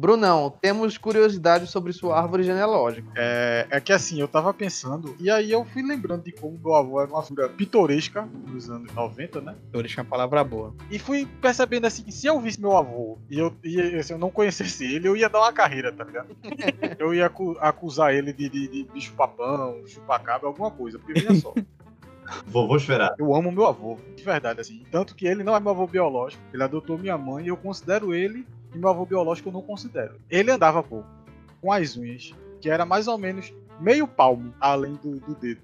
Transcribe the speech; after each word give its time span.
Brunão, 0.00 0.50
temos 0.62 0.96
curiosidades 0.96 1.68
sobre 1.68 1.92
sua 1.92 2.18
árvore 2.18 2.42
genealógica. 2.42 3.06
É, 3.14 3.66
é 3.68 3.80
que 3.82 3.92
assim, 3.92 4.18
eu 4.18 4.26
tava 4.26 4.54
pensando, 4.54 5.14
e 5.20 5.30
aí 5.30 5.52
eu 5.52 5.62
fui 5.62 5.82
lembrando 5.82 6.24
de 6.24 6.32
como 6.32 6.58
meu 6.58 6.74
avô 6.74 7.02
era 7.02 7.10
uma 7.10 7.22
figura 7.22 7.50
pitoresca 7.50 8.26
nos 8.48 8.70
anos 8.70 8.90
90, 8.94 9.42
né? 9.42 9.54
Pitoresca 9.66 10.00
é 10.00 10.02
uma 10.02 10.08
palavra 10.08 10.42
boa. 10.42 10.74
E 10.90 10.98
fui 10.98 11.28
percebendo 11.42 11.86
assim 11.86 12.02
que 12.02 12.12
se 12.12 12.26
eu 12.26 12.40
visse 12.40 12.58
meu 12.58 12.78
avô 12.78 13.18
e 13.28 13.38
eu, 13.38 13.54
e, 13.62 13.78
assim, 13.96 14.14
eu 14.14 14.18
não 14.18 14.30
conhecesse 14.30 14.84
ele, 14.84 15.06
eu 15.06 15.14
ia 15.14 15.28
dar 15.28 15.40
uma 15.40 15.52
carreira, 15.52 15.92
tá 15.92 16.02
ligado? 16.02 16.34
eu 16.98 17.12
ia 17.12 17.26
acu 17.26 17.58
acusar 17.60 18.14
ele 18.14 18.32
de, 18.32 18.48
de, 18.48 18.68
de 18.68 18.84
bicho 18.90 19.12
papão, 19.12 19.82
chupacabra, 19.86 20.48
alguma 20.48 20.70
coisa, 20.70 20.98
porque 20.98 21.12
veja 21.12 21.34
só. 21.34 21.52
Vovô 22.46 22.76
esperar. 22.76 23.14
Eu 23.18 23.34
amo 23.34 23.52
meu 23.52 23.66
avô, 23.66 23.98
de 24.16 24.22
verdade, 24.22 24.62
assim. 24.62 24.82
Tanto 24.90 25.14
que 25.14 25.26
ele 25.26 25.44
não 25.44 25.54
é 25.54 25.60
meu 25.60 25.72
avô 25.72 25.86
biológico, 25.86 26.42
ele 26.54 26.62
adotou 26.62 26.96
minha 26.96 27.18
mãe 27.18 27.44
e 27.44 27.48
eu 27.48 27.56
considero 27.56 28.14
ele 28.14 28.46
e 28.74 28.78
meu 28.78 28.88
avô 28.88 29.04
biológico 29.04 29.48
eu 29.48 29.52
não 29.52 29.62
considero. 29.62 30.20
Ele 30.30 30.50
andava 30.50 30.82
pouco, 30.82 31.08
com 31.60 31.72
as 31.72 31.96
unhas, 31.96 32.34
que 32.60 32.68
era 32.68 32.84
mais 32.84 33.08
ou 33.08 33.18
menos 33.18 33.52
meio 33.80 34.06
palmo 34.06 34.54
além 34.60 34.94
do, 35.02 35.18
do 35.20 35.34
dedo. 35.34 35.60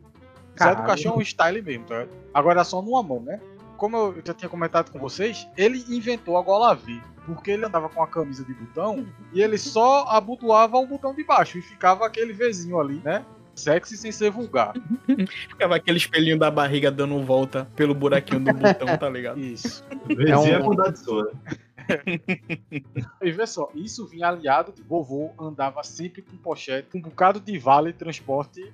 Zé 0.58 0.74
do 0.74 0.84
Caixão 0.84 1.14
é 1.14 1.16
um 1.18 1.20
style 1.20 1.60
mesmo, 1.60 1.84
tá? 1.84 2.06
Agora 2.32 2.62
é 2.62 2.64
só 2.64 2.80
numa 2.80 3.02
mão, 3.02 3.20
né? 3.20 3.40
Como 3.76 3.96
eu 3.96 4.22
já 4.24 4.32
tinha 4.32 4.48
comentado 4.48 4.90
com 4.90 4.98
vocês, 4.98 5.46
ele 5.56 5.84
inventou 5.88 6.38
a 6.38 6.42
gola 6.42 6.74
V. 6.74 6.98
Porque 7.26 7.50
ele 7.50 7.66
andava 7.66 7.88
com 7.88 8.02
a 8.02 8.06
camisa 8.06 8.44
de 8.44 8.54
botão 8.54 9.06
e 9.32 9.42
ele 9.42 9.58
só 9.58 10.06
abotoava 10.08 10.78
o 10.78 10.86
botão 10.86 11.12
de 11.12 11.24
baixo 11.24 11.58
e 11.58 11.62
ficava 11.62 12.06
aquele 12.06 12.32
Vzinho 12.32 12.80
ali, 12.80 13.02
né? 13.04 13.24
Sexy 13.54 13.96
sem 13.96 14.12
ser 14.12 14.30
vulgar. 14.30 14.74
Ficava 15.48 15.76
aquele 15.76 15.96
espelhinho 15.96 16.38
da 16.38 16.50
barriga 16.50 16.90
dando 16.90 17.18
volta 17.24 17.66
pelo 17.74 17.94
buraquinho 17.94 18.40
do 18.40 18.52
botão, 18.52 18.96
tá 18.98 19.08
ligado? 19.08 19.40
Isso. 19.40 19.82
Vizinho 20.06 20.28
é, 20.28 20.38
um... 20.38 20.46
é 20.46 20.58
mudar 20.62 20.90
de 20.90 20.98
sua. 20.98 21.32
e 23.22 23.30
vê 23.30 23.46
só, 23.46 23.68
isso 23.74 24.06
vinha 24.06 24.28
aliado 24.28 24.72
de 24.72 24.82
vovô 24.82 25.30
andava 25.38 25.82
sempre 25.82 26.22
com 26.22 26.36
pochete, 26.36 26.88
com 26.90 26.98
um 26.98 27.02
bocado 27.02 27.40
de 27.40 27.58
vale 27.58 27.92
transporte 27.92 28.72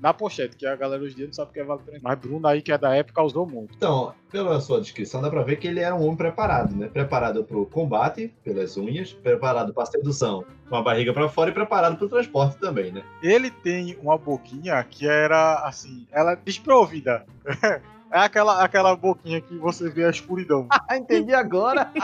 na 0.00 0.14
pochete, 0.14 0.56
que 0.56 0.66
a 0.66 0.74
galera 0.74 1.02
hoje 1.02 1.12
em 1.12 1.16
dia 1.18 1.26
não 1.26 1.32
sabe 1.32 1.50
o 1.50 1.52
que 1.52 1.60
é 1.60 1.64
vale 1.64 1.80
transporte. 1.80 2.02
Mas 2.02 2.18
Bruno 2.18 2.46
aí, 2.46 2.62
que 2.62 2.72
é 2.72 2.78
da 2.78 2.94
época, 2.94 3.22
usou 3.22 3.46
muito. 3.46 3.74
Então, 3.76 4.14
pela 4.30 4.58
sua 4.60 4.80
descrição, 4.80 5.20
dá 5.20 5.28
pra 5.28 5.42
ver 5.42 5.56
que 5.56 5.68
ele 5.68 5.80
era 5.80 5.94
um 5.94 6.02
homem 6.04 6.16
preparado, 6.16 6.74
né? 6.74 6.88
Preparado 6.88 7.44
pro 7.44 7.66
combate, 7.66 8.32
pelas 8.42 8.76
unhas, 8.78 9.12
preparado 9.12 9.74
pra 9.74 9.84
sedução, 9.84 10.44
com 10.68 10.76
a 10.76 10.82
barriga 10.82 11.12
para 11.12 11.28
fora 11.28 11.50
e 11.50 11.54
preparado 11.54 11.98
pro 11.98 12.08
transporte 12.08 12.58
também, 12.58 12.90
né? 12.90 13.04
Ele 13.22 13.50
tem 13.50 13.96
uma 14.00 14.16
boquinha 14.16 14.82
que 14.84 15.06
era, 15.06 15.66
assim, 15.66 16.06
ela 16.10 16.32
é 16.32 16.36
desprovida. 16.36 17.26
É 18.10 18.18
aquela, 18.18 18.64
aquela 18.64 18.96
boquinha 18.96 19.40
que 19.40 19.56
você 19.56 19.88
vê 19.88 20.04
a 20.04 20.10
escuridão. 20.10 20.68
Entendi 20.90 21.32
agora. 21.32 21.90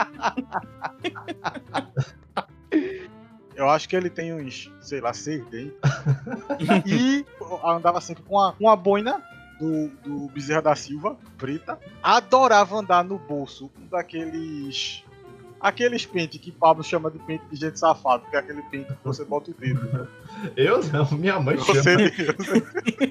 Eu 3.56 3.70
acho 3.70 3.88
que 3.88 3.96
ele 3.96 4.10
tem 4.10 4.34
uns, 4.34 4.70
sei 4.80 5.00
lá, 5.00 5.14
seis 5.14 5.44
dentes. 5.46 5.72
e 6.86 7.24
andava 7.64 8.00
sempre 8.02 8.22
com 8.22 8.34
uma, 8.34 8.54
uma 8.60 8.76
boina 8.76 9.22
do, 9.58 9.88
do 10.04 10.28
Bezerra 10.28 10.60
da 10.60 10.76
Silva, 10.76 11.16
preta. 11.38 11.80
Adorava 12.02 12.76
andar 12.76 13.02
no 13.02 13.18
bolso 13.18 13.70
daqueles. 13.90 15.02
Aqueles 15.60 16.04
pentes 16.04 16.40
que 16.40 16.52
Pablo 16.52 16.82
chama 16.84 17.10
de 17.10 17.18
pente 17.20 17.44
de 17.50 17.56
gente 17.56 17.78
safado, 17.78 18.24
que 18.30 18.36
é 18.36 18.38
aquele 18.38 18.62
pente 18.62 18.92
que 18.92 19.04
você 19.04 19.24
bota 19.24 19.50
o 19.50 19.54
dedo. 19.54 20.08
Eu 20.56 20.82
não, 20.84 21.10
minha 21.12 21.40
mãe 21.40 21.56
você 21.56 21.82
chama. 21.82 22.10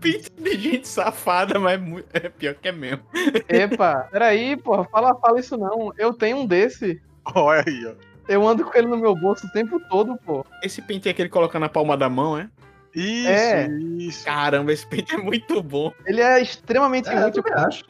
Pente 0.00 0.30
de 0.38 0.58
gente 0.58 0.88
safada, 0.88 1.58
mas 1.58 1.80
é 2.12 2.28
pior 2.28 2.54
que 2.54 2.68
é 2.68 2.72
mesmo. 2.72 3.02
Epa, 3.48 4.08
peraí, 4.10 4.56
porra, 4.56 4.84
fala, 4.84 5.14
fala 5.16 5.40
isso 5.40 5.56
não. 5.56 5.92
Eu 5.98 6.12
tenho 6.14 6.38
um 6.38 6.46
desse. 6.46 7.00
Olha 7.34 7.64
aí, 7.66 7.86
ó. 7.86 7.92
Eu 8.26 8.46
ando 8.48 8.64
com 8.64 8.76
ele 8.76 8.86
no 8.86 8.96
meu 8.96 9.14
bolso 9.14 9.46
o 9.46 9.52
tempo 9.52 9.78
todo, 9.90 10.16
pô. 10.24 10.46
Esse 10.62 10.80
pente 10.80 11.08
é 11.08 11.10
aquele 11.10 11.28
que 11.28 11.32
coloca 11.32 11.58
na 11.58 11.68
palma 11.68 11.96
da 11.96 12.08
mão, 12.08 12.38
é? 12.38 12.48
Isso, 12.94 13.28
É. 13.28 13.68
isso. 13.98 14.24
Caramba, 14.24 14.72
esse 14.72 14.86
pente 14.86 15.14
é 15.14 15.18
muito 15.18 15.62
bom. 15.62 15.92
Ele 16.06 16.20
é 16.22 16.40
extremamente 16.40 17.08
É, 17.08 17.22
eu 17.22 17.28
útil. 17.28 17.42
também 17.42 17.64
acho. 17.64 17.84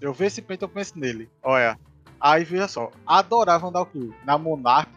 Eu 0.00 0.12
vejo 0.12 0.28
esse 0.28 0.42
pente, 0.42 0.62
eu 0.62 0.68
penso 0.68 0.98
nele. 0.98 1.28
Olha. 1.42 1.78
Aí 2.20 2.44
veja 2.44 2.68
só. 2.68 2.90
Adorava 3.06 3.66
andar 3.66 3.80
o 3.82 3.86
quê? 3.86 4.10
Na 4.24 4.36
Monarch 4.36 4.90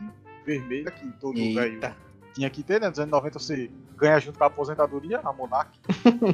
vermelha, 0.45 0.91
que 0.91 1.07
todo 1.13 1.37
Eita. 1.37 1.95
Tinha 2.33 2.49
que 2.49 2.63
ter, 2.63 2.81
né? 2.81 2.89
Nos 2.89 2.99
anos 2.99 3.11
90 3.11 3.39
você 3.39 3.69
ganha 3.97 4.19
junto 4.19 4.37
com 4.37 4.43
a 4.43 4.47
aposentadoria, 4.47 5.21
a 5.23 5.31
Monarch. 5.31 5.71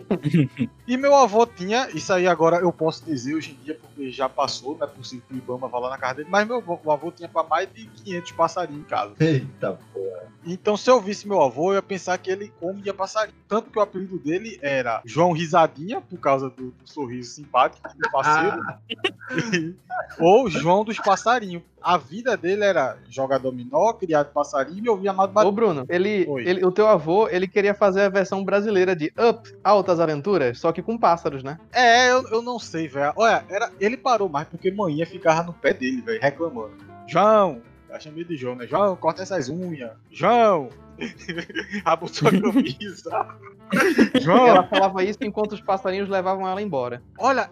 e 0.87 0.97
meu 0.97 1.15
avô 1.15 1.45
tinha, 1.45 1.89
isso 1.89 2.11
aí 2.11 2.27
agora 2.27 2.57
eu 2.57 2.71
posso 2.71 3.05
dizer 3.05 3.35
hoje 3.35 3.51
em 3.51 3.63
dia, 3.63 3.75
porque 3.79 4.09
já 4.11 4.27
passou, 4.27 4.77
não 4.77 4.85
é 4.85 4.89
possível 4.89 5.23
que 5.27 5.35
o 5.35 5.37
Ibama 5.37 5.67
vá 5.67 5.79
lá 5.79 5.89
na 5.89 5.97
casa 5.97 6.15
dele, 6.15 6.29
mas 6.31 6.47
meu 6.47 6.57
avô, 6.57 6.79
meu 6.81 6.91
avô 6.91 7.11
tinha 7.11 7.29
pra 7.29 7.43
mais 7.43 7.71
de 7.71 7.85
500 7.85 8.31
passarinhos 8.31 8.81
em 8.81 8.85
casa. 8.85 9.13
Eita 9.19 9.79
porra. 9.93 10.29
Então, 10.45 10.77
se 10.77 10.89
eu 10.89 11.01
visse 11.01 11.27
meu 11.27 11.41
avô, 11.41 11.71
eu 11.71 11.75
ia 11.75 11.81
pensar 11.81 12.17
que 12.17 12.31
ele 12.31 12.51
comia 12.59 12.93
passarinho. 12.93 13.37
Tanto 13.47 13.69
que 13.69 13.77
o 13.77 13.81
apelido 13.81 14.17
dele 14.17 14.57
era 14.61 15.01
João 15.05 15.33
Risadinha, 15.33 16.01
por 16.01 16.17
causa 16.17 16.49
do, 16.49 16.71
do 16.71 16.89
sorriso 16.89 17.31
simpático 17.31 17.87
do 17.95 18.09
parceiro, 18.09 18.61
ou 20.17 20.49
João 20.49 20.83
dos 20.83 20.97
Passarinhos. 20.97 21.61
A 21.81 21.97
vida 21.97 22.35
dele 22.35 22.63
era 22.63 22.97
jogar 23.09 23.37
dominó, 23.37 23.93
criar 23.93 24.25
passarinho 24.25 24.85
e 24.85 24.89
ouvir 24.89 25.07
amado 25.07 25.29
Ô, 25.29 25.33
Batista. 25.33 25.51
Bruno, 25.55 25.85
ele, 25.89 26.25
Oi. 26.29 26.47
ele, 26.47 26.65
o 26.65 26.71
teu 26.71 26.87
avô, 26.87 27.27
ele 27.27 27.47
queria 27.47 27.73
fazer 27.73 28.03
a 28.03 28.09
versão 28.09 28.43
brasileira 28.43 28.95
de 28.95 29.11
Up, 29.17 29.51
Altas 29.63 29.99
Aventuras, 29.99 30.59
só 30.59 30.71
que 30.71 30.81
com 30.81 30.97
pássaros, 30.97 31.43
né? 31.43 31.59
É, 31.73 32.11
eu, 32.11 32.23
eu 32.29 32.41
não 32.41 32.59
sei, 32.59 32.87
velho. 32.87 33.11
Olha, 33.15 33.43
era, 33.49 33.71
ele 33.79 33.97
parou 33.97 34.29
mais 34.29 34.47
porque 34.47 34.71
manhã 34.71 35.05
ficava 35.05 35.43
no 35.43 35.53
pé 35.53 35.73
dele, 35.73 36.01
velho, 36.01 36.21
reclamando. 36.21 36.77
João, 37.07 37.61
eu 37.89 37.99
chamei 37.99 38.23
de 38.23 38.37
João, 38.37 38.55
né? 38.55 38.67
João, 38.67 38.95
corta 38.95 39.23
essas 39.23 39.49
unhas. 39.49 39.91
João, 40.11 40.69
abotou 41.85 42.27
a 42.27 42.31
camisa. 42.31 43.37
João, 44.21 44.47
Ela 44.47 44.63
falava 44.63 45.03
isso 45.03 45.19
enquanto 45.21 45.53
os 45.53 45.61
passarinhos 45.61 46.09
levavam 46.09 46.47
ela 46.47 46.61
embora. 46.61 47.01
Olha, 47.17 47.49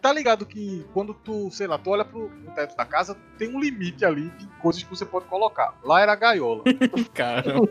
tá 0.00 0.12
ligado 0.12 0.44
que 0.44 0.84
quando 0.92 1.14
tu, 1.14 1.50
sei 1.50 1.66
lá, 1.66 1.78
tu 1.78 1.90
olha 1.90 2.04
pro, 2.04 2.28
pro 2.28 2.54
teto 2.54 2.76
da 2.76 2.84
casa, 2.84 3.16
tem 3.38 3.48
um 3.48 3.60
limite 3.60 4.04
ali 4.04 4.28
de 4.30 4.46
coisas 4.60 4.82
que 4.82 4.90
você 4.90 5.04
pode 5.04 5.26
colocar. 5.26 5.74
Lá 5.82 6.00
era 6.00 6.12
a 6.12 6.16
gaiola. 6.16 6.62
Caramba. 7.14 7.68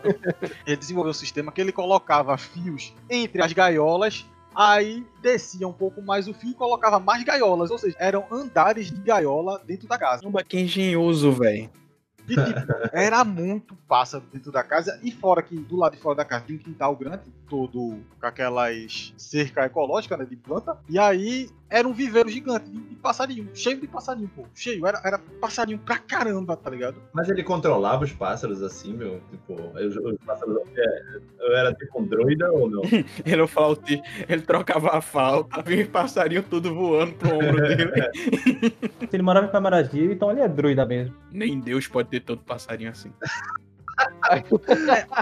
Ele 0.66 0.76
desenvolveu 0.76 1.12
um 1.12 1.14
sistema 1.14 1.52
que 1.52 1.62
ele 1.62 1.72
colocava 1.72 2.38
fios 2.38 2.94
entre 3.10 3.44
as 3.44 3.54
gaiolas, 3.54 4.26
aí 4.56 5.06
descia 5.22 5.68
um 5.68 5.74
pouco 5.74 6.02
mais 6.02 6.28
o 6.28 6.34
fio 6.34 6.52
e 6.52 6.56
colocava 6.56 7.00
mais 7.00 7.24
gaiolas. 7.24 7.72
Ou 7.72 7.78
seja, 7.78 7.96
eram 8.00 8.26
andares 8.31 8.92
de 8.92 9.00
gaiola 9.02 9.62
dentro 9.66 9.88
da 9.88 9.98
casa. 9.98 10.22
Caramba, 10.22 10.44
que 10.44 10.60
engenhoso, 10.60 11.31
velho. 11.31 11.70
E, 12.30 12.36
tipo, 12.36 12.62
era 12.94 13.24
muito 13.24 13.76
pássaro 13.88 14.24
dentro 14.32 14.52
da 14.52 14.64
casa. 14.64 15.00
E 15.04 15.12
fora 15.12 15.42
que 15.42 15.56
do 15.56 15.76
lado 15.76 15.96
de 15.96 16.02
fora 16.02 16.16
da 16.16 16.26
casa 16.26 16.46
tem 16.46 16.56
um 16.56 16.60
quintal 16.60 16.96
grande, 16.96 17.24
todo 17.50 18.00
com 18.20 18.26
aquelas 18.26 19.14
cerca 19.18 19.66
ecológica, 19.66 20.16
né? 20.16 20.26
De 20.26 20.36
planta. 20.36 20.78
E 20.88 20.98
aí 21.00 21.50
era 21.69 21.88
um 21.88 21.94
viveiro 21.94 22.30
gigante 22.30 22.69
de, 22.69 22.80
de 22.80 22.96
passarinho. 22.96 23.47
Cheio 23.53 23.80
de 23.80 23.88
passarinho, 23.88 24.30
pô. 24.35 24.46
Cheio. 24.56 24.85
Era, 24.88 25.00
era 25.03 25.19
passarinho 25.40 25.78
pra 25.78 25.97
caramba, 25.97 26.57
tá 26.57 26.69
ligado? 26.69 26.97
Mas 27.13 27.30
ele 27.30 27.44
controlava 27.44 28.03
os 28.03 28.12
pássaros 28.12 28.63
assim, 28.63 28.94
meu? 28.94 29.22
Tipo, 29.30 29.53
os, 29.78 29.96
os 29.96 30.18
pássaros. 30.25 30.57
Eu 31.40 31.56
era 31.56 31.74
tipo 31.74 32.02
um 32.02 32.06
droida 32.06 32.52
ou 32.52 32.69
não? 32.69 32.81
Ele, 33.25 33.41
é 33.41 33.44
o 33.44 33.47
flautista, 33.47 34.03
ele 34.28 34.41
trocava 34.41 34.97
a 34.97 35.02
flauta, 35.02 35.62
vinha 35.62 35.84
os 35.84 35.90
passarinhos 35.90 36.46
tudo 36.50 36.74
voando 36.74 37.13
pro 37.13 37.35
ombro 37.35 37.62
dele. 37.62 37.91
Se 39.00 39.16
ele 39.16 39.24
morava 39.24 39.47
em 39.47 39.51
Camaragibe, 39.51 40.13
então 40.13 40.31
ele 40.31 40.41
é 40.41 40.47
druida 40.47 40.86
mesmo. 40.86 41.16
Nem 41.31 41.59
Deus 41.59 41.88
pode 41.88 42.09
ter 42.09 42.22
tanto 42.22 42.44
passarinho 42.44 42.91
assim. 42.91 43.12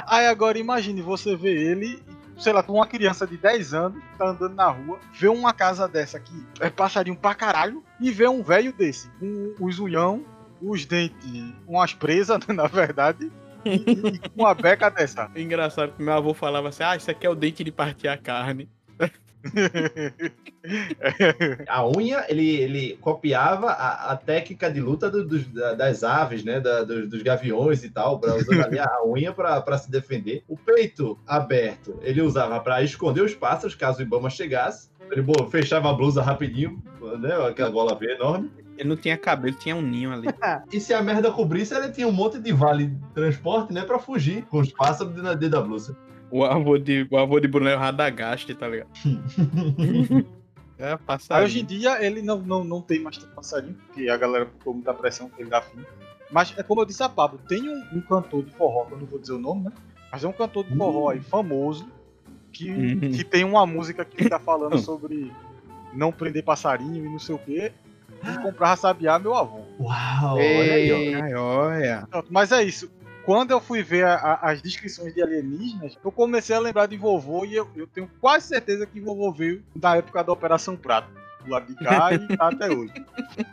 Aí 0.08 0.28
agora 0.28 0.58
imagine 0.58 1.02
você 1.02 1.36
ver 1.36 1.56
ele, 1.56 2.02
sei 2.38 2.54
lá, 2.54 2.64
uma 2.68 2.86
criança 2.88 3.26
de 3.26 3.38
10 3.38 3.74
anos, 3.74 4.02
tá 4.18 4.30
andando 4.30 4.54
na 4.56 4.68
rua, 4.70 5.00
vê 5.14 5.28
uma 5.28 5.54
casa 5.54 5.88
dessa 5.88 6.18
aqui, 6.18 6.46
é 6.60 6.70
passarinho 6.70 7.16
pra 7.18 7.34
caralho, 7.36 7.84
e 8.00 8.12
vê 8.12 8.28
um 8.28 8.44
velho 8.44 8.72
desse, 8.74 9.10
com 9.20 9.66
os 9.66 9.80
unhão, 9.80 10.24
os 10.62 10.86
dentes, 10.86 11.54
umas 11.68 11.94
presas, 11.94 12.40
na 12.48 12.68
verdade, 12.68 13.32
e, 13.66 13.76
e- 13.76 14.22
uma 14.36 14.54
beca 14.54 14.90
dessa. 14.90 15.30
É 15.36 15.42
engraçado 15.42 15.92
que 15.94 16.02
meu 16.02 16.14
avô 16.14 16.34
falava 16.34 16.70
assim: 16.70 16.84
ah, 16.84 16.96
isso 16.96 17.12
aqui 17.12 17.26
é 17.28 17.30
o 17.30 17.36
dente 17.36 17.64
de 17.64 17.72
partir 17.72 18.08
a 18.08 18.18
carne. 18.18 18.70
A 21.68 21.88
unha, 21.88 22.26
ele, 22.28 22.56
ele 22.58 22.98
copiava 23.00 23.70
a, 23.72 24.12
a 24.12 24.18
técnica 24.18 24.70
de 24.72 24.82
luta 24.82 25.10
do- 25.10 25.26
dos- 25.26 25.48
das 25.78 26.04
aves, 26.04 26.44
né? 26.44 26.60
Da- 26.60 26.84
dos, 26.84 27.10
dos 27.10 27.22
gaviões 27.24 27.84
e 27.84 27.90
tal, 27.90 28.20
pra, 28.20 28.36
usando 28.36 28.62
ali 28.64 28.80
a 28.80 29.04
unha 29.06 29.32
pra, 29.34 29.62
pra 29.62 29.78
se 29.78 29.90
defender. 29.90 30.44
O 30.48 30.58
peito 30.58 31.18
aberto, 31.26 31.98
ele 32.02 32.22
usava 32.22 32.60
pra 32.60 32.84
esconder 32.84 33.22
os 33.22 33.34
pássaros, 33.34 33.76
caso 33.76 34.00
o 34.00 34.02
Ibama 34.02 34.30
chegasse. 34.30 34.90
Ele 35.10 35.22
bo- 35.22 35.48
fechava 35.48 35.90
a 35.90 35.94
blusa 35.94 36.22
rapidinho, 36.22 36.84
né? 37.20 37.34
Aquela 37.48 37.72
bola 37.72 37.96
V 37.96 38.06
enorme. 38.12 38.52
Ele 38.78 38.90
não 38.90 38.98
tinha 38.98 39.18
cabelo, 39.18 39.56
tinha 39.56 39.76
um 39.76 39.82
ninho 39.82 40.12
ali. 40.12 40.28
E 40.72 40.80
se 40.80 40.94
a 40.94 41.02
merda 41.02 41.32
cobrisse, 41.32 41.74
ele 41.74 41.90
tinha 41.92 42.08
um 42.08 42.12
monte 42.12 42.40
de 42.40 42.52
vale 42.52 42.88
de 42.88 43.08
transporte, 43.14 43.74
né? 43.74 43.84
Pra 43.84 43.98
fugir 44.00 44.44
com 44.48 44.60
os 44.60 44.72
pássaros 44.72 45.14
dentro 45.14 45.50
da 45.50 45.62
blusa. 45.62 45.96
O 46.30 46.44
avô 46.44 46.78
de, 46.78 47.08
o 47.10 47.18
avô 47.18 47.40
de 47.40 47.48
Bruno 47.48 47.70
é 47.70 47.76
o 47.76 47.80
Radagast, 47.80 48.54
tá 48.56 48.68
ligado? 48.68 48.90
É, 50.80 50.92
Aí 50.92 50.98
passarinho. 51.08 51.46
hoje 51.46 51.60
em 51.62 51.66
dia 51.66 52.06
ele 52.06 52.22
não, 52.22 52.38
não, 52.40 52.64
não 52.64 52.82
tem 52.84 53.00
mais 53.02 53.18
tanto 53.18 53.34
passarinho, 53.34 53.74
porque 53.74 54.08
a 54.10 54.16
galera 54.16 54.46
botou 54.46 54.76
muita 54.76 54.94
pressão 54.94 55.28
pra 55.28 55.40
ele 55.42 55.50
dar 55.50 55.62
fim. 55.64 55.80
Mas 56.32 56.54
é 56.56 56.62
como 56.62 56.82
eu 56.82 56.86
disse 56.86 57.02
a 57.02 57.10
Pablo, 57.10 57.40
tem 57.48 57.68
um, 57.68 57.84
um 57.98 58.02
cantor 58.02 58.44
de 58.44 58.52
forró, 58.52 58.86
que 58.86 58.94
eu 58.94 59.00
não 59.00 59.08
vou 59.08 59.18
dizer 59.18 59.34
o 59.34 59.40
nome, 59.40 59.64
né? 59.64 59.72
Mas 60.12 60.24
é 60.24 60.28
um 60.28 60.32
cantor 60.34 60.66
de 60.66 60.76
forró 60.78 61.10
aí 61.10 61.20
famoso 61.20 61.88
que, 62.54 62.70
Uhum. 62.70 63.00
que 63.12 63.24
tem 63.24 63.44
uma 63.44 63.66
música 63.66 64.06
que 64.06 64.22
ele 64.22 64.30
tá 64.30 64.38
falando 64.40 64.78
sobre 64.80 65.32
não 65.94 66.12
prender 66.12 66.44
passarinho 66.44 67.06
e 67.08 67.10
não 67.10 67.18
sei 67.18 67.34
o 67.34 67.40
quê. 67.40 67.72
E 68.24 68.38
comprar 68.44 68.76
sabiá 68.78 69.18
meu 69.18 69.34
avô. 69.34 69.62
Uau, 69.80 70.36
olha 70.36 70.42
aí. 70.44 70.90
Ei, 70.92 71.34
olha. 71.34 72.08
Mas 72.30 72.52
é 72.52 72.62
isso. 72.64 72.88
Quando 73.28 73.52
eu 73.52 73.60
fui 73.60 73.84
ver 73.84 74.06
a- 74.06 74.16
a- 74.16 74.52
as 74.52 74.62
descrições 74.62 75.14
de 75.14 75.22
alienígenas, 75.22 75.98
eu 76.02 76.10
comecei 76.14 76.56
a 76.56 76.60
lembrar 76.60 76.86
de 76.86 76.96
vovô 76.96 77.44
e 77.44 77.56
eu, 77.56 77.68
eu 77.76 77.86
tenho 77.86 78.10
quase 78.22 78.48
certeza 78.48 78.86
que 78.86 79.02
vovô 79.02 79.34
veio 79.34 79.62
da 79.76 79.98
época 79.98 80.24
da 80.24 80.32
Operação 80.32 80.78
Prato. 80.78 81.10
Do 81.44 81.52
lado 81.52 81.66
de 81.68 81.76
cá 81.76 82.14
e 82.14 82.20
tá 82.38 82.48
até 82.48 82.70
hoje. 82.70 82.94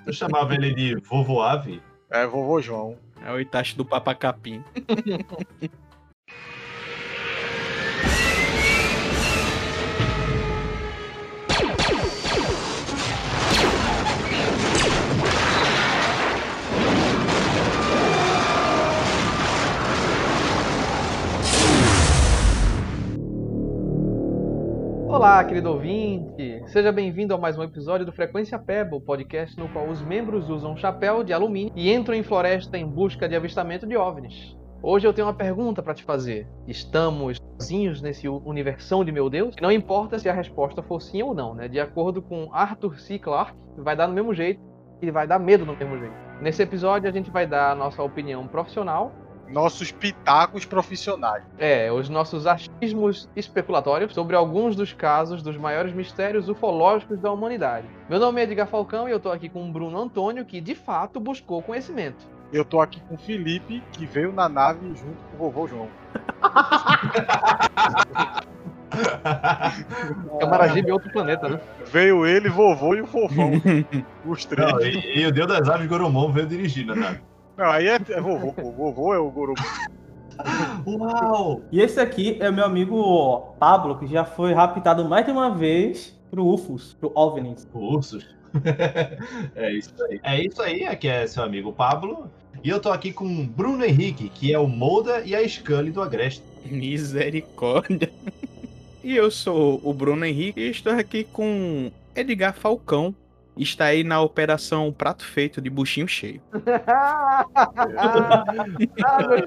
Eu 0.06 0.12
chamava 0.12 0.54
ele 0.54 0.72
de 0.72 0.94
vovô 1.00 1.42
ave. 1.42 1.82
É, 2.08 2.24
vovô 2.24 2.62
João. 2.62 2.96
É 3.26 3.32
o 3.32 3.40
Itachi 3.40 3.76
do 3.76 3.84
Papacapim. 3.84 4.62
Olá, 25.14 25.44
querido 25.44 25.70
ouvinte! 25.70 26.60
Seja 26.66 26.90
bem-vindo 26.90 27.32
a 27.32 27.38
mais 27.38 27.56
um 27.56 27.62
episódio 27.62 28.04
do 28.04 28.10
Frequência 28.10 28.58
Pebble, 28.58 29.00
podcast 29.00 29.56
no 29.56 29.68
qual 29.68 29.88
os 29.88 30.02
membros 30.02 30.50
usam 30.50 30.72
um 30.72 30.76
chapéu 30.76 31.22
de 31.22 31.32
alumínio 31.32 31.72
e 31.76 31.92
entram 31.92 32.16
em 32.16 32.24
floresta 32.24 32.76
em 32.76 32.84
busca 32.84 33.28
de 33.28 33.36
avistamento 33.36 33.86
de 33.86 33.96
OVNIs. 33.96 34.56
Hoje 34.82 35.06
eu 35.06 35.12
tenho 35.12 35.28
uma 35.28 35.32
pergunta 35.32 35.80
para 35.80 35.94
te 35.94 36.02
fazer. 36.02 36.48
Estamos 36.66 37.38
sozinhos 37.60 38.02
nesse 38.02 38.28
universão 38.28 39.04
de 39.04 39.12
meu 39.12 39.30
Deus? 39.30 39.54
Não 39.62 39.70
importa 39.70 40.18
se 40.18 40.28
a 40.28 40.32
resposta 40.32 40.82
for 40.82 41.00
sim 41.00 41.22
ou 41.22 41.32
não, 41.32 41.54
né? 41.54 41.68
De 41.68 41.78
acordo 41.78 42.20
com 42.20 42.52
Arthur 42.52 42.98
C. 42.98 43.16
Clarke, 43.16 43.56
vai 43.78 43.94
dar 43.94 44.08
no 44.08 44.14
mesmo 44.14 44.34
jeito 44.34 44.60
e 45.00 45.12
vai 45.12 45.28
dar 45.28 45.38
medo 45.38 45.64
do 45.64 45.76
mesmo 45.76 45.96
jeito. 45.96 46.14
Nesse 46.42 46.60
episódio 46.60 47.08
a 47.08 47.12
gente 47.12 47.30
vai 47.30 47.46
dar 47.46 47.70
a 47.70 47.74
nossa 47.76 48.02
opinião 48.02 48.48
profissional 48.48 49.12
Nossos 49.48 49.92
pitacos 49.92 50.64
profissionais. 50.64 51.44
é, 51.58 51.90
os 51.92 52.08
nossos 52.08 52.46
achismos 52.46 53.28
especulatórios 53.36 54.12
sobre 54.14 54.36
alguns 54.36 54.74
dos 54.76 54.92
casos 54.92 55.42
dos 55.42 55.56
maiores 55.56 55.92
mistérios 55.92 56.48
ufológicos 56.48 57.20
da 57.20 57.30
humanidade. 57.30 57.86
Meu 58.08 58.18
nome 58.18 58.40
é 58.40 58.44
Edgar 58.44 58.66
Falcão 58.66 59.08
e 59.08 59.12
eu 59.12 59.20
tô 59.20 59.30
aqui 59.30 59.48
com 59.48 59.68
o 59.68 59.72
Bruno 59.72 60.00
Antônio, 60.00 60.44
que 60.44 60.60
de 60.60 60.74
fato 60.74 61.20
buscou 61.20 61.62
conhecimento. 61.62 62.24
Eu 62.52 62.64
tô 62.64 62.80
aqui 62.80 63.00
com 63.08 63.14
o 63.14 63.18
Felipe, 63.18 63.82
que 63.92 64.06
veio 64.06 64.32
na 64.32 64.48
nave 64.48 64.86
junto 64.94 65.16
com 65.30 65.34
o 65.34 65.38
vovô 65.38 65.66
João. 65.66 65.88
Camaragibe 70.38 70.88
é 70.90 70.92
outro 70.92 71.10
planeta, 71.10 71.48
né? 71.48 71.60
Veio 71.86 72.24
ele, 72.24 72.48
vovô 72.48 72.94
e 72.94 73.00
o 73.00 73.06
fofão. 73.06 73.52
Os 74.24 74.44
três. 74.44 74.72
Não, 74.72 74.80
e, 74.80 75.20
e 75.20 75.26
o 75.26 75.32
Deus 75.32 75.48
das 75.48 75.68
Aves 75.68 75.88
Goromon 75.88 76.30
veio 76.30 76.46
dirigindo, 76.46 76.94
né? 76.94 77.20
Não, 77.56 77.66
aí 77.66 77.88
é, 77.88 77.94
é 77.94 78.20
vovô, 78.20 78.52
pô. 78.52 78.70
Vovô 78.70 79.14
é 79.14 79.18
o 79.18 79.30
Goro. 79.30 79.54
Uau! 80.86 81.62
E 81.70 81.80
esse 81.80 82.00
aqui 82.00 82.36
é 82.40 82.50
o 82.50 82.52
meu 82.52 82.64
amigo 82.64 83.54
Pablo, 83.58 83.98
que 83.98 84.06
já 84.06 84.24
foi 84.24 84.52
raptado 84.52 85.04
mais 85.08 85.24
de 85.24 85.32
uma 85.32 85.54
vez 85.54 86.18
pro 86.30 86.46
UFOs, 86.46 86.94
pro 86.98 87.12
OVNIs. 87.14 87.68
Ursos. 87.72 88.26
é 89.54 89.72
isso 89.72 89.94
aí. 90.04 90.20
É 90.22 90.44
isso 90.44 90.62
aí, 90.62 90.84
aqui 90.84 91.08
é 91.08 91.26
seu 91.26 91.42
amigo 91.42 91.72
Pablo. 91.72 92.30
E 92.62 92.68
eu 92.68 92.80
tô 92.80 92.90
aqui 92.90 93.12
com 93.12 93.46
Bruno 93.46 93.84
Henrique, 93.84 94.28
que 94.28 94.52
é 94.52 94.58
o 94.58 94.66
Molda 94.66 95.20
e 95.24 95.34
a 95.34 95.46
Scully 95.46 95.90
do 95.90 96.02
Agreste. 96.02 96.42
Misericórdia. 96.64 98.10
E 99.04 99.14
eu 99.14 99.30
sou 99.30 99.82
o 99.84 99.92
Bruno 99.92 100.24
Henrique 100.24 100.58
e 100.58 100.70
estou 100.70 100.94
aqui 100.94 101.24
com 101.24 101.92
Edgar 102.16 102.54
Falcão. 102.54 103.14
Está 103.56 103.86
aí 103.86 104.02
na 104.02 104.20
operação 104.20 104.92
Prato 104.92 105.24
Feito 105.24 105.60
de 105.60 105.70
Buchinho 105.70 106.08
Cheio. 106.08 106.40
ah. 106.86 107.44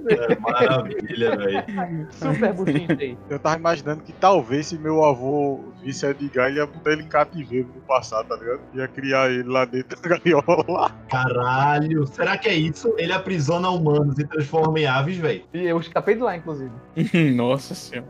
É, 0.09 0.39
maravilha, 0.39 1.36
velho. 1.36 2.07
Super 2.12 2.54
buchinho 2.54 2.98
aí. 3.00 3.18
Eu 3.30 3.39
tava 3.39 3.57
imaginando 3.57 4.04
que 4.04 4.13
talvez 4.13 4.68
se 4.68 4.77
meu 4.77 5.04
avô 5.04 5.63
visse 5.83 6.06
Edgar, 6.06 6.50
ele 6.50 6.59
ia 6.59 6.65
botar 6.65 6.92
ele 6.92 7.04
em 7.04 7.07
cativeiro 7.07 7.68
no 7.74 7.81
passado, 7.81 8.27
tá 8.27 8.36
ligado? 8.36 8.62
Ia 8.74 8.88
criar 8.88 9.30
ele 9.30 9.44
lá 9.44 9.65
dentro 9.65 10.01
da 10.01 10.18
gaiola 10.18 10.65
lá. 10.68 10.92
Caralho, 11.10 12.06
será 12.07 12.38
que 12.38 12.48
é 12.48 12.56
isso? 12.56 12.94
Ele 12.98 13.12
aprisiona 13.12 13.69
humanos 13.69 14.18
e 14.19 14.25
transforma 14.25 14.80
em 14.80 14.86
aves, 14.86 15.18
velho. 15.18 15.44
E 15.53 15.65
eu 15.65 15.80
escapei 15.80 16.15
de 16.15 16.21
lá, 16.21 16.36
inclusive. 16.36 16.71
Nossa 17.36 17.75
senhora. 17.75 18.07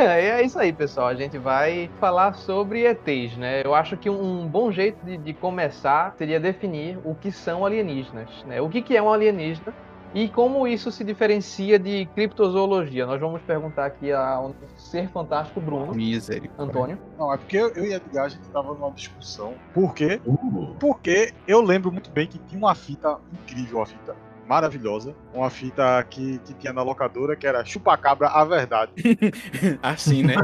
É 0.10 0.42
isso 0.42 0.58
aí, 0.58 0.72
pessoal. 0.72 1.08
A 1.08 1.14
gente 1.14 1.36
vai 1.38 1.90
falar 2.00 2.32
sobre 2.34 2.86
ETs, 2.86 3.36
né? 3.36 3.62
Eu 3.64 3.74
acho 3.74 3.96
que 3.96 4.08
um 4.08 4.46
bom 4.46 4.72
jeito 4.72 5.04
de, 5.04 5.16
de 5.18 5.34
começar 5.34 6.14
seria 6.16 6.40
definir 6.40 6.98
o 7.04 7.14
que 7.14 7.30
são 7.30 7.64
alienígenas, 7.66 8.28
né? 8.46 8.60
O 8.60 8.68
que, 8.68 8.80
que 8.80 8.96
é 8.96 9.02
um 9.02 9.12
alienígena 9.12 9.74
e 10.14 10.28
como 10.28 10.66
isso 10.66 10.90
se 10.90 11.04
diferencia 11.04 11.78
de 11.78 12.06
criptozoologia. 12.14 13.06
Nós 13.06 13.20
vamos 13.20 13.40
perguntar 13.42 13.86
aqui 13.86 14.10
ao 14.10 14.54
ser 14.76 15.08
fantástico 15.10 15.60
Bruno, 15.60 15.94
Misericórdia. 15.94 16.64
Antônio. 16.64 16.98
Não, 17.18 17.32
é 17.32 17.36
porque 17.36 17.56
eu, 17.56 17.68
eu 17.74 17.84
e 17.84 17.92
Edgar, 17.92 18.24
a 18.24 18.28
gente 18.28 18.48
tava 18.48 18.74
numa 18.74 18.90
discussão. 18.90 19.54
Por 19.72 19.94
quê? 19.94 20.20
Uh, 20.26 20.74
Porque 20.80 21.32
eu 21.46 21.60
lembro 21.60 21.92
muito 21.92 22.10
bem 22.10 22.26
que 22.26 22.38
tinha 22.38 22.58
uma 22.58 22.74
fita 22.74 23.18
incrível, 23.32 23.78
uma 23.78 23.86
fita 23.86 24.16
maravilhosa. 24.50 25.14
Uma 25.32 25.48
fita 25.48 26.04
que, 26.10 26.38
que 26.40 26.52
tinha 26.54 26.72
na 26.72 26.82
locadora, 26.82 27.36
que 27.36 27.46
era 27.46 27.64
Chupacabra 27.64 28.26
a 28.26 28.44
Verdade. 28.44 28.90
Assim, 29.80 30.24
né? 30.24 30.34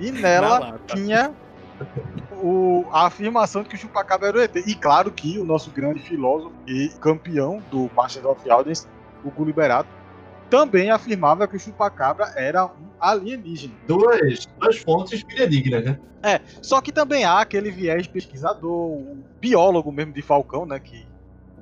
E 0.00 0.10
nela 0.10 0.80
tinha 0.88 1.32
o- 2.42 2.84
a 2.90 3.06
afirmação 3.06 3.62
de 3.62 3.68
que 3.68 3.76
o 3.76 3.78
Chupacabra 3.78 4.26
era 4.28 4.38
o 4.38 4.40
ET. 4.40 4.56
E 4.56 4.74
claro 4.74 5.12
que 5.12 5.38
o 5.38 5.44
nosso 5.44 5.70
grande 5.70 6.00
filósofo 6.00 6.52
e 6.66 6.88
campeão 7.00 7.62
do 7.70 7.88
Masters 7.94 8.26
of 8.26 8.42
the 8.42 8.50
Audience, 8.50 8.88
o 9.24 9.30
Guliberato, 9.30 9.88
também 10.50 10.90
afirmava 10.90 11.46
que 11.46 11.54
o 11.56 11.60
Chupacabra 11.60 12.32
era 12.36 12.66
um 12.66 12.70
alienígena. 12.98 13.72
duas, 13.86 14.46
duas 14.58 14.78
fontes 14.78 15.20
fidedignas, 15.22 15.84
né? 15.84 15.98
Só 16.60 16.80
que 16.80 16.90
também 16.90 17.24
há 17.24 17.38
aquele 17.40 17.70
viés 17.70 18.08
pesquisador, 18.08 18.72
o 18.72 19.18
biólogo 19.40 19.92
mesmo 19.92 20.12
de 20.12 20.22
Falcão, 20.22 20.66
né? 20.66 20.80
Que 20.80 21.06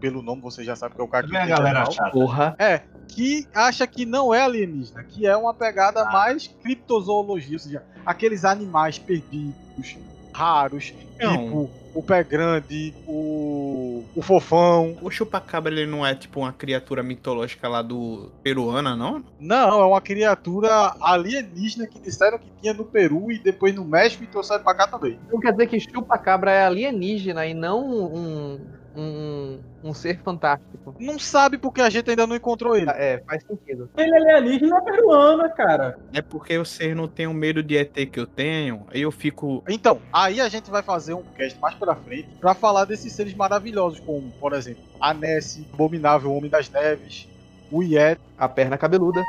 pelo 0.02 0.20
nome 0.20 0.42
você 0.42 0.64
já 0.64 0.74
sabe 0.74 0.96
que 0.96 1.00
é 1.00 1.04
o 1.04 1.08
cara 1.08 1.28
que 1.28 1.36
a 1.36 1.44
entende 1.44 1.56
galera 1.56 1.88
chata. 1.88 2.10
Porra. 2.10 2.56
É, 2.58 2.80
que 3.06 3.46
acha 3.54 3.86
que 3.86 4.04
não 4.04 4.34
é 4.34 4.42
alienígena, 4.42 5.04
que 5.04 5.24
é 5.24 5.36
uma 5.36 5.54
pegada 5.54 6.04
mais 6.06 6.48
criptozoologia, 6.48 7.54
ou 7.54 7.60
seja, 7.60 7.84
aqueles 8.04 8.44
animais 8.44 8.98
perdidos, 8.98 9.96
raros, 10.34 10.92
Não. 11.20 11.44
tipo 11.44 11.70
o 11.94 12.02
pé 12.02 12.24
grande, 12.24 12.94
o, 13.06 14.02
o 14.16 14.22
fofão. 14.22 14.96
O 15.02 15.10
chupacabra 15.10 15.72
ele 15.72 15.86
não 15.86 16.04
é 16.04 16.14
tipo 16.14 16.40
uma 16.40 16.52
criatura 16.52 17.02
mitológica 17.02 17.68
lá 17.68 17.82
do 17.82 18.32
peruana, 18.42 18.96
não? 18.96 19.22
Não, 19.38 19.82
é 19.82 19.84
uma 19.84 20.00
criatura 20.00 20.96
alienígena 21.00 21.86
que 21.86 22.00
disseram 22.00 22.38
que 22.38 22.50
tinha 22.60 22.72
no 22.72 22.84
Peru 22.84 23.30
e 23.30 23.38
depois 23.38 23.74
no 23.74 23.84
México 23.84 24.24
e 24.24 24.26
trouxeram 24.26 24.64
pra 24.64 24.74
cá 24.74 24.86
também. 24.86 25.18
Então 25.26 25.38
quer 25.38 25.52
dizer 25.52 25.66
que 25.66 25.78
chupa-cabra 25.78 26.50
é 26.50 26.64
alienígena 26.64 27.46
e 27.46 27.52
não 27.52 27.84
um, 27.84 28.60
um, 28.96 29.58
um 29.82 29.94
ser 29.94 30.18
fantástico. 30.22 30.94
Não 30.98 31.18
sabe 31.18 31.58
porque 31.58 31.80
a 31.80 31.90
gente 31.90 32.10
ainda 32.10 32.26
não 32.26 32.36
encontrou 32.36 32.76
ele. 32.76 32.90
É, 32.90 33.22
faz 33.26 33.44
sentido. 33.44 33.90
Ele 33.96 34.14
é 34.14 34.34
alienígena 34.34 34.80
peruana, 34.82 35.48
cara. 35.50 35.98
É 36.12 36.22
porque 36.22 36.58
vocês 36.58 36.94
não 36.96 37.08
têm 37.08 37.26
o 37.26 37.34
medo 37.34 37.62
de 37.62 37.76
ET 37.76 37.94
que 37.94 38.20
eu 38.20 38.26
tenho. 38.26 38.86
Aí 38.92 39.02
eu 39.02 39.10
fico. 39.10 39.62
Então, 39.68 40.00
aí 40.12 40.40
a 40.40 40.48
gente 40.48 40.70
vai 40.70 40.82
fazer 40.82 41.14
um 41.14 41.22
cast 41.22 41.58
mais 41.60 41.74
pra 41.74 41.94
frente 41.94 42.28
pra 42.40 42.54
falar 42.54 42.84
desses 42.84 43.12
seres 43.12 43.34
maravilhosos, 43.34 44.00
como, 44.00 44.30
por 44.32 44.52
exemplo, 44.52 44.82
a 45.00 45.12
Nessie, 45.14 45.66
o 45.70 45.74
Abominável 45.74 46.32
Homem 46.32 46.50
das 46.50 46.68
Neves, 46.70 47.28
o 47.70 47.82
Yeti. 47.82 48.20
A 48.36 48.48
perna 48.48 48.76
cabeluda. 48.76 49.22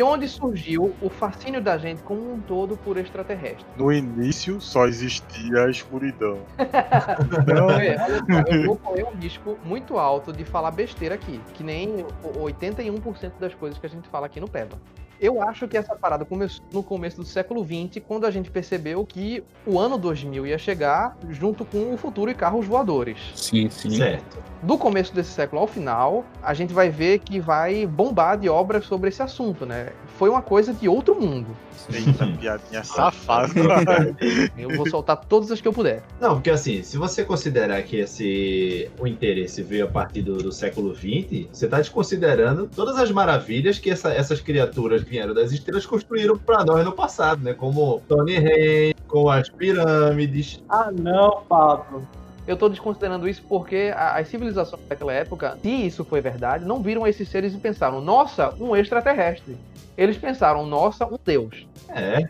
De 0.00 0.04
onde 0.04 0.26
surgiu 0.26 0.94
o 1.02 1.10
fascínio 1.10 1.60
da 1.60 1.76
gente 1.76 2.02
como 2.02 2.32
um 2.32 2.40
todo 2.40 2.74
por 2.74 2.96
extraterrestre? 2.96 3.66
No 3.76 3.92
início 3.92 4.58
só 4.58 4.86
existia 4.86 5.66
a 5.66 5.70
escuridão. 5.70 6.38
Olha, 7.62 8.02
olha 8.02 8.44
só, 8.46 8.56
eu 8.56 8.64
vou 8.64 8.76
correr 8.78 9.04
um 9.04 9.10
risco 9.10 9.58
muito 9.62 9.98
alto 9.98 10.32
de 10.32 10.42
falar 10.42 10.70
besteira 10.70 11.16
aqui, 11.16 11.38
que 11.52 11.62
nem 11.62 12.06
o 12.24 12.44
81% 12.44 13.32
das 13.38 13.52
coisas 13.52 13.78
que 13.78 13.84
a 13.84 13.90
gente 13.90 14.08
fala 14.08 14.24
aqui 14.24 14.40
no 14.40 14.48
Peba. 14.48 14.78
Eu 15.20 15.42
acho 15.42 15.68
que 15.68 15.76
essa 15.76 15.94
parada 15.94 16.24
começou 16.24 16.64
no 16.72 16.82
começo 16.82 17.18
do 17.18 17.26
século 17.26 17.62
XX, 17.62 18.02
quando 18.08 18.24
a 18.24 18.30
gente 18.30 18.50
percebeu 18.50 19.04
que 19.04 19.44
o 19.66 19.78
ano 19.78 19.98
2000 19.98 20.46
ia 20.46 20.56
chegar 20.56 21.14
junto 21.28 21.62
com 21.64 21.92
o 21.92 21.96
futuro 21.98 22.30
e 22.30 22.34
carros 22.34 22.66
voadores. 22.66 23.18
Sim, 23.34 23.68
sim. 23.68 23.90
Certo. 23.90 24.38
Do 24.62 24.78
começo 24.78 25.14
desse 25.14 25.30
século 25.30 25.60
ao 25.60 25.66
final, 25.66 26.24
a 26.42 26.54
gente 26.54 26.72
vai 26.72 26.88
ver 26.88 27.18
que 27.18 27.38
vai 27.38 27.86
bombar 27.86 28.38
de 28.38 28.48
obras 28.48 28.84
sobre 28.86 29.08
esse 29.10 29.22
assunto, 29.22 29.66
né? 29.66 29.88
Foi 30.18 30.28
uma 30.30 30.42
coisa 30.42 30.72
de 30.72 30.88
outro 30.88 31.18
mundo. 31.18 31.48
Eita, 31.92 32.26
piadinha 32.38 32.84
safada. 32.84 33.52
Eu 34.56 34.70
vou 34.76 34.88
soltar 34.88 35.16
todas 35.16 35.50
as 35.50 35.60
que 35.60 35.66
eu 35.66 35.72
puder. 35.72 36.02
Não, 36.20 36.34
porque 36.34 36.50
assim, 36.50 36.82
se 36.82 36.96
você 36.98 37.24
considerar 37.24 37.82
que 37.82 37.96
esse 37.96 38.90
o 38.98 39.06
interesse 39.06 39.62
veio 39.62 39.84
a 39.86 39.88
partir 39.88 40.22
do, 40.22 40.36
do 40.38 40.52
século 40.52 40.94
XX, 40.94 41.48
você 41.52 41.64
está 41.64 41.78
desconsiderando 41.78 42.68
todas 42.74 42.96
as 42.98 43.10
maravilhas 43.10 43.78
que 43.78 43.90
essa- 43.90 44.12
essas 44.12 44.40
criaturas 44.40 45.02
vieram 45.10 45.34
das 45.34 45.50
estrelas 45.50 45.84
construíram 45.84 46.38
para 46.38 46.64
nós 46.64 46.84
no 46.84 46.92
passado, 46.92 47.42
né? 47.42 47.52
Como 47.52 48.00
Tony 48.06 48.38
Ren, 48.38 48.94
com 49.08 49.28
as 49.28 49.48
pirâmides. 49.48 50.62
Ah, 50.68 50.90
não, 50.92 51.42
Pablo. 51.48 52.06
Eu 52.46 52.56
tô 52.56 52.68
desconsiderando 52.68 53.28
isso 53.28 53.42
porque 53.48 53.92
as 53.94 54.28
civilizações 54.28 54.82
daquela 54.88 55.12
época, 55.12 55.58
se 55.60 55.68
isso 55.68 56.04
foi 56.04 56.20
verdade, 56.20 56.64
não 56.64 56.80
viram 56.80 57.06
esses 57.06 57.28
seres 57.28 57.52
e 57.52 57.58
pensaram, 57.58 58.00
nossa, 58.00 58.54
um 58.60 58.74
extraterrestre. 58.74 59.56
Eles 59.96 60.16
pensaram, 60.16 60.64
nossa, 60.64 61.04
um 61.04 61.18
deus. 61.24 61.66
É, 61.88 62.28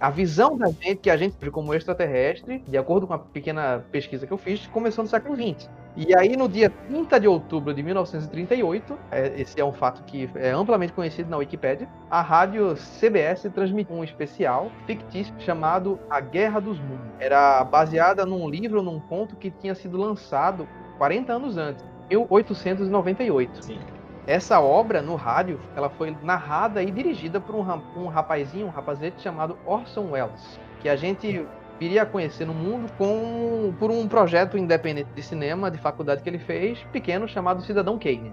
A 0.00 0.08
visão 0.08 0.56
da 0.56 0.68
gente, 0.68 0.96
que 0.96 1.10
a 1.10 1.16
gente 1.16 1.36
vê 1.38 1.50
como 1.50 1.74
extraterrestre, 1.74 2.64
de 2.66 2.78
acordo 2.78 3.06
com 3.06 3.12
a 3.12 3.18
pequena 3.18 3.84
pesquisa 3.92 4.26
que 4.26 4.32
eu 4.32 4.38
fiz, 4.38 4.66
começou 4.68 5.04
no 5.04 5.10
século 5.10 5.36
XX. 5.36 5.68
E 5.94 6.16
aí, 6.16 6.38
no 6.38 6.48
dia 6.48 6.70
30 6.70 7.20
de 7.20 7.28
outubro 7.28 7.74
de 7.74 7.82
1938, 7.82 8.98
é, 9.10 9.38
esse 9.38 9.60
é 9.60 9.64
um 9.64 9.74
fato 9.74 10.02
que 10.04 10.30
é 10.36 10.52
amplamente 10.52 10.94
conhecido 10.94 11.28
na 11.28 11.36
Wikipédia, 11.36 11.86
a 12.10 12.22
rádio 12.22 12.76
CBS 12.76 13.42
transmitiu 13.54 13.94
um 13.94 14.02
especial 14.02 14.72
fictício 14.86 15.34
chamado 15.38 16.00
A 16.08 16.18
Guerra 16.18 16.60
dos 16.60 16.80
Mundos. 16.80 17.06
Era 17.18 17.62
baseada 17.62 18.24
num 18.24 18.48
livro, 18.48 18.82
num 18.82 19.00
conto 19.00 19.36
que 19.36 19.50
tinha 19.50 19.74
sido 19.74 19.98
lançado 19.98 20.66
40 20.96 21.30
anos 21.30 21.58
antes, 21.58 21.84
1898. 22.08 23.62
sim. 23.62 23.78
Essa 24.26 24.60
obra 24.60 25.00
no 25.00 25.14
rádio, 25.14 25.58
ela 25.74 25.88
foi 25.88 26.14
narrada 26.22 26.82
e 26.82 26.90
dirigida 26.90 27.40
por 27.40 27.54
um, 27.54 27.64
um 27.96 28.06
rapazinho, 28.06 28.66
um 28.66 28.70
rapazete 28.70 29.22
chamado 29.22 29.58
Orson 29.64 30.10
Welles, 30.10 30.60
que 30.80 30.88
a 30.88 30.96
gente 30.96 31.46
viria 31.78 32.02
a 32.02 32.06
conhecer 32.06 32.44
no 32.44 32.52
mundo 32.52 32.92
com, 32.98 33.72
por 33.78 33.90
um 33.90 34.06
projeto 34.06 34.58
independente 34.58 35.08
de 35.14 35.22
cinema 35.22 35.70
de 35.70 35.78
faculdade 35.78 36.22
que 36.22 36.28
ele 36.28 36.38
fez, 36.38 36.78
pequeno, 36.92 37.26
chamado 37.26 37.62
Cidadão 37.62 37.98
Kane. 37.98 38.32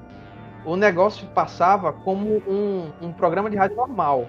O 0.65 0.75
negócio 0.75 1.25
passava 1.27 1.93
como 1.93 2.43
um, 2.45 2.91
um 3.01 3.13
programa 3.13 3.49
de 3.49 3.55
rádio 3.55 3.77
normal, 3.77 4.27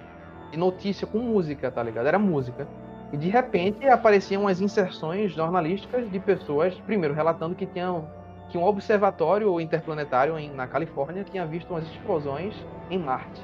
de 0.53 0.57
notícia 0.57 1.05
com 1.05 1.19
música, 1.19 1.69
tá 1.69 1.83
ligado? 1.83 2.07
Era 2.07 2.19
música. 2.19 2.69
E 3.13 3.17
de 3.17 3.29
repente 3.29 3.89
apareciam 3.89 4.47
as 4.47 4.61
inserções 4.61 5.33
jornalísticas 5.33 6.09
de 6.09 6.21
pessoas, 6.21 6.75
primeiro 6.87 7.13
relatando 7.13 7.57
que 7.57 7.67
tinham 7.67 8.09
que 8.49 8.57
um 8.59 8.65
observatório 8.65 9.61
interplanetário 9.61 10.39
em- 10.39 10.51
na 10.53 10.67
Califórnia 10.67 11.25
tinha 11.25 11.45
visto 11.47 11.71
umas 11.71 11.85
explosões 11.85 12.55
em 12.91 12.99
Marte. 12.99 13.43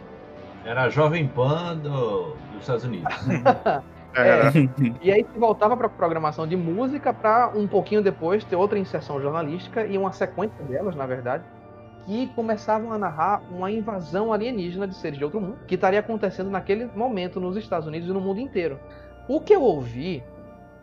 Era 0.65 0.85
a 0.85 0.89
Jovem 0.89 1.27
Pan 1.29 1.77
do- 1.77 2.35
dos 2.53 2.61
Estados 2.61 2.85
Unidos. 2.85 3.15
Era. 4.15 4.53
E 5.03 5.11
aí 5.13 5.27
se 5.33 5.39
voltava 5.39 5.77
para 5.77 5.89
programação 5.89 6.47
de 6.47 6.57
música 6.57 7.13
para 7.13 7.51
um 7.55 7.67
pouquinho 7.67 8.01
depois 8.03 8.45
ter 8.45 8.57
outra 8.57 8.79
inserção 8.79 9.21
jornalística 9.21 9.85
e 9.85 9.99
uma 9.99 10.13
sequência 10.13 10.65
delas, 10.65 10.95
na 10.95 11.05
verdade, 11.05 11.43
que 12.07 12.29
começavam 12.29 12.93
a 12.93 12.99
narrar 12.99 13.43
uma 13.51 13.71
invasão 13.71 14.33
alienígena 14.33 14.87
de 14.87 14.95
seres 14.95 15.19
de 15.19 15.25
outro 15.25 15.41
mundo 15.41 15.59
que 15.67 15.75
estaria 15.75 15.99
acontecendo 16.01 16.49
naquele 16.51 16.87
momento 16.95 17.41
nos 17.41 17.57
Estados 17.57 17.89
Unidos 17.89 18.09
e 18.09 18.13
no 18.13 18.21
mundo 18.21 18.41
inteiro. 18.41 18.79
O 19.29 19.41
que 19.41 19.55
eu 19.55 19.63
ouvi 19.63 20.23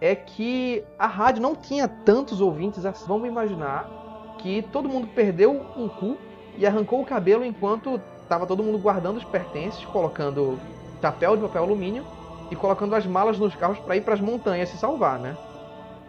é 0.01 0.15
que 0.15 0.83
a 0.97 1.05
rádio 1.07 1.41
não 1.41 1.55
tinha 1.55 1.87
tantos 1.87 2.41
ouvintes 2.41 2.85
assim. 2.85 3.05
Vamos 3.07 3.27
imaginar 3.27 3.87
que 4.41 4.61
todo 4.71 4.89
mundo 4.89 5.07
perdeu 5.07 5.51
um 5.77 5.87
cu 5.87 6.17
e 6.57 6.65
arrancou 6.65 7.01
o 7.01 7.05
cabelo 7.05 7.43
enquanto 7.45 7.99
estava 8.23 8.45
todo 8.45 8.63
mundo 8.63 8.77
guardando 8.77 9.17
os 9.17 9.23
pertences, 9.23 9.83
colocando 9.85 10.59
chapéu 11.01 11.35
de 11.35 11.41
papel 11.43 11.63
alumínio 11.63 12.05
e 12.49 12.55
colocando 12.55 12.95
as 12.95 13.05
malas 13.05 13.37
nos 13.39 13.55
carros 13.55 13.79
para 13.79 13.95
ir 13.95 14.01
para 14.01 14.13
as 14.13 14.21
montanhas 14.21 14.69
se 14.69 14.77
salvar, 14.77 15.19
né? 15.19 15.35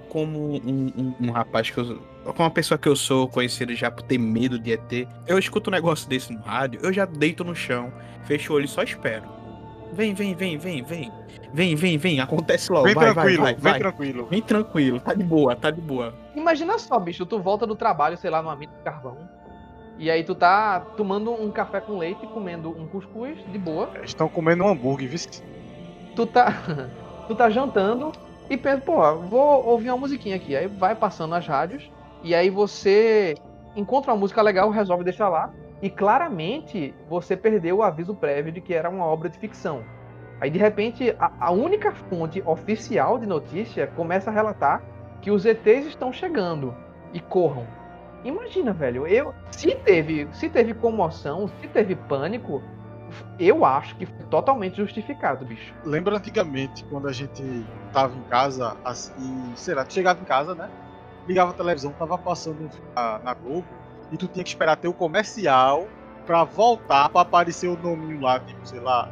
Como 0.09 0.55
um, 0.57 0.93
um- 0.97 1.15
um 1.29 1.31
rapaz 1.31 1.71
que 1.71 1.79
eu. 1.79 1.99
Como 2.25 2.39
uma 2.41 2.51
pessoa 2.51 2.79
que 2.79 2.89
eu 2.89 2.95
sou, 2.95 3.27
conhecido 3.29 3.75
já 3.75 3.91
por 3.91 4.03
ter 4.03 4.19
medo 4.19 4.59
de 4.59 4.73
ET, 4.73 5.09
eu 5.27 5.39
escuto 5.39 5.71
um 5.71 5.73
negócio 5.73 6.09
desse 6.09 6.33
no 6.33 6.41
rádio, 6.41 6.79
eu 6.83 6.93
já 6.93 7.05
deito 7.05 7.43
no 7.43 7.55
chão, 7.55 7.93
fecho 8.25 8.53
o 8.53 8.57
olho 8.57 8.65
e 8.67 8.69
só 8.69 8.83
espero. 8.83 9.25
Vem, 9.93 10.15
vem, 10.15 10.35
vem, 10.35 10.57
vem, 10.57 10.83
vem. 10.83 11.13
Vem, 11.53 11.77
vem, 11.77 11.99
vem, 11.99 12.19
acontece 12.19 12.73
logo. 12.73 12.87
Vem 12.87 12.95
vai, 12.95 13.13
tranquilo, 13.13 13.43
vai, 13.43 13.53
vai, 13.53 13.55
vem 13.55 13.73
vai. 13.73 13.79
tranquilo. 13.79 14.27
Vem 14.27 14.43
tranquilo, 14.43 15.01
tá 15.01 15.13
de 15.13 15.23
boa, 15.23 15.55
tá 15.55 15.71
de 15.71 15.81
boa. 15.83 16.15
Imagina 16.35 16.79
só, 16.79 16.99
bicho, 16.99 17.27
tu 17.27 17.39
volta 17.39 17.67
do 17.67 17.77
trabalho, 17.77 18.17
sei 18.17 18.31
lá, 18.31 18.43
numa 18.43 18.57
mina 18.57 18.73
de 18.73 18.83
carvão. 18.83 19.19
E 19.99 20.11
aí 20.11 20.25
tu 20.25 20.35
tá 20.35 20.81
tomando 20.97 21.31
um 21.31 21.51
café 21.51 21.81
com 21.81 21.99
leite, 21.99 22.27
comendo 22.29 22.71
um 22.71 22.87
cuscuz 22.87 23.39
de 23.53 23.59
boa. 23.59 23.91
Estão 24.03 24.29
comendo 24.29 24.65
um 24.65 24.69
hambúrguer, 24.69 25.11
viu? 25.11 25.21
Tu 26.17 26.27
tá 26.27 26.55
tu 27.29 27.35
tá 27.35 27.51
jantando 27.51 28.13
e 28.49 28.57
pensa, 28.57 28.81
pô, 28.81 29.17
vou 29.17 29.67
ouvir 29.67 29.91
uma 29.91 29.99
musiquinha 29.99 30.37
aqui. 30.37 30.57
Aí 30.57 30.67
vai 30.67 30.95
passando 30.95 31.35
as 31.35 31.47
rádios 31.47 31.91
e 32.23 32.35
aí 32.35 32.49
você 32.49 33.35
encontra 33.77 34.13
uma 34.13 34.19
música 34.19 34.41
legal, 34.41 34.71
resolve 34.71 35.05
deixar 35.05 35.29
lá 35.29 35.53
e 35.83 35.91
claramente 35.91 36.95
você 37.09 37.37
perdeu 37.37 37.79
o 37.79 37.83
aviso 37.83 38.15
prévio 38.15 38.53
de 38.53 38.61
que 38.61 38.73
era 38.73 38.89
uma 38.89 39.05
obra 39.05 39.29
de 39.29 39.37
ficção. 39.37 39.83
Aí 40.41 40.49
de 40.49 40.59
repente 40.59 41.15
a, 41.19 41.33
a 41.41 41.51
única 41.51 41.93
fonte 41.93 42.41
oficial 42.47 43.19
de 43.19 43.27
notícia 43.27 43.89
começa 43.89 44.31
a 44.31 44.33
relatar 44.33 44.81
que 45.21 45.31
os 45.31 45.45
ETs 45.45 45.87
estão 45.87 46.13
chegando 46.13 46.75
e 47.13 47.21
corram. 47.21 47.67
Imagina, 48.25 48.73
velho, 48.73 49.07
eu 49.07 49.35
se 49.51 49.75
teve, 49.75 50.29
se 50.33 50.49
teve 50.49 50.73
comoção, 50.73 51.49
se 51.61 51.67
teve 51.67 51.97
pânico, 51.97 52.63
eu 53.39 53.65
acho 53.65 53.97
que 53.97 54.07
foi 54.07 54.25
totalmente 54.27 54.77
justificado, 54.77 55.45
bicho. 55.45 55.75
Lembra 55.85 56.17
antigamente 56.17 56.85
quando 56.85 57.09
a 57.09 57.13
gente 57.13 57.43
tava 57.93 58.17
em 58.17 58.23
casa, 58.23 58.77
assim, 58.85 59.53
sei 59.57 59.75
lá, 59.75 59.85
chegava 59.89 60.21
em 60.21 60.25
casa, 60.25 60.55
né? 60.55 60.71
Ligava 61.27 61.51
a 61.51 61.55
televisão, 61.55 61.93
tava 61.93 62.17
passando 62.17 62.71
na 62.95 63.35
Globo, 63.35 63.67
e 64.13 64.17
tu 64.17 64.29
tinha 64.29 64.45
que 64.45 64.51
esperar 64.51 64.77
ter 64.77 64.89
o 64.89 64.93
comercial 64.93 65.89
pra 66.27 66.45
voltar 66.45 67.09
pra 67.09 67.23
aparecer 67.23 67.67
o 67.69 67.77
nominho 67.77 68.21
lá, 68.21 68.39
tipo, 68.39 68.61
sei 68.65 68.79
lá, 68.79 69.11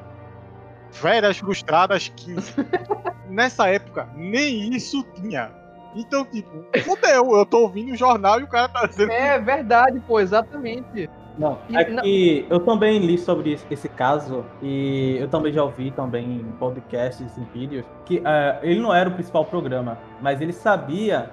Férias 0.92 1.38
Frustradas 1.38 2.12
15. 2.14 2.54
Nessa 3.28 3.68
época, 3.68 4.08
nem 4.14 4.74
isso 4.74 5.02
tinha. 5.14 5.50
Então, 5.94 6.24
tipo, 6.24 6.64
fodeu, 6.84 7.36
eu 7.36 7.46
tô 7.46 7.62
ouvindo 7.62 7.92
o 7.92 7.96
jornal 7.96 8.40
e 8.40 8.44
o 8.44 8.46
cara 8.46 8.68
tá 8.68 8.86
dizendo. 8.86 9.10
É 9.10 9.38
verdade, 9.38 9.98
pô, 10.06 10.20
exatamente. 10.20 11.08
Não, 11.38 11.58
E 11.68 11.76
é 11.76 11.84
que 11.84 12.46
eu 12.50 12.60
também 12.60 12.98
li 12.98 13.16
sobre 13.16 13.58
esse, 13.70 13.88
caso 13.88 14.44
e 14.60 15.16
eu 15.18 15.28
também 15.28 15.52
já 15.52 15.62
ouvi 15.62 15.90
também 15.90 16.24
em 16.36 16.52
podcasts 16.58 17.36
e 17.36 17.58
vídeos 17.58 17.84
que 18.04 18.20
eh, 18.22 18.58
ele 18.62 18.80
não 18.80 18.92
era 18.92 19.08
o 19.08 19.12
principal 19.12 19.44
programa, 19.44 19.96
mas 20.20 20.40
ele 20.40 20.52
sabia 20.52 21.30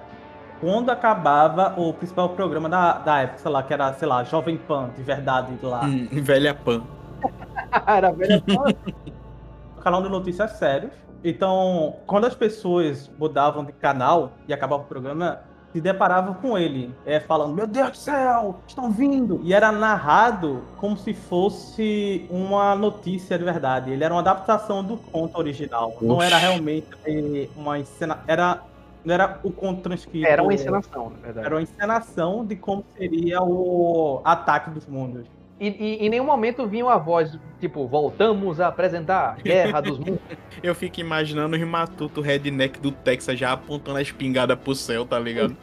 quando 0.59 0.89
acabava 0.89 1.73
o 1.77 1.93
principal 1.93 2.29
programa 2.29 2.67
da, 2.67 2.93
da 2.93 3.19
época, 3.19 3.39
sei 3.39 3.51
lá, 3.51 3.63
que 3.63 3.73
era, 3.73 3.93
sei 3.93 4.07
lá, 4.07 4.23
Jovem 4.23 4.57
Pan, 4.57 4.89
de 4.95 5.03
verdade 5.03 5.57
lá. 5.61 5.85
Hum, 5.85 6.07
velha 6.11 6.53
pan. 6.53 6.83
Cara, 7.85 8.11
velho, 8.11 8.43
canal 9.81 10.01
de 10.01 10.09
notícias 10.09 10.51
sérios. 10.51 10.91
Então, 11.23 11.95
quando 12.05 12.25
as 12.25 12.35
pessoas 12.35 13.09
mudavam 13.17 13.65
de 13.65 13.71
canal 13.71 14.33
e 14.47 14.53
acabava 14.53 14.83
o 14.83 14.85
programa, 14.85 15.39
se 15.73 15.81
deparavam 15.81 16.33
com 16.33 16.57
ele, 16.57 16.93
é, 17.05 17.19
falando: 17.19 17.53
Meu 17.53 17.67
Deus 17.67 17.91
do 17.91 17.97
céu, 17.97 18.59
estão 18.67 18.89
vindo! 18.91 19.39
E 19.43 19.53
era 19.53 19.71
narrado 19.71 20.63
como 20.77 20.97
se 20.97 21.13
fosse 21.13 22.25
uma 22.29 22.75
notícia 22.75 23.37
de 23.37 23.43
verdade. 23.43 23.91
Ele 23.91 24.03
era 24.03 24.13
uma 24.13 24.21
adaptação 24.21 24.83
do 24.83 24.97
conto 24.97 25.37
original. 25.37 25.95
Não 26.01 26.21
era 26.21 26.37
Oxi. 26.37 26.47
realmente 26.47 26.87
eh, 27.05 27.47
uma 27.55 27.79
encena. 27.79 28.19
Era, 28.27 28.61
não 29.07 29.13
era 29.13 29.39
o 29.41 29.51
conto 29.51 29.81
transcrito. 29.81 30.27
era 30.27 30.43
uma 30.43 30.53
encenação, 30.53 31.09
na 31.09 31.17
verdade. 31.17 31.45
Era 31.47 31.55
uma 31.55 31.61
encenação 31.61 32.45
de 32.45 32.57
como 32.57 32.83
seria 32.97 33.41
o 33.41 34.21
ataque 34.25 34.69
dos 34.69 34.85
mundos. 34.85 35.25
E, 35.59 35.69
e 35.69 36.05
em 36.05 36.09
nenhum 36.09 36.25
momento 36.25 36.67
vinha 36.67 36.85
uma 36.85 36.99
voz, 36.99 37.35
tipo, 37.59 37.87
voltamos 37.87 38.59
a 38.59 38.67
apresentar 38.67 39.37
Guerra 39.41 39.81
dos 39.81 39.97
Mundos. 39.97 40.19
Eu 40.61 40.75
fico 40.75 40.99
imaginando 40.99 41.55
os 41.55 41.63
matutos 41.63 42.23
redneck 42.23 42.79
do 42.79 42.91
Texas 42.91 43.39
já 43.39 43.53
apontando 43.53 43.97
a 43.97 44.01
espingarda 44.01 44.55
pro 44.55 44.75
céu, 44.75 45.03
tá 45.03 45.17
ligado? 45.17 45.55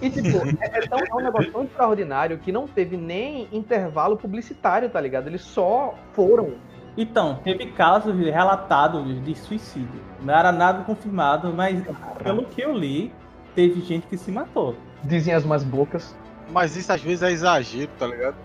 E, 0.00 0.10
tipo, 0.10 0.46
é, 0.60 0.78
é 0.78 0.86
tão- 0.86 0.98
é 1.00 1.14
um 1.14 1.24
negócio 1.24 1.50
tão 1.50 1.64
extraordinário 1.64 2.38
que 2.38 2.52
não 2.52 2.68
teve 2.68 2.96
nem 2.96 3.48
intervalo 3.50 4.16
publicitário, 4.16 4.88
tá 4.88 5.00
ligado? 5.00 5.26
Eles 5.26 5.42
só 5.42 5.94
foram. 6.12 6.52
Então, 6.96 7.36
teve 7.42 7.66
casos 7.72 8.14
relatados 8.16 9.22
de 9.24 9.34
suicídio. 9.34 10.00
Não 10.22 10.32
era 10.32 10.52
nada 10.52 10.84
confirmado, 10.84 11.52
mas 11.52 11.82
pelo 12.22 12.44
que 12.44 12.60
eu 12.62 12.72
li, 12.72 13.12
teve 13.54 13.80
gente 13.80 14.06
que 14.06 14.16
se 14.16 14.30
matou. 14.30 14.76
Dizem 15.02 15.34
as 15.34 15.44
más 15.44 15.64
bocas. 15.64 16.16
Mas 16.50 16.76
isso 16.76 16.92
às 16.92 17.00
vezes 17.00 17.22
é 17.22 17.32
exagero, 17.32 17.90
tá 17.98 18.06
ligado? 18.06 18.36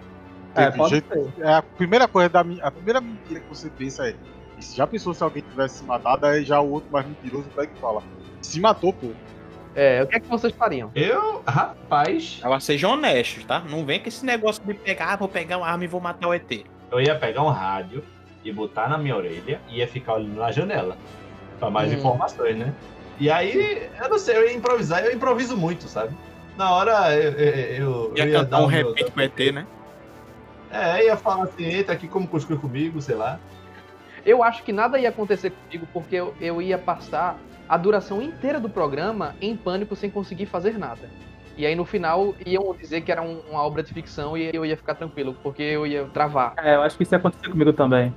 É, 0.55 0.65
Teve 0.65 0.77
pode 0.77 0.89
jeito- 0.89 1.13
ser. 1.13 1.33
É 1.45 1.53
a 1.53 1.61
primeira 1.61 2.07
coisa 2.07 2.27
da 2.29 2.43
mi- 2.43 2.59
a 2.61 2.71
primeira 2.71 2.99
mentira 2.99 3.39
que 3.39 3.47
você 3.49 3.69
pensa 3.69 4.07
é. 4.09 4.15
e 4.57 4.63
se 4.65 4.75
já 4.75 4.87
pensou 4.87 5.13
se 5.13 5.23
alguém 5.23 5.43
tivesse 5.43 5.77
se 5.79 5.83
matado, 5.85 6.25
aí 6.25 6.43
já 6.43 6.59
o 6.59 6.71
outro 6.71 6.89
mais 6.91 7.05
mentiroso 7.05 7.45
pega 7.55 7.71
e 7.75 7.79
fala. 7.79 8.01
Se 8.41 8.59
matou, 8.59 8.91
pô. 8.93 9.09
É, 9.75 10.01
o 10.03 10.07
que 10.07 10.15
é 10.15 10.19
que 10.19 10.27
vocês 10.27 10.51
fariam? 10.53 10.89
Eu, 10.95 11.43
rapaz, 11.47 12.39
Agora 12.41 12.59
sejam 12.59 12.91
honestos, 12.93 13.43
tá? 13.45 13.59
Não 13.69 13.85
vem 13.85 13.99
com 13.99 14.07
esse 14.09 14.25
negócio 14.25 14.61
de 14.65 14.73
pegar, 14.73 15.13
ah, 15.13 15.15
vou 15.15 15.27
pegar 15.29 15.57
uma 15.59 15.67
arma 15.67 15.83
e 15.83 15.87
vou 15.87 16.01
matar 16.01 16.27
o 16.27 16.33
ET. 16.33 16.65
eu 16.91 16.99
ia 16.99 17.15
pegar 17.15 17.43
um 17.43 17.49
rádio 17.49 18.03
e 18.43 18.51
botar 18.51 18.87
na 18.89 18.97
minha 18.97 19.15
orelha 19.15 19.59
e 19.69 19.77
ia 19.77 19.87
ficar 19.87 20.15
olhando 20.15 20.35
na 20.35 20.51
janela. 20.51 20.97
Pra 21.59 21.69
mais 21.69 21.91
Hum. 21.91 21.95
informações, 21.95 22.57
né? 22.57 22.73
E 23.19 23.29
aí, 23.29 23.89
eu 24.01 24.09
não 24.09 24.17
sei, 24.17 24.37
eu 24.37 24.47
ia 24.47 24.53
improvisar, 24.53 25.03
eu 25.03 25.11
improviso 25.13 25.57
muito, 25.57 25.87
sabe? 25.87 26.15
Na 26.57 26.71
hora 26.73 27.13
eu, 27.15 27.31
eu, 27.31 27.53
eu, 27.53 28.13
Ia 28.15 28.23
eu 28.23 28.29
ia 28.29 28.39
cantar 28.39 28.61
um 28.61 28.65
repente 28.65 29.11
pro 29.11 29.21
ET, 29.23 29.51
né? 29.51 29.67
É, 30.71 31.05
ia 31.05 31.17
falar 31.17 31.43
assim, 31.45 31.65
eita, 31.65 31.91
aqui 31.91 32.07
como 32.07 32.27
cuscuz 32.27 32.59
comigo, 32.59 33.01
sei 33.01 33.15
lá. 33.15 33.39
Eu 34.25 34.43
acho 34.43 34.63
que 34.63 34.71
nada 34.71 34.99
ia 34.99 35.09
acontecer 35.09 35.51
comigo 35.51 35.87
porque 35.91 36.15
eu, 36.15 36.35
eu 36.39 36.61
ia 36.61 36.77
passar 36.77 37.39
a 37.67 37.77
duração 37.77 38.21
inteira 38.21 38.59
do 38.59 38.69
programa 38.69 39.35
em 39.41 39.55
pânico 39.55 39.95
sem 39.95 40.09
conseguir 40.09 40.45
fazer 40.45 40.77
nada. 40.77 41.09
E 41.57 41.65
aí 41.65 41.75
no 41.75 41.85
final 41.85 42.35
iam 42.45 42.73
dizer 42.73 43.01
que 43.01 43.11
era 43.11 43.21
um- 43.21 43.41
uma 43.49 43.61
obra 43.63 43.83
de 43.83 43.93
ficção 43.93 44.37
e 44.37 44.49
eu 44.53 44.65
ia 44.65 44.77
ficar 44.77 44.95
tranquilo, 44.95 45.35
porque 45.43 45.61
eu 45.61 45.85
ia 45.85 46.05
travar. 46.05 46.53
É, 46.57 46.75
eu 46.75 46.81
acho 46.81 46.95
que 46.95 47.03
isso 47.03 47.13
ia 47.13 47.17
acontecer 47.17 47.49
comigo 47.49 47.73
também. 47.73 48.13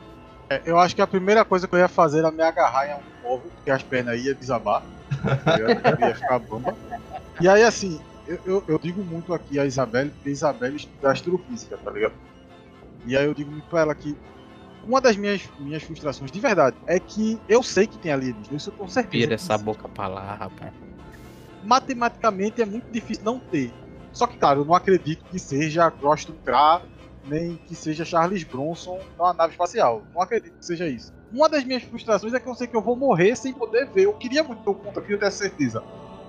É, 0.53 0.63
eu 0.67 0.79
acho 0.79 0.95
que 0.95 1.01
a 1.01 1.07
primeira 1.07 1.45
coisa 1.45 1.67
que 1.67 1.75
eu 1.75 1.79
ia 1.79 1.89
fazer 1.89 2.19
era 2.19 2.31
me 2.31 2.43
agarrar 2.43 2.89
em 2.89 2.95
um 2.95 3.23
povo, 3.23 3.45
porque 3.57 3.71
as 3.71 3.83
pernas 3.83 4.23
iam 4.23 4.35
desabar. 4.35 4.83
Eu 5.59 5.69
ia 6.09 6.15
ficar 6.15 6.39
bamba. 6.39 6.77
E 7.41 7.49
aí, 7.49 7.63
assim, 7.63 8.01
eu, 8.27 8.39
eu, 8.45 8.65
eu 8.69 8.79
digo 8.79 9.03
muito 9.03 9.33
aqui 9.33 9.59
a 9.59 9.65
Isabelle, 9.65 10.11
porque 10.11 10.29
a 10.29 10.33
Isabelle 10.33 10.77
estuda 10.77 11.11
astrofísica, 11.11 11.79
tá 11.79 11.91
ligado? 11.91 12.15
E 13.07 13.17
aí 13.17 13.25
eu 13.25 13.35
digo 13.35 13.51
muito 13.51 13.67
pra 13.69 13.81
ela 13.81 13.95
que 13.95 14.17
uma 14.85 15.01
das 15.01 15.17
minhas, 15.17 15.49
minhas 15.59 15.83
frustrações, 15.83 16.31
de 16.31 16.41
verdade, 16.41 16.77
é 16.87 16.99
que 16.99 17.41
eu 17.49 17.63
sei 17.63 17.87
que 17.87 17.97
tem 17.99 18.13
alienígenas, 18.13 18.63
isso 18.63 18.71
eu 18.71 18.75
com 18.75 18.89
certeza. 18.89 19.25
Vira 19.25 19.35
essa 19.35 19.57
boca 19.57 19.89
pra 19.89 20.09
lá, 20.09 20.35
rapaz. 20.35 20.73
matematicamente 21.65 22.61
é 22.61 22.67
muito 22.67 22.91
difícil 22.91 23.25
não 23.25 23.39
ter. 23.39 23.73
Só 24.13 24.27
que, 24.27 24.37
claro, 24.37 24.61
eu 24.61 24.65
não 24.65 24.75
acredito 24.75 25.25
que 25.31 25.39
seja 25.39 25.91
Croston 25.91 26.35
Kra, 26.45 26.83
nem 27.25 27.57
que 27.67 27.75
seja 27.75 28.05
Charles 28.05 28.45
Bronson 28.45 28.99
numa 29.19 29.33
nave 29.33 29.53
espacial. 29.53 30.03
Não 30.15 30.23
acredito 30.23 30.59
que 30.59 30.65
seja 30.65 30.87
isso. 30.87 31.13
Uma 31.33 31.49
das 31.49 31.65
minhas 31.65 31.83
frustrações 31.83 32.35
é 32.35 32.41
que 32.41 32.49
eu 32.49 32.55
sei 32.55 32.67
que 32.67 32.77
eu 32.77 32.83
vou 32.83 32.97
morrer 32.97 33.37
sem 33.37 33.53
poder 33.53 33.87
ver. 33.87 34.05
Eu 34.05 34.13
queria 34.15 34.43
muito 34.43 34.63
ter 34.63 34.71
o 34.71 34.75
conta, 34.75 34.99
eu 34.99 35.03
queria 35.03 35.19
ter 35.19 35.27
essa 35.27 35.39
certeza. 35.39 35.83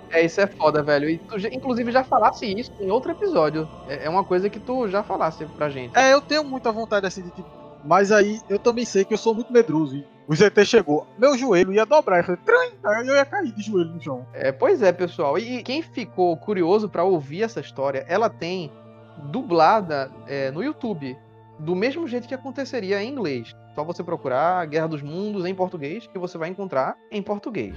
É, 0.09 0.23
isso 0.23 0.39
é 0.39 0.47
foda, 0.47 0.83
velho. 0.83 1.09
E 1.09 1.17
tu, 1.17 1.35
inclusive, 1.51 1.91
já 1.91 2.03
falasse 2.03 2.45
isso 2.45 2.71
em 2.79 2.91
outro 2.91 3.12
episódio. 3.12 3.67
É, 3.88 4.05
é 4.05 4.09
uma 4.09 4.23
coisa 4.23 4.50
que 4.50 4.59
tu 4.59 4.88
já 4.88 5.01
falasse 5.01 5.43
pra 5.45 5.69
gente. 5.69 5.97
É, 5.97 6.13
eu 6.13 6.21
tenho 6.21 6.43
muita 6.43 6.71
vontade 6.71 7.05
assim 7.05 7.23
de 7.23 7.31
tipo. 7.31 7.50
Mas 7.83 8.12
aí 8.12 8.39
eu 8.47 8.59
também 8.59 8.85
sei 8.85 9.03
que 9.03 9.13
eu 9.13 9.17
sou 9.17 9.33
muito 9.33 9.51
medroso. 9.51 9.97
E 9.97 10.05
o 10.27 10.33
ZT 10.33 10.65
chegou, 10.65 11.05
meu 11.17 11.38
joelho 11.38 11.73
ia 11.73 11.85
dobrar. 11.85 12.19
Eu 12.19 12.23
falei, 12.23 12.39
Tran! 12.45 12.91
aí 12.91 13.07
eu 13.07 13.15
ia 13.15 13.25
cair 13.25 13.51
de 13.51 13.62
joelho 13.62 13.89
no 13.89 14.01
chão. 14.01 14.25
É, 14.33 14.51
pois 14.51 14.81
é, 14.81 14.91
pessoal. 14.91 15.38
E 15.38 15.62
quem 15.63 15.81
ficou 15.81 16.38
curioso 16.38 16.88
pra 16.88 17.03
ouvir 17.03 17.43
essa 17.43 17.59
história, 17.59 18.05
ela 18.07 18.29
tem 18.29 18.71
dublada 19.17 20.12
é, 20.27 20.51
no 20.51 20.63
YouTube, 20.63 21.17
do 21.60 21.75
mesmo 21.75 22.08
jeito 22.08 22.27
que 22.27 22.34
aconteceria 22.34 23.01
em 23.01 23.10
inglês. 23.10 23.51
Só 23.75 23.84
você 23.84 24.03
procurar 24.03 24.65
Guerra 24.67 24.88
dos 24.88 25.01
Mundos 25.01 25.46
em 25.46 25.55
português, 25.55 26.08
que 26.08 26.20
você 26.20 26.38
vai 26.38 26.50
encontrar 26.50 26.96
em 27.12 27.22
português. 27.22 27.75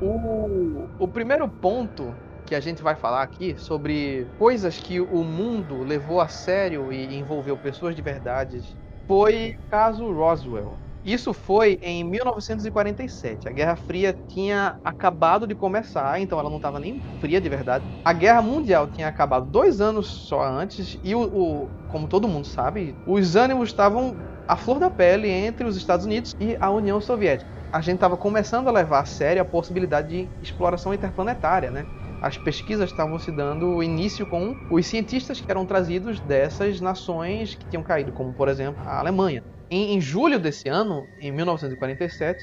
O, 0.00 1.04
o 1.04 1.08
primeiro 1.08 1.48
ponto 1.48 2.12
que 2.44 2.56
a 2.56 2.60
gente 2.60 2.82
vai 2.82 2.94
falar 2.94 3.22
aqui 3.22 3.54
sobre 3.56 4.26
coisas 4.38 4.78
que 4.78 5.00
o 5.00 5.22
mundo 5.22 5.82
levou 5.84 6.20
a 6.20 6.28
sério 6.28 6.92
e 6.92 7.16
envolveu 7.16 7.56
pessoas 7.56 7.94
de 7.94 8.02
verdade 8.02 8.60
foi 9.06 9.56
o 9.58 9.70
caso 9.70 10.12
Roswell. 10.12 10.81
Isso 11.04 11.32
foi 11.34 11.78
em 11.82 12.04
1947. 12.04 13.48
A 13.48 13.52
Guerra 13.52 13.74
Fria 13.76 14.16
tinha 14.28 14.76
acabado 14.84 15.46
de 15.48 15.54
começar, 15.54 16.20
então 16.20 16.38
ela 16.38 16.48
não 16.48 16.58
estava 16.58 16.78
nem 16.78 17.02
fria 17.20 17.40
de 17.40 17.48
verdade. 17.48 17.84
A 18.04 18.12
Guerra 18.12 18.40
Mundial 18.42 18.86
tinha 18.88 19.08
acabado 19.08 19.50
dois 19.50 19.80
anos 19.80 20.26
só 20.28 20.42
antes, 20.42 20.96
e 21.02 21.14
o, 21.14 21.22
o- 21.22 21.72
como 21.88 22.06
todo 22.08 22.28
mundo 22.28 22.46
sabe, 22.46 22.96
os 23.04 23.34
ânimos 23.34 23.70
estavam 23.70 24.16
à 24.46 24.56
flor 24.56 24.78
da 24.78 24.90
pele 24.90 25.28
entre 25.28 25.66
os 25.66 25.76
Estados 25.76 26.06
Unidos 26.06 26.34
e 26.40 26.56
a 26.60 26.70
União 26.70 27.00
Soviética. 27.00 27.50
A 27.72 27.80
gente 27.80 27.96
estava 27.96 28.16
começando 28.16 28.68
a 28.68 28.72
levar 28.72 29.00
a 29.00 29.04
sério 29.04 29.42
a 29.42 29.44
possibilidade 29.44 30.08
de 30.08 30.30
exploração 30.40 30.94
interplanetária, 30.94 31.70
né? 31.70 31.86
As 32.20 32.38
pesquisas 32.38 32.90
estavam 32.90 33.18
se 33.18 33.32
dando 33.32 33.82
início 33.82 34.24
com 34.26 34.54
os 34.68 34.86
cientistas 34.86 35.40
que 35.40 35.50
eram 35.50 35.66
trazidos 35.66 36.20
dessas 36.20 36.80
nações 36.80 37.56
que 37.56 37.66
tinham 37.68 37.82
caído, 37.82 38.12
como 38.12 38.32
por 38.34 38.48
exemplo 38.48 38.80
a 38.86 39.00
Alemanha. 39.00 39.42
Em, 39.72 39.94
em 39.94 40.00
julho 40.02 40.38
desse 40.38 40.68
ano, 40.68 41.08
em 41.18 41.32
1947, 41.32 42.38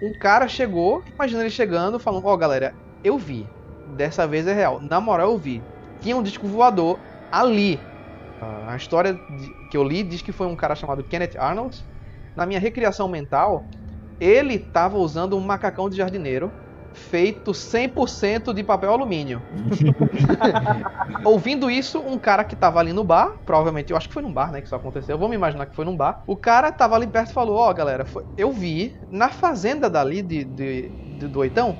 um 0.00 0.10
cara 0.10 0.48
chegou, 0.48 1.04
imagina 1.14 1.42
ele 1.42 1.50
chegando, 1.50 1.98
falando: 1.98 2.26
Ó, 2.26 2.34
galera, 2.34 2.74
eu 3.04 3.18
vi, 3.18 3.46
dessa 3.94 4.26
vez 4.26 4.46
é 4.46 4.54
real, 4.54 4.80
na 4.80 4.98
moral 4.98 5.32
eu 5.32 5.36
vi. 5.38 5.62
Tinha 6.00 6.16
um 6.16 6.22
disco 6.22 6.46
voador 6.46 6.98
ali. 7.30 7.78
A 8.66 8.74
história 8.74 9.20
que 9.70 9.76
eu 9.76 9.84
li 9.84 10.02
diz 10.02 10.22
que 10.22 10.32
foi 10.32 10.46
um 10.46 10.56
cara 10.56 10.74
chamado 10.74 11.04
Kenneth 11.04 11.36
Arnold. 11.38 11.78
Na 12.34 12.46
minha 12.46 12.58
recriação 12.58 13.06
mental, 13.06 13.68
ele 14.18 14.54
estava 14.54 14.96
usando 14.96 15.36
um 15.36 15.40
macacão 15.40 15.90
de 15.90 15.96
jardineiro 15.98 16.50
feito 16.94 17.52
100% 17.52 18.52
de 18.54 18.62
papel 18.62 18.92
alumínio. 18.92 19.42
Ouvindo 21.24 21.70
isso, 21.70 22.00
um 22.00 22.18
cara 22.18 22.44
que 22.44 22.56
tava 22.56 22.78
ali 22.80 22.92
no 22.92 23.04
bar, 23.04 23.28
provavelmente, 23.44 23.90
eu 23.90 23.96
acho 23.96 24.08
que 24.08 24.14
foi 24.14 24.22
num 24.22 24.32
bar, 24.32 24.50
né, 24.52 24.60
que 24.60 24.66
isso 24.66 24.74
aconteceu, 24.74 25.16
vamos 25.18 25.34
imaginar 25.34 25.66
que 25.66 25.74
foi 25.76 25.84
num 25.84 25.96
bar. 25.96 26.22
O 26.26 26.36
cara 26.36 26.72
tava 26.72 26.94
ali 26.96 27.06
perto 27.06 27.30
e 27.30 27.34
falou: 27.34 27.56
Ó, 27.56 27.72
galera, 27.72 28.04
foi- 28.04 28.24
eu 28.36 28.52
vi 28.52 28.94
na 29.10 29.28
fazenda 29.28 29.88
dali 29.88 30.22
de, 30.22 30.44
de- 30.44 30.90
de- 31.18 31.28
do 31.28 31.38
Oitão. 31.40 31.76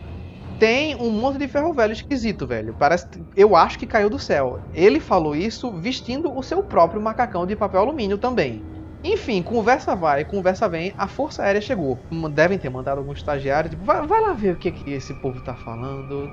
Tem 0.59 0.95
um 0.95 1.11
monte 1.11 1.39
de 1.39 1.49
ferro 1.49 1.73
velho 1.73 1.93
esquisito, 1.93 2.47
velho. 2.47 2.75
Parece. 2.79 3.07
Eu 3.35 3.57
acho 3.57 3.79
que 3.79 3.87
caiu 3.87 4.09
do 4.09 4.19
céu. 4.19 4.61
Ele 4.73 5.01
falou 5.01 5.35
isso 5.35 5.73
vestindo 5.81 6.33
o 6.37 6.43
seu 6.43 6.63
próprio 6.63 7.01
macacão 7.03 7.45
de 7.47 7.57
papel 7.57 7.81
alumínio 7.81 8.17
também. 8.17 8.63
Enfim, 9.05 9.43
conversa 9.43 9.97
vai, 9.97 10.25
conversa 10.25 10.69
vem, 10.69 10.95
a 10.97 11.09
Força 11.09 11.43
Aérea 11.43 11.61
chegou. 11.61 11.99
Devem 12.33 12.59
ter 12.59 12.71
mandado 12.71 12.99
algum 12.99 13.13
estagiário, 13.13 13.71
tipo, 13.71 13.85
vai, 13.85 14.07
vai 14.07 14.21
lá 14.21 14.33
ver 14.33 14.55
o 14.55 14.57
que, 14.57 14.71
que 14.71 14.93
esse 14.93 15.13
povo 15.15 15.41
tá 15.41 15.55
falando. 15.55 16.31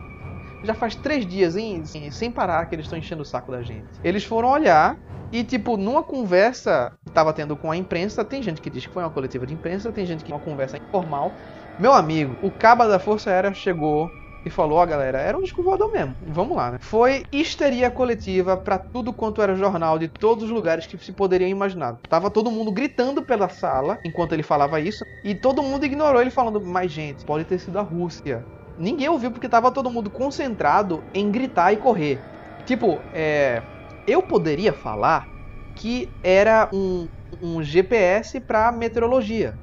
Já 0.64 0.74
faz 0.74 0.94
três 0.94 1.26
dias, 1.26 1.56
hein, 1.56 1.84
sem, 2.12 2.32
parar, 2.32 2.66
que 2.68 2.76
eles 2.76 2.86
estão 2.86 3.00
enchendo 3.00 3.24
o 3.24 3.26
saco 3.26 3.52
da 3.52 3.64
gente. 3.64 3.88
Eles 4.04 4.24
foram 4.24 4.50
olhar 4.50 4.98
e, 5.32 5.44
tipo, 5.44 5.78
numa 5.78 6.04
conversa 6.04 6.92
que 7.06 7.12
tava 7.12 7.34
tendo 7.34 7.56
com 7.56 7.72
a 7.72 7.78
imprensa, 7.78 8.26
tem 8.26 8.44
gente 8.44 8.62
que 8.62 8.70
diz 8.70 8.86
que 8.86 8.94
foi 8.94 9.04
uma 9.04 9.10
coletiva 9.10 9.48
de 9.48 9.54
imprensa, 9.54 9.92
tem 9.92 10.06
gente 10.06 10.24
que 10.24 10.32
uma 10.32 10.40
conversa 10.40 10.78
informal. 10.78 11.32
Meu 11.80 11.94
amigo, 11.94 12.36
o 12.42 12.52
caba 12.52 12.88
da 12.88 13.00
Força 13.00 13.32
Aérea 13.32 13.54
chegou 13.54 14.12
e 14.46 14.50
falou: 14.50 14.80
Ó, 14.80 14.86
galera, 14.86 15.20
era 15.20 15.38
um 15.38 15.42
disco 15.42 15.64
voador 15.64 15.92
mesmo. 15.92 16.16
Vamos 16.22 16.56
lá, 16.56 16.72
né? 16.72 16.78
Foi 16.80 17.24
histeria 17.32 17.90
coletiva 17.92 18.56
pra 18.58 18.78
tudo 18.78 19.14
quanto 19.14 19.42
era 19.42 19.56
jornal 19.56 20.00
de 20.00 20.08
todos 20.08 20.46
os 20.46 20.50
lugares 20.50 20.86
que 20.86 20.98
se 20.98 21.12
poderia 21.12 21.48
imaginar. 21.48 21.98
Tava 22.10 22.30
todo 22.30 22.52
mundo 22.52 22.72
gritando 22.72 23.22
pela 23.22 23.50
sala 23.50 24.00
enquanto 24.04 24.34
ele 24.34 24.44
falava 24.44 24.80
isso 24.80 25.06
e 25.24 25.36
todo 25.36 25.64
mundo 25.64 25.86
ignorou 25.86 26.22
ele 26.22 26.32
falando: 26.32 26.62
Mas, 26.62 26.92
gente, 26.92 27.26
pode 27.26 27.46
ter 27.46 27.60
sido 27.60 27.80
a 27.80 27.84
Rússia. 27.84 28.46
Ninguém 28.78 29.10
ouviu 29.10 29.32
porque 29.32 29.50
tava 29.50 29.72
todo 29.72 29.92
mundo 29.92 30.10
concentrado 30.10 31.04
em 31.14 31.30
gritar 31.30 31.74
e 31.74 31.78
correr. 31.78 32.20
Tipo, 32.66 33.00
é. 33.14 33.62
Eu 34.08 34.24
poderia 34.24 34.74
falar 34.74 35.28
que 35.76 36.10
era 36.24 36.70
um, 36.74 37.08
um 37.42 37.62
GPS 37.62 38.40
pra 38.40 38.72
meteorologia. 38.72 39.54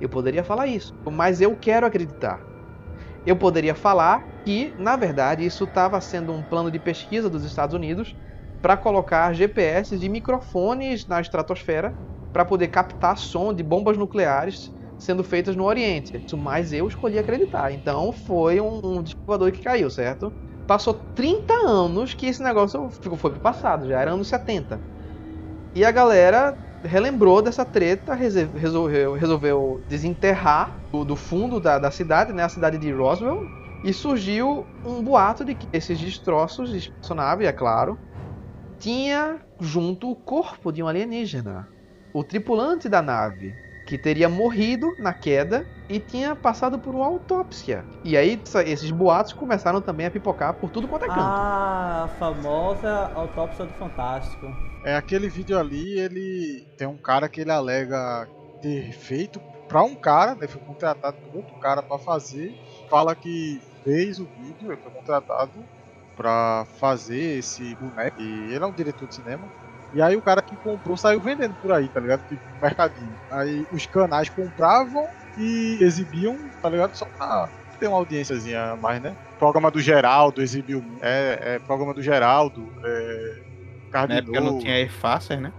Eu 0.00 0.08
poderia 0.08 0.44
falar 0.44 0.66
isso, 0.66 0.94
mas 1.10 1.40
eu 1.40 1.56
quero 1.56 1.86
acreditar. 1.86 2.49
Eu 3.24 3.36
poderia 3.36 3.74
falar 3.74 4.22
que, 4.44 4.74
na 4.78 4.96
verdade, 4.96 5.44
isso 5.44 5.64
estava 5.64 6.00
sendo 6.00 6.32
um 6.32 6.44
plano 6.44 6.70
de 6.70 6.78
pesquisa 6.80 7.28
dos 7.28 7.44
Estados 7.44 7.74
Unidos 7.74 8.14
para 8.60 8.76
colocar 8.76 9.32
GPS 9.34 9.98
de 9.98 10.08
microfones 10.08 11.06
na 11.06 11.20
estratosfera 11.20 11.94
para 12.32 12.44
poder 12.44 12.68
captar 12.68 13.16
som 13.18 13.52
de 13.52 13.62
bombas 13.62 13.96
nucleares 13.96 14.70
sendo 14.98 15.24
feitas 15.24 15.56
no 15.56 15.64
Oriente. 15.64 16.12
Mas 16.36 16.72
eu 16.72 16.86
escolhi 16.86 17.18
acreditar. 17.18 17.72
Então 17.72 18.12
foi 18.12 18.60
um, 18.60 18.80
um 18.84 19.04
que 19.52 19.62
caiu, 19.62 19.90
certo? 19.90 20.32
Passou 20.66 20.94
30 21.14 21.52
anos 21.66 22.14
que 22.14 22.26
esse 22.26 22.42
negócio 22.42 22.88
foi 23.16 23.30
pro 23.30 23.40
passado, 23.40 23.88
já 23.88 24.00
era 24.00 24.12
anos 24.12 24.28
70. 24.28 24.80
E 25.74 25.84
a 25.84 25.90
galera 25.90 26.56
relembrou 26.82 27.42
dessa 27.42 27.64
treta, 27.64 28.14
resolveu, 28.14 29.14
resolveu 29.14 29.80
desenterrar 29.88 30.76
do, 30.90 31.04
do 31.04 31.16
fundo 31.16 31.60
da, 31.60 31.78
da 31.78 31.90
cidade, 31.90 32.32
né, 32.32 32.42
a 32.42 32.48
cidade 32.48 32.78
de 32.78 32.90
Roswell, 32.92 33.46
e 33.84 33.92
surgiu 33.92 34.66
um 34.84 35.02
boato 35.02 35.44
de 35.44 35.54
que 35.54 35.68
esses 35.72 35.98
destroços 35.98 36.70
de 36.70 36.78
espaçonave, 36.78 37.46
é 37.46 37.52
claro, 37.52 37.98
tinha 38.78 39.38
junto 39.60 40.10
o 40.10 40.16
corpo 40.16 40.72
de 40.72 40.82
um 40.82 40.88
alienígena. 40.88 41.68
O 42.12 42.24
tripulante 42.24 42.88
da 42.88 43.00
nave, 43.00 43.54
que 43.90 43.98
teria 43.98 44.28
morrido 44.28 44.94
na 45.00 45.12
queda 45.12 45.66
e 45.88 45.98
tinha 45.98 46.36
passado 46.36 46.78
por 46.78 46.94
uma 46.94 47.06
autópsia. 47.06 47.84
E 48.04 48.16
aí 48.16 48.40
esses 48.64 48.92
boatos 48.92 49.32
começaram 49.32 49.80
também 49.80 50.06
a 50.06 50.10
pipocar 50.12 50.54
por 50.54 50.70
tudo 50.70 50.86
quanto 50.86 51.06
é 51.06 51.08
canto. 51.08 51.18
Ah, 51.20 52.04
a 52.04 52.08
famosa 52.16 53.10
autópsia 53.16 53.64
do 53.64 53.72
Fantástico. 53.72 54.46
É 54.84 54.94
aquele 54.94 55.28
vídeo 55.28 55.58
ali, 55.58 55.98
ele 55.98 56.68
tem 56.76 56.86
um 56.86 56.96
cara 56.96 57.28
que 57.28 57.40
ele 57.40 57.50
alega 57.50 58.28
ter 58.62 58.92
feito 58.92 59.40
pra 59.66 59.82
um 59.82 59.96
cara, 59.96 60.36
né? 60.36 60.46
Foi 60.46 60.60
contratado 60.60 61.16
por 61.16 61.38
outro 61.38 61.58
cara 61.58 61.82
pra 61.82 61.98
fazer. 61.98 62.56
Fala 62.88 63.12
que 63.16 63.60
fez 63.82 64.20
o 64.20 64.24
vídeo, 64.24 64.70
ele 64.70 64.80
foi 64.80 64.92
contratado 64.92 65.64
pra 66.16 66.64
fazer 66.78 67.38
esse 67.38 67.74
boneco. 67.74 68.22
E 68.22 68.54
ele 68.54 68.62
é 68.62 68.66
um 68.66 68.72
diretor 68.72 69.08
de 69.08 69.16
cinema. 69.16 69.48
E 69.92 70.00
aí 70.00 70.16
o 70.16 70.22
cara 70.22 70.40
que 70.42 70.56
comprou 70.56 70.96
saiu 70.96 71.20
vendendo 71.20 71.54
por 71.60 71.72
aí, 71.72 71.88
tá 71.88 72.00
ligado? 72.00 72.20
Tipo, 72.28 72.42
mercadinho. 72.60 73.16
Aí 73.30 73.66
os 73.72 73.86
canais 73.86 74.28
compravam 74.28 75.04
e 75.36 75.78
exibiam, 75.80 76.36
tá 76.62 76.68
ligado? 76.70 76.96
Só 76.96 77.06
pra 77.06 77.48
ter 77.78 77.88
uma 77.88 77.96
audiênciazinha 77.98 78.72
a 78.72 78.76
mais, 78.76 79.00
né? 79.02 79.16
Programa 79.38 79.70
do 79.70 79.80
Geraldo 79.80 80.42
exibiu. 80.42 80.82
É, 81.02 81.54
é 81.54 81.58
programa 81.58 81.94
do 81.94 82.02
Geraldo. 82.02 82.60
É, 82.84 83.42
Na 84.08 84.16
época 84.16 84.40
não 84.40 84.46
Cardinô. 84.46 84.58
tinha 84.60 84.74
Airfacer, 84.74 85.40
né? 85.40 85.52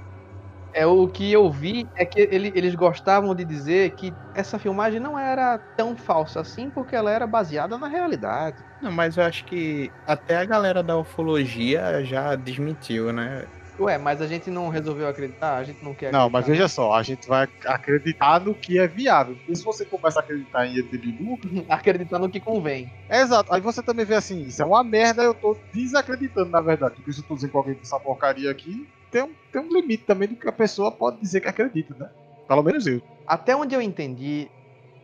É 0.74 0.86
o 0.86 1.06
que 1.06 1.30
eu 1.34 1.52
vi 1.52 1.86
é 1.98 2.06
que 2.06 2.22
ele- 2.32 2.54
eles 2.56 2.76
gostavam 2.76 3.36
de 3.36 3.44
dizer 3.44 3.92
que 3.96 4.14
essa 4.34 4.58
filmagem 4.58 5.02
não 5.02 5.20
era 5.20 5.60
tão 5.76 5.98
falsa 5.98 6.40
assim 6.40 6.70
porque 6.70 6.96
ela 6.96 7.12
era 7.12 7.28
baseada 7.28 7.78
na 7.78 7.90
realidade. 7.90 8.56
Não, 8.82 8.90
mas 8.90 9.18
eu 9.18 9.24
acho 9.24 9.44
que 9.46 9.92
até 10.08 10.38
a 10.38 10.46
galera 10.46 10.82
da 10.82 10.98
ufologia 10.98 12.02
já 12.06 12.36
desmentiu, 12.36 13.12
né? 13.12 13.46
Ué, 13.80 13.98
mas 13.98 14.22
a 14.22 14.28
gente 14.28 14.50
não 14.52 14.70
resolveu 14.70 15.08
acreditar, 15.08 15.58
a 15.58 15.64
gente 15.64 15.82
não 15.84 15.96
quer 15.96 16.10
Não, 16.12 16.30
mas 16.30 16.46
acreditar. 16.46 16.52
veja 16.52 16.68
só, 16.68 16.94
a 16.94 17.04
gente 17.04 17.28
vai 17.28 17.48
acreditar 17.66 18.40
no 18.44 18.54
que 18.58 18.78
é 18.78 18.88
viável. 18.88 19.40
E 19.48 19.56
se 19.56 19.64
você 19.64 19.86
começa 19.86 20.20
a 20.20 20.24
acreditar 20.24 20.66
em 20.68 20.78
ET 20.78 20.98
Bilu, 20.98 21.40
acreditar 21.70 22.20
no 22.20 22.30
que 22.30 22.40
convém. 22.40 22.92
exato. 23.10 23.54
Aí 23.54 23.62
você 23.62 23.82
também 23.82 24.06
vê 24.06 24.16
assim, 24.16 24.42
isso 24.46 24.62
é 24.62 24.66
uma 24.66 24.84
merda, 24.84 25.24
eu 25.24 25.34
tô 25.34 25.66
desacreditando, 25.74 26.52
na 26.52 26.62
verdade. 26.62 27.02
Por 27.02 27.10
isso 27.10 27.22
eu 27.22 27.26
tô 27.28 27.36
dizendo 27.36 27.52
que 27.52 27.58
alguém 27.58 27.76
dessa 27.76 28.00
porcaria 28.00 28.52
aqui 28.52 28.88
tem 29.10 29.24
um, 29.24 29.36
tem 29.52 29.62
um 29.62 29.70
limite 29.70 30.06
também 30.06 30.28
do 30.28 30.38
que 30.38 30.48
a 30.48 30.54
pessoa 30.54 30.96
pode 30.98 31.20
dizer 31.22 31.42
que 31.42 31.48
acredita, 31.48 31.94
né? 31.96 32.10
Pelo 32.48 32.64
menos 32.64 32.86
eu. 32.88 33.02
Até 33.26 33.56
onde 33.56 33.76
eu 33.76 33.82
entendi, 33.82 34.52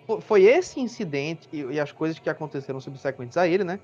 fo- 0.07 0.21
foi 0.21 0.43
esse 0.45 0.79
incidente 0.79 1.47
e, 1.51 1.61
e 1.63 1.79
as 1.79 1.91
coisas 1.91 2.19
que 2.19 2.29
aconteceram 2.29 2.79
subsequentes 2.81 3.37
a 3.37 3.47
ele, 3.47 3.63
né? 3.63 3.79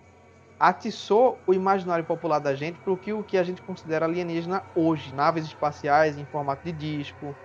Atiçou 0.60 1.44
o 1.46 1.54
imaginário 1.54 2.06
popular 2.06 2.40
da 2.40 2.56
gente 2.56 2.80
para 2.80 2.94
o 2.94 2.98
que, 2.98 3.12
o 3.12 3.24
que 3.24 3.38
a 3.38 3.44
gente 3.44 3.62
considera 3.62 4.06
alienígena 4.06 4.64
hoje. 4.74 5.14
Naves 5.14 5.46
espaciais 5.46 6.18
em 6.18 6.26
formato 6.26 6.64
de 6.64 6.72
disco, 6.72 7.38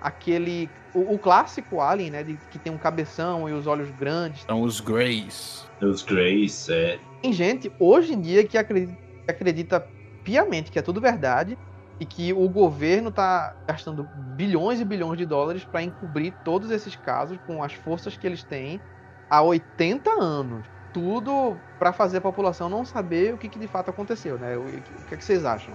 aquele. 0.00 0.72
O, 0.94 1.14
o 1.14 1.18
clássico 1.18 1.80
Alien, 1.80 2.10
né? 2.10 2.24
de- 2.24 2.38
que 2.50 2.58
tem 2.58 2.72
um 2.72 2.78
cabeção 2.78 3.48
e 3.48 3.52
os 3.52 3.66
olhos 3.66 3.90
grandes. 3.90 4.44
São 4.48 4.62
os 4.62 4.80
Greys. 4.80 5.68
Os 5.82 6.02
Greys, 6.02 6.68
é. 6.68 7.00
Tem 7.22 7.32
gente 7.32 7.72
hoje 7.78 8.12
em 8.14 8.20
dia 8.20 8.46
que 8.46 8.56
acredita, 8.56 8.94
que 9.26 9.30
acredita 9.32 9.90
piamente 10.24 10.70
que 10.70 10.78
é 10.78 10.82
tudo 10.82 11.00
verdade 11.00 11.58
e 11.98 12.06
que 12.06 12.32
o 12.32 12.48
governo 12.48 13.10
está 13.10 13.54
gastando 13.68 14.10
bilhões 14.14 14.80
e 14.80 14.84
bilhões 14.84 15.18
de 15.18 15.26
dólares 15.26 15.64
para 15.64 15.82
encobrir 15.82 16.38
todos 16.42 16.70
esses 16.70 16.96
casos 16.96 17.38
com 17.46 17.62
as 17.62 17.74
forças 17.74 18.16
que 18.16 18.26
eles 18.26 18.44
têm 18.44 18.82
há 19.28 19.42
80 19.42 20.10
anos. 20.20 20.66
Tudo 20.92 21.56
para 21.78 21.92
fazer 21.92 22.18
a 22.18 22.20
população 22.20 22.68
não 22.68 22.84
saber 22.84 23.34
o 23.34 23.38
que, 23.38 23.48
que 23.48 23.58
de 23.58 23.66
fato 23.66 23.90
aconteceu, 23.90 24.38
né? 24.38 24.56
O, 24.56 24.62
o 24.62 25.06
que, 25.08 25.14
é 25.14 25.16
que 25.16 25.24
vocês 25.24 25.44
acham? 25.44 25.74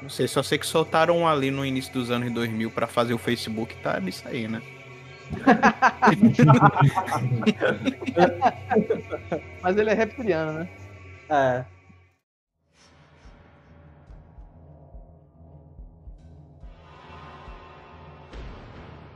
Não 0.00 0.10
sei, 0.10 0.28
só 0.28 0.42
sei 0.42 0.58
que 0.58 0.66
soltaram 0.66 1.26
ali 1.26 1.50
no 1.50 1.64
início 1.64 1.90
dos 1.92 2.10
anos 2.10 2.30
2000 2.32 2.70
pra 2.70 2.86
fazer 2.86 3.14
o 3.14 3.18
Facebook, 3.18 3.74
tá 3.76 3.98
nisso 3.98 4.28
aí, 4.28 4.46
né? 4.46 4.60
Mas 9.62 9.76
ele 9.76 9.90
é 9.90 9.94
reptiliano, 9.94 10.60
né? 10.60 10.68
É. 11.28 11.64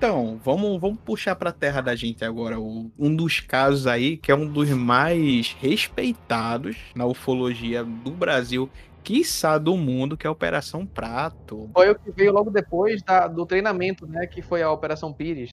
Então, 0.02 0.40
vamos, 0.42 0.80
vamos 0.80 0.98
puxar 1.04 1.36
pra 1.36 1.52
terra 1.52 1.82
da 1.82 1.94
gente 1.94 2.24
agora 2.24 2.58
o- 2.58 2.90
um 2.98 3.14
dos 3.14 3.38
casos 3.40 3.86
aí, 3.86 4.16
que 4.16 4.32
é 4.32 4.34
um 4.34 4.46
dos 4.46 4.70
mais 4.70 5.54
respeitados 5.60 6.74
na 6.96 7.04
ufologia 7.04 7.84
do 7.84 8.10
Brasil, 8.10 8.70
quiçá 9.04 9.58
do 9.58 9.76
mundo, 9.76 10.16
que 10.16 10.26
é 10.26 10.28
a 10.28 10.32
Operação 10.32 10.86
Prato. 10.86 11.68
Foi 11.74 11.90
o 11.90 11.94
que 11.94 12.10
veio 12.12 12.32
logo 12.32 12.50
depois 12.50 13.02
da- 13.02 13.26
do 13.28 13.44
treinamento, 13.44 14.06
né? 14.06 14.26
Que 14.26 14.40
foi 14.40 14.62
a 14.62 14.72
Operação 14.72 15.12
Pires. 15.12 15.50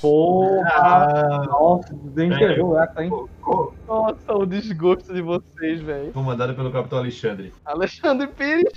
Porra! 0.00 1.44
Nossa, 1.48 1.92
desenterrou 1.94 2.78
essa, 2.78 3.02
hein? 3.02 3.10
Nossa, 3.88 4.34
o 4.34 4.46
desgosto 4.46 5.12
de 5.12 5.20
vocês, 5.20 5.80
velho. 5.80 6.12
Comandado 6.12 6.54
pelo 6.54 6.70
Capitão 6.70 6.98
Alexandre. 7.00 7.52
Alexandre 7.64 8.28
Pires. 8.28 8.72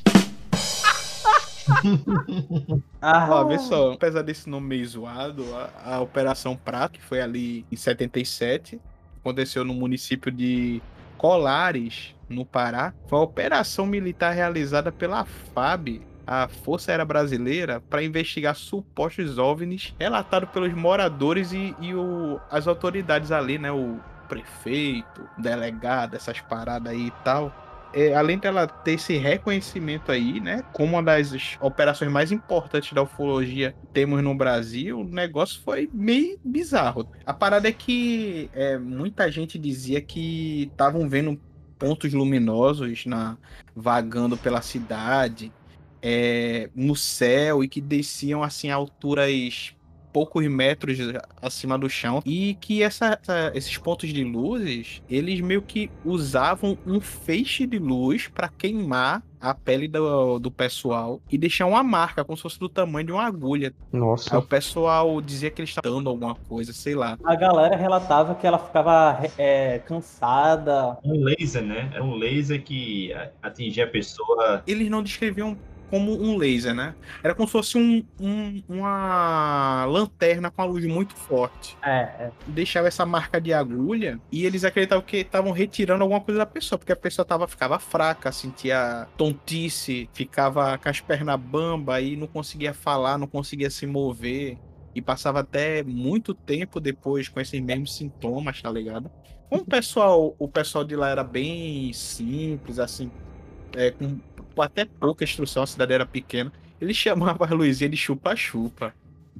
Ah, 3.01 3.27
Ó, 3.29 3.43
vê 3.45 3.59
só, 3.59 3.93
apesar 3.93 4.21
desse 4.23 4.49
nome 4.49 4.67
meio 4.67 4.87
zoado, 4.87 5.53
a, 5.55 5.95
a 5.95 6.01
Operação 6.01 6.55
Prato, 6.57 6.99
que 6.99 7.05
foi 7.05 7.21
ali 7.21 7.65
em 7.71 7.75
77, 7.75 8.81
aconteceu 9.19 9.63
no 9.63 9.73
município 9.73 10.31
de 10.31 10.81
Colares, 11.17 12.15
no 12.27 12.45
Pará, 12.45 12.93
foi 13.07 13.19
uma 13.19 13.25
operação 13.25 13.85
militar 13.85 14.31
realizada 14.33 14.91
pela 14.91 15.23
FAB, 15.25 16.01
a 16.25 16.47
Força 16.47 16.91
Aérea 16.91 17.05
Brasileira, 17.05 17.79
para 17.81 18.03
investigar 18.03 18.55
supostos 18.55 19.37
OVNIs 19.37 19.93
relatados 19.99 20.49
pelos 20.49 20.73
moradores 20.73 21.51
e, 21.51 21.75
e 21.79 21.93
o- 21.93 22.41
as 22.49 22.67
autoridades 22.67 23.31
ali, 23.31 23.59
né? 23.59 23.71
O 23.71 24.03
prefeito, 24.27 25.29
o 25.37 25.41
delegado, 25.41 26.15
essas 26.15 26.41
paradas 26.41 26.91
aí 26.91 27.07
e 27.07 27.11
tal 27.23 27.55
é, 27.95 28.13
além 28.13 28.37
dela 28.37 28.67
ter 28.67 28.91
esse 28.93 29.15
reconhecimento 29.15 30.11
aí, 30.11 30.41
né, 30.41 30.61
como 30.73 30.93
uma 30.93 31.03
das 31.03 31.57
operações 31.61 32.11
mais 32.11 32.29
importantes 32.29 32.91
da 32.91 33.01
ufologia 33.01 33.73
temos 33.93 34.21
no 34.21 34.35
Brasil, 34.35 34.99
o 34.99 35.03
negócio 35.05 35.61
foi 35.63 35.89
meio 35.93 36.37
bizarro. 36.43 37.09
A 37.25 37.33
parada 37.33 37.69
é 37.69 37.71
que 37.71 38.49
é, 38.53 38.77
muita 38.77 39.31
gente 39.31 39.57
dizia 39.57 40.01
que 40.01 40.63
estavam 40.63 41.07
vendo 41.07 41.39
pontos 41.79 42.11
luminosos 42.11 43.05
na 43.05 43.37
vagando 43.73 44.35
pela 44.35 44.61
cidade, 44.61 45.51
é, 46.01 46.69
no 46.75 46.97
céu 46.97 47.63
e 47.63 47.69
que 47.69 47.79
desciam 47.79 48.43
assim 48.43 48.69
a 48.69 48.75
alturas 48.75 49.73
poucos 50.15 50.47
metros 50.47 50.97
acima 51.41 51.77
do 51.77 51.89
chão 51.89 52.21
e 52.25 52.53
que 52.61 52.81
essa- 52.81 53.19
essa- 53.21 53.51
esses 53.53 53.77
pontos 53.77 54.07
de 54.13 54.23
luzes 54.23 55.01
eles 55.09 55.41
meio 55.41 55.61
que 55.61 55.91
usavam 56.05 56.77
um 56.87 57.01
feixe 57.01 57.67
de 57.67 57.77
luz 57.77 58.29
para 58.29 58.47
queimar 58.47 59.21
a 59.41 59.53
pele 59.53 59.89
do, 59.89 60.39
do 60.39 60.49
pessoal 60.49 61.19
e 61.29 61.37
deixar 61.37 61.65
uma 61.65 61.83
marca 61.83 62.23
como 62.23 62.37
se 62.37 62.43
fosse 62.43 62.57
do 62.57 62.69
tamanho 62.69 63.07
de 63.07 63.11
uma 63.11 63.25
agulha. 63.25 63.73
Aí 63.93 63.99
Nossa. 63.99 64.37
o 64.39 64.41
pessoal 64.41 65.21
dizia 65.21 65.51
que 65.51 65.59
eles 65.61 65.69
estavam 65.71 65.97
dando 65.97 66.09
alguma 66.09 66.33
coisa, 66.33 66.71
sei 66.71 66.95
lá. 66.95 67.17
A 67.23 67.35
galera 67.35 67.75
relatava 67.75 68.33
que 68.35 68.47
ela 68.47 68.57
ficava 68.57 69.19
é, 69.37 69.79
cansada. 69.79 70.97
Um 71.03 71.23
laser, 71.25 71.61
né? 71.61 71.91
Era 71.93 72.03
um 72.03 72.15
laser 72.15 72.63
que 72.63 73.11
atingia 73.43 73.83
a 73.83 73.87
pessoa. 73.87 74.63
Eles 74.65 74.89
não 74.89 75.03
descreviam 75.03 75.57
como 75.95 76.11
um 76.21 76.37
laser, 76.37 76.73
né? 76.75 76.93
Era 77.23 77.33
como 77.33 77.47
se 77.47 77.53
fosse 77.53 77.77
um, 77.77 78.05
um- 78.19 78.61
uma 78.67 79.85
lanterna 79.85 80.51
com 80.51 80.61
a 80.61 80.65
luz 80.65 80.85
muito 80.85 81.15
forte. 81.15 81.77
É, 81.81 81.99
é. 82.19 82.31
deixava 82.47 82.87
essa 82.87 83.05
marca 83.05 83.39
de 83.39 83.53
agulha 83.53 84.19
e 84.31 84.45
eles 84.45 84.63
acreditavam 84.65 85.03
que 85.05 85.17
estavam 85.17 85.51
retirando 85.51 86.03
alguma 86.03 86.19
coisa 86.19 86.39
da 86.39 86.45
pessoa, 86.45 86.77
porque 86.77 86.91
a 86.91 86.95
pessoa 86.95 87.25
tava, 87.25 87.47
ficava 87.47 87.79
fraca, 87.79 88.31
sentia 88.31 89.07
tontice, 89.17 90.09
ficava 90.13 90.77
com 90.77 90.89
as 90.89 90.99
pernas 90.99 91.39
bamba 91.39 92.01
e 92.01 92.15
não 92.17 92.27
conseguia 92.27 92.73
falar, 92.73 93.17
não 93.17 93.27
conseguia 93.27 93.69
se 93.69 93.85
mover. 93.87 94.57
E 94.93 95.01
passava 95.01 95.39
até 95.41 95.83
muito 95.83 96.33
tempo 96.33 96.79
depois 96.79 97.27
com 97.29 97.39
esses 97.39 97.59
mesmos 97.61 97.95
sintomas, 97.95 98.61
tá 98.61 98.71
ligado? 98.71 99.09
Como 99.49 99.61
o 99.61 99.65
pessoal, 99.65 100.35
o 100.39 100.47
pessoal 100.47 100.83
de 100.83 100.95
lá 100.95 101.09
era 101.09 101.23
bem 101.23 101.91
simples, 101.93 102.79
assim, 102.79 103.11
é, 103.75 103.91
com, 103.91 104.19
com 104.19 104.34
até 104.61 104.85
pouca 104.85 105.23
instrução, 105.23 105.63
a 105.63 105.67
cidade 105.67 105.93
era 105.93 106.05
pequena, 106.05 106.51
ele 106.79 106.93
chamava 106.93 107.45
a 107.45 107.53
Luizinha 107.53 107.89
de 107.89 107.97
chupa-chupa. 107.97 108.93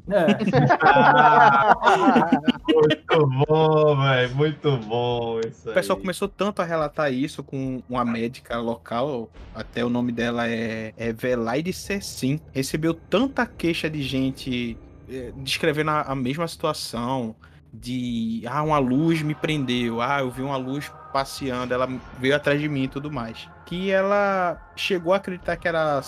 É. 0.07 0.27
Muito 2.73 3.27
bom, 3.47 3.97
velho. 3.97 4.35
Muito 4.35 4.77
bom 4.77 5.39
isso 5.39 5.69
O 5.69 5.73
pessoal 5.73 5.97
aí. 5.97 6.01
começou 6.01 6.27
tanto 6.27 6.61
a 6.61 6.65
relatar 6.65 7.11
isso 7.11 7.43
com 7.43 7.81
uma 7.89 8.05
médica 8.05 8.57
local, 8.59 9.29
até 9.53 9.83
o 9.83 9.89
nome 9.89 10.11
dela 10.11 10.47
é, 10.47 10.93
é 10.97 11.11
Velaide 11.11 11.73
Cecim. 11.73 12.39
Recebeu 12.51 12.93
tanta 12.93 13.45
queixa 13.45 13.89
de 13.89 14.01
gente 14.03 14.77
eh, 15.09 15.31
descrevendo 15.37 15.91
a, 15.91 16.01
a 16.01 16.15
mesma 16.15 16.47
situação, 16.47 17.35
de 17.73 18.43
ah, 18.47 18.63
uma 18.63 18.77
luz 18.77 19.21
me 19.21 19.35
prendeu, 19.35 20.01
ah, 20.01 20.19
eu 20.19 20.31
vi 20.31 20.41
uma 20.41 20.57
luz 20.57 20.91
passeando, 21.11 21.73
ela 21.73 21.87
veio 22.19 22.35
atrás 22.35 22.59
de 22.59 22.69
mim 22.69 22.83
e 22.83 22.87
tudo 22.87 23.11
mais. 23.11 23.49
Que 23.65 23.91
ela 23.91 24.71
chegou 24.75 25.13
a 25.13 25.17
acreditar 25.17 25.57
que 25.57 25.67
era 25.67 26.01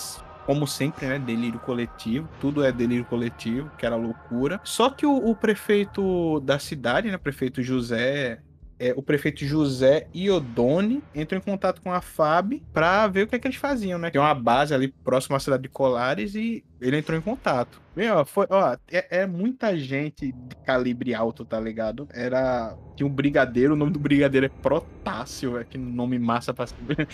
como 0.46 0.65
sempre, 0.65 1.08
né? 1.08 1.20
Delírio 1.20 1.60
coletivo. 1.60 2.30
Tudo 2.39 2.63
é 2.63 2.72
delírio 2.72 3.06
coletivo, 3.06 3.70
que 3.78 3.86
era 3.86 3.96
loucura. 3.96 4.62
Só 4.63 4.89
que 4.89 5.06
o, 5.06 5.30
o 5.30 5.36
prefeito 5.36 6.39
da 6.39 6.58
cidade, 6.60 7.12
né? 7.12 7.17
Prefeito 7.17 7.62
José 7.62 8.39
é, 8.80 8.93
o 8.96 9.02
prefeito 9.02 9.43
José 9.43 10.08
Iodone 10.13 11.04
entrou 11.13 11.39
em 11.39 11.41
contato 11.41 11.82
com 11.82 11.91
a 11.91 12.00
FAB 12.00 12.62
para 12.72 13.08
ver 13.08 13.24
o 13.24 13.28
que, 13.28 13.36
é 13.36 13.39
que 13.39 13.48
eles 13.48 13.58
faziam, 13.58 13.98
né? 13.98 14.12
Tem 14.12 14.22
uma 14.22 14.36
base 14.36 14.74
ali 14.74 14.89
próxima 14.89 15.38
à 15.38 15.39
cidade 15.39 15.63
de 15.63 15.70
Colares 15.70 16.36
e 16.36 16.63
ele 16.80 16.98
entrou 16.98 17.17
em 17.17 17.22
contato. 17.22 17.82
Bem, 17.96 18.12
ó, 18.12 18.24
foi, 18.24 18.46
ó, 18.50 18.78
é, 18.91 19.22
é, 19.22 19.28
muita 19.28 19.76
gente 19.76 20.32
de 20.32 20.56
calibre 20.63 21.13
alto, 21.15 21.43
tá 21.43 21.60
ligado? 21.60 22.08
Era. 22.13 22.78
Tinha 22.96 23.08
um 23.08 23.12
brigadeiro, 23.12 23.74
o 23.74 23.78
nome 23.78 23.91
do 23.91 24.00
brigadeiro 24.00 24.46
é 24.46 24.50
Protássio, 24.50 25.58
é 25.58 25.63
que 25.63 25.78
nome 25.78 26.20
massa 26.20 26.54
pra 26.54 26.67
saber. 26.67 27.08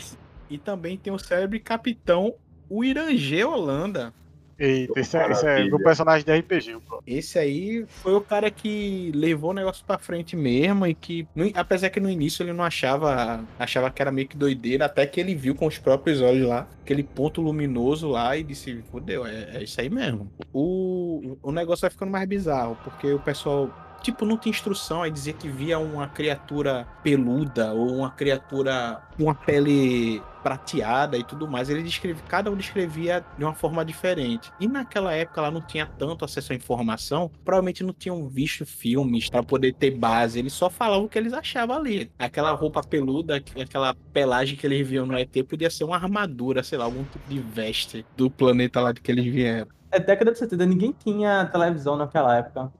E 0.53 0.57
também 0.59 0.97
tem 0.97 1.11
o 1.11 1.17
célebre 1.17 1.59
capitão 1.59 2.35
o 2.69 2.83
Irangê 2.83 3.43
Holanda. 3.43 4.13
Eita, 4.57 4.99
esse 4.99 5.17
é, 5.17 5.31
esse 5.31 5.45
é 5.45 5.63
meu 5.65 5.79
personagem 5.79 6.23
de 6.23 6.31
RPG, 6.31 6.79
pô. 6.87 7.01
Esse 7.07 7.39
aí 7.39 7.85
foi 7.87 8.13
o 8.13 8.21
cara 8.21 8.51
que 8.51 9.11
levou 9.15 9.49
o 9.49 9.53
negócio 9.53 9.83
pra 9.83 9.97
frente 9.97 10.35
mesmo 10.35 10.85
e 10.85 10.93
que, 10.93 11.27
no, 11.35 11.49
apesar 11.55 11.89
que 11.89 11.99
no 11.99 12.09
início 12.09 12.43
ele 12.43 12.53
não 12.53 12.63
achava, 12.63 13.43
achava 13.57 13.89
que 13.89 14.01
era 14.01 14.11
meio 14.11 14.27
que 14.27 14.37
doideira, 14.37 14.85
até 14.85 15.07
que 15.07 15.19
ele 15.19 15.33
viu 15.33 15.55
com 15.55 15.65
os 15.65 15.79
próprios 15.79 16.21
olhos 16.21 16.47
lá, 16.47 16.67
aquele 16.81 17.03
ponto 17.03 17.41
luminoso 17.41 18.07
lá 18.09 18.37
e 18.37 18.43
disse, 18.43 18.83
fodeu, 18.91 19.25
é, 19.25 19.57
é 19.57 19.63
isso 19.63 19.81
aí 19.81 19.89
mesmo. 19.89 20.31
O, 20.53 21.35
o 21.41 21.51
negócio 21.51 21.81
vai 21.81 21.89
ficando 21.89 22.11
mais 22.11 22.27
bizarro, 22.29 22.77
porque 22.83 23.11
o 23.11 23.19
pessoal 23.19 23.71
tipo, 24.03 24.25
não 24.25 24.37
tinha 24.37 24.51
instrução, 24.51 25.01
aí 25.01 25.09
dizia 25.09 25.33
que 25.33 25.49
via 25.49 25.79
uma 25.79 26.07
criatura 26.07 26.85
peluda 27.01 27.73
ou 27.73 27.95
uma 27.95 28.11
criatura 28.11 29.01
com 29.17 29.23
uma 29.23 29.35
pele 29.35 30.21
prateada 30.43 31.17
e 31.17 31.23
tudo 31.23 31.47
mais. 31.47 31.69
Ele 31.69 31.81
descreve, 31.81 32.21
cada 32.27 32.51
um 32.51 32.55
descrevia 32.55 33.25
de 33.37 33.43
uma 33.43 33.55
forma 33.55 33.83
diferente. 33.85 34.51
E 34.59 34.67
naquela 34.67 35.13
época 35.13 35.41
lá 35.41 35.49
não 35.49 35.61
tinha 35.61 35.85
tanto 35.85 36.25
acesso 36.25 36.51
à 36.51 36.55
informação, 36.55 37.31
provavelmente 37.45 37.83
não 37.83 37.93
tinham 37.93 38.27
visto 38.27 38.65
filmes 38.65 39.29
para 39.29 39.41
poder 39.41 39.73
ter 39.73 39.91
base. 39.91 40.37
Eles 40.37 40.53
só 40.53 40.69
falavam 40.69 41.05
o 41.05 41.09
que 41.09 41.17
eles 41.17 41.33
achavam 41.33 41.77
ali. 41.77 42.11
Aquela 42.19 42.51
roupa 42.51 42.83
peluda, 42.83 43.37
aquela 43.37 43.95
pelagem 44.11 44.57
que 44.57 44.67
eles 44.67 44.85
viam 44.85 45.05
no 45.05 45.17
ET 45.17 45.31
podia 45.47 45.69
ser 45.69 45.85
uma 45.85 45.95
armadura, 45.95 46.61
sei 46.61 46.77
lá, 46.77 46.83
algum 46.83 47.03
tipo 47.05 47.27
de 47.29 47.39
veste 47.39 48.05
do 48.17 48.29
planeta 48.29 48.81
lá 48.81 48.91
de 48.91 48.99
que 48.99 49.11
eles 49.11 49.25
vieram. 49.25 49.67
É 49.89 49.99
década 49.99 50.31
de 50.31 50.39
70, 50.39 50.65
ninguém 50.65 50.91
tinha 50.91 51.45
televisão 51.45 51.95
naquela 51.95 52.35
época. 52.35 52.71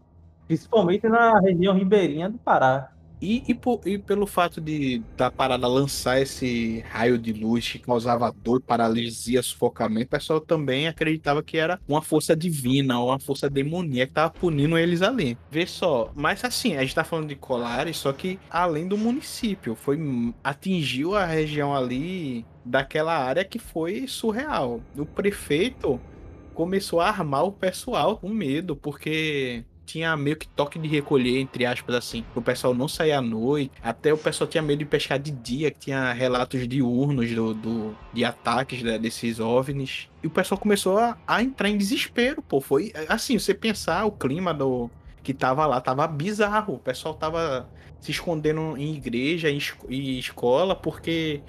Principalmente 0.53 1.07
na 1.07 1.39
região 1.39 1.73
ribeirinha 1.73 2.29
do 2.29 2.37
Pará. 2.37 2.93
E, 3.25 3.41
e, 3.47 3.53
por, 3.53 3.79
e, 3.85 3.97
pelo 3.97 4.27
fato 4.27 4.59
de 4.59 5.01
da 5.15 5.31
parada 5.31 5.65
lançar 5.65 6.21
esse 6.21 6.83
raio 6.89 7.17
de 7.17 7.31
luz 7.31 7.71
que 7.71 7.79
causava 7.79 8.29
dor, 8.43 8.59
paralisia, 8.59 9.41
sufocamento, 9.41 10.07
o 10.07 10.09
pessoal 10.09 10.41
também 10.41 10.89
acreditava 10.89 11.41
que 11.41 11.57
era 11.57 11.79
uma 11.87 12.01
força 12.01 12.35
divina 12.35 12.99
ou 12.99 13.07
uma 13.07 13.19
força 13.19 13.49
demoníaca 13.49 14.07
que 14.07 14.11
estava 14.11 14.29
punindo 14.29 14.77
eles 14.77 15.01
ali. 15.01 15.37
Vê 15.49 15.65
só, 15.65 16.11
mas 16.13 16.43
assim, 16.43 16.75
a 16.75 16.81
gente 16.81 16.95
tá 16.95 17.05
falando 17.05 17.29
de 17.29 17.35
Colares, 17.37 17.95
só 17.95 18.11
que 18.11 18.37
além 18.49 18.89
do 18.89 18.97
município, 18.97 19.73
foi 19.73 19.97
atingiu 20.43 21.15
a 21.15 21.25
região 21.25 21.73
ali 21.73 22.45
daquela 22.65 23.17
área 23.17 23.45
que 23.45 23.57
foi 23.57 24.05
surreal. 24.05 24.81
O 24.97 25.05
prefeito 25.05 25.97
começou 26.53 26.99
a 26.99 27.07
armar 27.07 27.45
o 27.45 27.53
pessoal 27.53 28.17
com 28.17 28.27
medo, 28.27 28.75
porque 28.75 29.63
tinha 29.85 30.15
meio 30.15 30.35
que 30.35 30.47
toque 30.47 30.79
de 30.79 30.87
recolher, 30.87 31.39
entre 31.39 31.65
aspas, 31.65 31.95
assim. 31.95 32.25
O 32.35 32.41
pessoal 32.41 32.73
não 32.73 32.87
saía 32.87 33.17
à 33.17 33.21
noite. 33.21 33.71
Até 33.81 34.13
o 34.13 34.17
pessoal 34.17 34.49
tinha 34.49 34.61
medo 34.61 34.79
de 34.79 34.85
pescar 34.85 35.19
de 35.19 35.31
dia, 35.31 35.71
que 35.71 35.79
tinha 35.79 36.11
relatos 36.13 36.67
diurnos 36.67 37.31
do, 37.31 37.53
do, 37.53 37.97
de 38.13 38.25
ataques 38.25 38.81
né, 38.81 38.97
desses 38.97 39.39
OVNIs. 39.39 40.09
E 40.21 40.27
o 40.27 40.29
pessoal 40.29 40.59
começou 40.59 40.97
a, 40.97 41.17
a 41.27 41.43
entrar 41.43 41.69
em 41.69 41.77
desespero, 41.77 42.41
pô. 42.41 42.61
Foi 42.61 42.91
assim, 43.07 43.37
você 43.37 43.53
pensar 43.53 44.05
o 44.05 44.11
clima 44.11 44.53
do 44.53 44.89
que 45.21 45.33
tava 45.33 45.65
lá, 45.65 45.79
tava 45.79 46.07
bizarro. 46.07 46.75
O 46.75 46.79
pessoal 46.79 47.13
tava 47.13 47.69
se 47.99 48.11
escondendo 48.11 48.77
em 48.77 48.95
igreja 48.95 49.49
e 49.49 50.19
escola 50.19 50.75
porque 50.75 51.41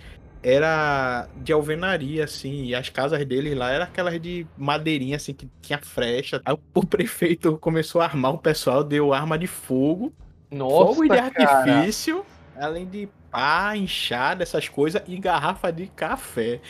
era 0.44 1.26
de 1.42 1.52
alvenaria, 1.52 2.24
assim, 2.24 2.64
e 2.64 2.74
as 2.74 2.90
casas 2.90 3.24
deles 3.24 3.57
lá 3.57 3.70
eram 3.70 3.85
aquelas 3.85 4.20
de 4.20 4.46
madeirinha, 4.59 5.16
assim, 5.16 5.33
que 5.33 5.48
tinha 5.62 5.78
frecha. 5.78 6.42
Aí 6.44 6.54
o 6.74 6.85
prefeito 6.87 7.57
começou 7.57 8.02
a 8.02 8.04
armar 8.04 8.35
o 8.35 8.38
pessoal, 8.38 8.85
deu 8.85 9.14
arma 9.14 9.38
de 9.38 9.46
fogo, 9.46 10.12
Nossa, 10.50 10.94
fogo 10.94 11.09
de 11.09 11.18
artifício, 11.18 12.26
cara. 12.54 12.66
além 12.66 12.85
de 12.87 13.09
pá, 13.30 13.74
enxada, 13.74 14.42
essas 14.42 14.68
coisas, 14.68 15.02
e 15.09 15.16
garrafa 15.16 15.72
de 15.72 15.87
café. 15.87 16.61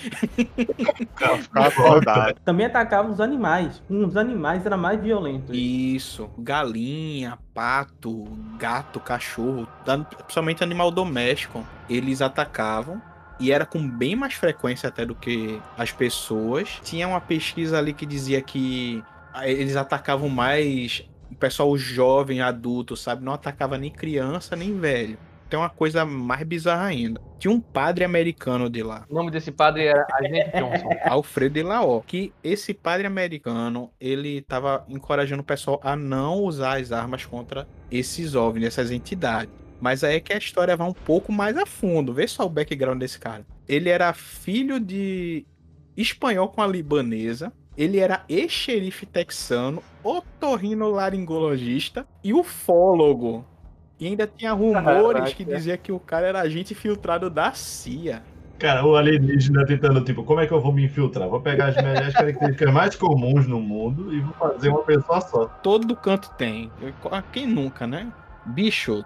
Também 2.44 2.66
atacavam 2.66 3.10
os 3.12 3.20
animais. 3.20 3.82
Os 3.90 4.16
animais 4.16 4.64
eram 4.64 4.78
mais 4.78 5.00
violentos. 5.00 5.50
Isso. 5.52 6.30
Galinha, 6.38 7.38
pato, 7.52 8.24
gato, 8.56 9.00
cachorro, 9.00 9.68
principalmente 10.22 10.62
animal 10.62 10.90
doméstico. 10.90 11.66
Eles 11.90 12.22
atacavam 12.22 13.02
e 13.38 13.52
era 13.52 13.66
com 13.66 13.88
bem 13.88 14.14
mais 14.14 14.34
frequência 14.34 14.88
até 14.88 15.04
do 15.04 15.14
que 15.14 15.60
as 15.76 15.92
pessoas. 15.92 16.80
Tinha 16.82 17.08
uma 17.08 17.20
pesquisa 17.20 17.78
ali 17.78 17.92
que 17.92 18.06
dizia 18.06 18.40
que 18.40 19.02
eles 19.42 19.76
atacavam 19.76 20.28
mais 20.28 21.08
o 21.30 21.34
pessoal 21.34 21.76
jovem, 21.76 22.40
adulto, 22.40 22.96
sabe? 22.96 23.24
Não 23.24 23.32
atacava 23.32 23.76
nem 23.76 23.90
criança 23.90 24.54
nem 24.54 24.78
velho. 24.78 25.18
Tem 25.48 25.58
uma 25.58 25.68
coisa 25.68 26.04
mais 26.04 26.42
bizarra 26.42 26.86
ainda. 26.86 27.20
Tinha 27.38 27.52
um 27.52 27.60
padre 27.60 28.04
americano 28.04 28.68
de 28.70 28.82
lá. 28.82 29.04
O 29.08 29.14
nome 29.14 29.30
desse 29.30 29.52
padre 29.52 29.84
era 29.84 30.06
Agente 30.12 30.50
Johnson. 30.56 30.88
Alfredo 31.04 31.62
Laó. 31.62 32.00
Que 32.00 32.32
esse 32.42 32.72
padre 32.72 33.06
americano, 33.06 33.90
ele 34.00 34.42
tava 34.42 34.84
encorajando 34.88 35.42
o 35.42 35.44
pessoal 35.44 35.80
a 35.84 35.94
não 35.94 36.40
usar 36.40 36.80
as 36.80 36.92
armas 36.92 37.24
contra 37.24 37.68
esses 37.90 38.34
OVNIs, 38.34 38.68
essas 38.68 38.90
entidades. 38.90 39.63
Mas 39.80 40.04
aí 40.04 40.16
é 40.16 40.20
que 40.20 40.32
a 40.32 40.38
história 40.38 40.76
vai 40.76 40.88
um 40.88 40.92
pouco 40.92 41.32
mais 41.32 41.56
a 41.56 41.66
fundo. 41.66 42.14
Vê 42.14 42.26
só 42.26 42.46
o 42.46 42.50
background 42.50 42.98
desse 42.98 43.18
cara. 43.18 43.44
Ele 43.68 43.88
era 43.88 44.12
filho 44.12 44.80
de 44.80 45.44
espanhol 45.96 46.48
com 46.48 46.62
a 46.62 46.66
libanesa. 46.66 47.52
Ele 47.76 47.98
era 47.98 48.24
ex-xerife 48.28 49.04
texano, 49.04 49.82
otorrinolaringologista 50.02 52.06
e 52.22 52.32
ufólogo. 52.32 53.44
E 53.98 54.06
ainda 54.06 54.26
tinha 54.26 54.52
rumores 54.52 54.84
Caraca. 54.84 55.30
que 55.32 55.44
dizia 55.44 55.76
que 55.76 55.90
o 55.90 55.98
cara 55.98 56.26
era 56.26 56.40
agente 56.40 56.74
filtrado 56.74 57.28
da 57.28 57.52
CIA. 57.52 58.22
Cara, 58.58 58.86
o 58.86 58.96
alienígena 58.96 59.66
tentando, 59.66 60.00
tipo, 60.02 60.22
como 60.22 60.40
é 60.40 60.46
que 60.46 60.52
eu 60.52 60.60
vou 60.60 60.72
me 60.72 60.84
infiltrar? 60.84 61.28
Vou 61.28 61.40
pegar 61.40 61.68
as, 61.68 61.76
as 61.76 62.14
características 62.14 62.72
mais 62.72 62.94
comuns 62.94 63.46
no 63.46 63.60
mundo 63.60 64.14
e 64.14 64.20
vou 64.20 64.32
fazer 64.34 64.68
uma 64.68 64.82
pessoa 64.82 65.20
só. 65.20 65.46
Todo 65.62 65.96
canto 65.96 66.30
tem. 66.36 66.70
Quem 67.32 67.46
nunca, 67.46 67.86
né? 67.86 68.12
Bicho, 68.46 69.04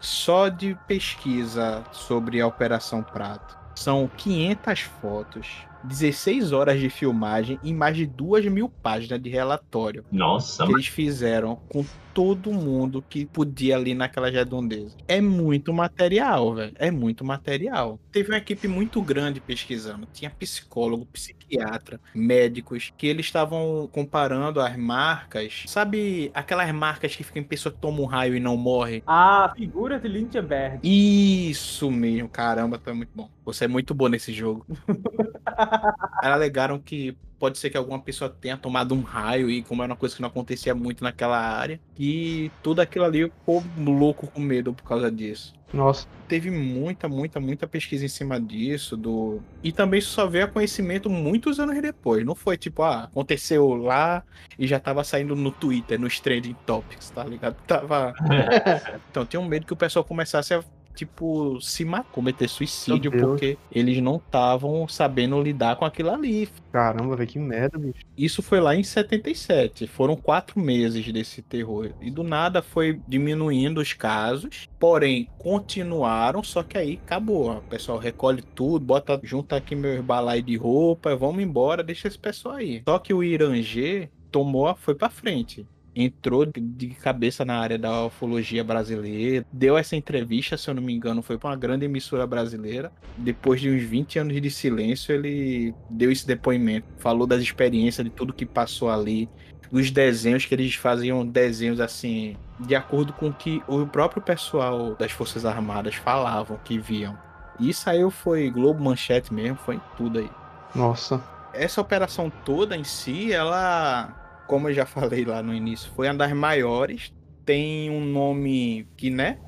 só 0.00 0.48
de 0.48 0.76
pesquisa 0.86 1.84
sobre 1.92 2.40
a 2.40 2.46
Operação 2.46 3.02
Prato. 3.02 3.56
São 3.74 4.10
500 4.16 4.80
fotos, 4.80 5.46
16 5.84 6.52
horas 6.52 6.80
de 6.80 6.90
filmagem 6.90 7.58
e 7.62 7.72
mais 7.72 7.96
de 7.96 8.06
2 8.06 8.46
mil 8.46 8.68
páginas 8.68 9.22
de 9.22 9.30
relatório. 9.30 10.04
Nossa, 10.10 10.66
que 10.66 10.72
eles 10.72 10.86
fizeram 10.88 11.56
com 11.68 11.84
todo 12.18 12.52
mundo 12.52 13.00
que 13.08 13.24
podia 13.24 13.76
ali 13.76 13.94
naquela 13.94 14.28
redondeza. 14.28 14.96
É 15.06 15.20
muito 15.20 15.72
material, 15.72 16.52
velho. 16.52 16.72
É 16.74 16.90
muito 16.90 17.24
material. 17.24 18.00
Teve 18.10 18.32
uma 18.32 18.38
equipe 18.38 18.66
muito 18.66 19.00
grande 19.00 19.40
pesquisando. 19.40 20.04
Tinha 20.12 20.28
psicólogo, 20.28 21.06
psiquiatra, 21.06 22.00
médicos, 22.12 22.92
que 22.98 23.06
eles 23.06 23.26
estavam 23.26 23.88
comparando 23.92 24.60
as 24.60 24.76
marcas. 24.76 25.62
Sabe 25.68 26.32
aquelas 26.34 26.72
marcas 26.72 27.14
que 27.14 27.22
ficam 27.22 27.40
em 27.40 27.44
pessoa 27.44 27.72
que 27.72 27.78
toma 27.78 28.00
um 28.00 28.06
raio 28.06 28.34
e 28.34 28.40
não 28.40 28.56
morre? 28.56 29.00
Ah, 29.06 29.52
figura 29.56 30.00
de 30.00 30.08
Lindbergh. 30.08 30.80
Isso 30.82 31.88
mesmo. 31.88 32.28
Caramba, 32.28 32.78
tu 32.78 32.90
é 32.90 32.94
muito 32.94 33.12
bom. 33.14 33.30
Você 33.44 33.66
é 33.66 33.68
muito 33.68 33.94
bom 33.94 34.08
nesse 34.08 34.32
jogo. 34.32 34.66
alegaram 36.20 36.80
que 36.80 37.16
pode 37.38 37.58
ser 37.58 37.70
que 37.70 37.76
alguma 37.76 37.98
pessoa 37.98 38.28
tenha 38.28 38.56
tomado 38.56 38.94
um 38.94 39.02
raio 39.02 39.50
e 39.50 39.62
como 39.62 39.82
era 39.82 39.92
uma 39.92 39.96
coisa 39.96 40.14
que 40.14 40.22
não 40.22 40.28
acontecia 40.28 40.74
muito 40.74 41.04
naquela 41.04 41.38
área, 41.38 41.80
e 41.98 42.50
tudo 42.62 42.80
aquilo 42.80 43.04
ali 43.04 43.24
ficou 43.24 43.62
louco 43.76 44.26
com 44.26 44.40
medo 44.40 44.72
por 44.72 44.84
causa 44.84 45.10
disso. 45.10 45.58
Nossa. 45.72 46.06
Teve 46.26 46.50
muita, 46.50 47.08
muita, 47.08 47.40
muita 47.40 47.66
pesquisa 47.66 48.04
em 48.04 48.08
cima 48.08 48.40
disso. 48.40 48.96
do 48.96 49.40
E 49.62 49.70
também 49.70 50.00
só 50.00 50.26
veio 50.26 50.44
a 50.44 50.48
conhecimento 50.48 51.10
muitos 51.10 51.60
anos 51.60 51.80
depois. 51.80 52.24
Não 52.24 52.34
foi 52.34 52.56
tipo, 52.56 52.82
ah, 52.82 53.04
aconteceu 53.04 53.74
lá 53.74 54.22
e 54.58 54.66
já 54.66 54.80
tava 54.80 55.04
saindo 55.04 55.36
no 55.36 55.50
Twitter, 55.50 55.98
nos 56.00 56.20
trending 56.20 56.56
topics, 56.66 57.10
tá 57.10 57.24
ligado? 57.24 57.56
Tava. 57.66 58.14
então, 59.10 59.26
tinha 59.26 59.40
um 59.40 59.46
medo 59.46 59.66
que 59.66 59.72
o 59.72 59.76
pessoal 59.76 60.04
começasse 60.04 60.54
a 60.54 60.62
tipo, 60.98 61.60
se 61.60 61.84
matar, 61.84 62.10
cometer 62.10 62.48
suicídio, 62.48 63.12
porque 63.12 63.56
eles 63.70 64.00
não 64.02 64.16
estavam 64.16 64.88
sabendo 64.88 65.40
lidar 65.40 65.76
com 65.76 65.84
aquilo 65.84 66.10
ali. 66.10 66.48
Caramba, 66.72 67.14
velho, 67.14 67.28
que 67.28 67.38
merda, 67.38 67.78
bicho. 67.78 68.04
Isso 68.16 68.42
foi 68.42 68.60
lá 68.60 68.74
em 68.74 68.82
77. 68.82 69.86
Foram 69.86 70.16
quatro 70.16 70.60
meses 70.60 71.10
desse 71.12 71.40
terror. 71.40 71.90
E 72.00 72.10
do 72.10 72.24
nada 72.24 72.60
foi 72.60 73.00
diminuindo 73.06 73.80
os 73.80 73.92
casos. 73.92 74.68
Porém, 74.78 75.28
continuaram, 75.38 76.42
só 76.42 76.62
que 76.62 76.76
aí 76.76 77.00
acabou. 77.04 77.52
O 77.52 77.62
pessoal 77.62 77.98
recolhe 77.98 78.42
tudo, 78.42 78.84
bota, 78.84 79.20
junta 79.22 79.56
aqui 79.56 79.76
meu 79.76 80.02
balai 80.02 80.42
de 80.42 80.56
roupa, 80.56 81.14
vamos 81.14 81.42
embora, 81.42 81.82
deixa 81.82 82.08
esse 82.08 82.18
pessoal 82.18 82.56
aí. 82.56 82.82
Só 82.86 82.98
que 82.98 83.14
o 83.14 83.22
Irangê 83.22 84.08
tomou, 84.30 84.74
foi 84.74 84.94
pra 84.94 85.08
frente. 85.08 85.66
Entrou 85.94 86.46
de- 86.46 86.88
cabeça 86.88 87.44
na 87.44 87.58
área 87.58 87.78
da 87.78 88.06
ufologia 88.06 88.62
brasileira, 88.62 89.44
deu 89.52 89.76
essa 89.76 89.96
entrevista, 89.96 90.56
se 90.56 90.68
eu 90.70 90.74
não 90.74 90.82
me 90.82 90.92
engano, 90.94 91.22
foi 91.22 91.36
pra 91.38 91.50
uma 91.50 91.56
grande 91.56 91.84
emissora 91.86 92.26
brasileira. 92.26 92.92
Depois 93.16 93.60
de 93.60 93.70
uns 93.70 93.82
20 93.82 94.18
anos 94.18 94.40
de 94.40 94.50
silêncio, 94.50 95.14
ele 95.14 95.74
deu 95.90 96.10
esse 96.12 96.26
depoimento, 96.26 96.86
falou 96.98 97.26
das 97.26 97.42
experiências, 97.42 98.04
de 98.04 98.10
tudo 98.10 98.32
que 98.32 98.46
passou 98.46 98.90
ali, 98.90 99.28
dos 99.72 99.90
desenhos 99.90 100.44
que 100.46 100.54
eles 100.54 100.74
faziam 100.74 101.26
desenhos 101.26 101.80
assim, 101.80 102.36
de 102.60 102.74
acordo 102.74 103.12
com 103.12 103.28
o 103.28 103.32
que 103.34 103.62
o 103.68 103.86
próprio 103.86 104.22
pessoal 104.22 104.94
das 104.94 105.12
Forças 105.12 105.44
Armadas 105.44 105.94
falavam 105.94 106.58
que 106.64 106.78
viam. 106.78 107.18
Isso 107.60 107.90
aí 107.90 108.08
foi 108.10 108.50
Globo 108.50 108.82
Manchete 108.82 109.34
mesmo, 109.34 109.56
foi 109.56 109.80
tudo 109.96 110.20
aí. 110.20 110.30
Nossa. 110.74 111.22
Essa 111.52 111.80
operação 111.80 112.30
toda 112.44 112.76
em 112.76 112.84
si, 112.84 113.32
ela, 113.32 114.27
como 114.48 114.68
eu 114.68 114.74
já 114.74 114.86
falei 114.86 115.24
lá 115.24 115.42
no 115.42 115.54
início, 115.54 115.90
foi 115.94 116.08
uma 116.08 116.14
das 116.14 116.32
maiores. 116.32 117.12
Tem 117.44 117.88
um 117.88 118.04
nome 118.04 118.86
que, 118.96 119.08
né? 119.10 119.38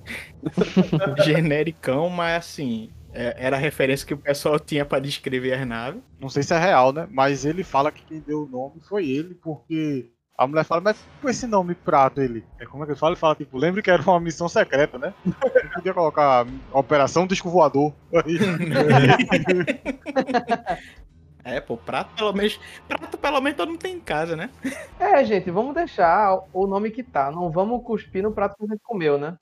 genericão, 1.24 2.08
mas 2.08 2.36
assim, 2.38 2.90
é- 3.12 3.34
era 3.38 3.56
a 3.56 3.60
referência 3.60 4.06
que 4.06 4.14
o 4.14 4.18
pessoal 4.18 4.58
tinha 4.58 4.84
pra 4.84 4.98
descrever 5.00 5.52
as 5.54 5.66
naves. 5.66 6.02
Não 6.18 6.28
sei 6.28 6.42
se 6.42 6.54
é 6.54 6.58
real, 6.58 6.92
né? 6.92 7.06
Mas 7.10 7.44
ele 7.44 7.64
fala 7.64 7.90
que 7.90 8.02
quem 8.04 8.20
deu 8.20 8.44
o 8.44 8.48
nome 8.48 8.80
foi 8.88 9.08
ele, 9.08 9.34
porque 9.34 10.10
a 10.38 10.46
mulher 10.46 10.64
fala, 10.64 10.80
mas 10.80 10.96
com 11.20 11.28
esse 11.28 11.46
nome 11.46 11.74
prato 11.74 12.20
ele. 12.22 12.44
É 12.58 12.64
como 12.64 12.82
é 12.82 12.86
que 12.86 12.92
ele 12.92 12.98
fala? 12.98 13.12
Ele 13.12 13.20
fala, 13.20 13.34
tipo, 13.34 13.58
lembre 13.58 13.82
que 13.82 13.90
era 13.90 14.02
uma 14.02 14.20
missão 14.20 14.48
secreta, 14.48 14.98
né? 14.98 15.12
Não 15.24 15.34
podia 15.74 15.92
colocar 15.92 16.46
Operação 16.72 17.26
Disco 17.26 17.50
Voador. 17.50 17.92
É, 21.44 21.60
pô, 21.60 21.76
prato 21.76 22.14
pelo 22.14 22.32
menos. 22.32 22.60
Prato 22.86 23.18
pelo 23.18 23.40
menos 23.40 23.56
todo 23.56 23.68
mundo 23.68 23.80
tem 23.80 23.94
em 23.94 24.00
casa, 24.00 24.36
né? 24.36 24.50
É, 24.98 25.24
gente, 25.24 25.50
vamos 25.50 25.74
deixar 25.74 26.38
o 26.52 26.66
nome 26.66 26.90
que 26.90 27.02
tá. 27.02 27.30
Não 27.30 27.50
vamos 27.50 27.84
cuspir 27.84 28.22
no 28.22 28.32
prato 28.32 28.56
que 28.56 28.64
a 28.64 28.68
gente 28.68 28.82
comeu, 28.82 29.18
né? 29.18 29.36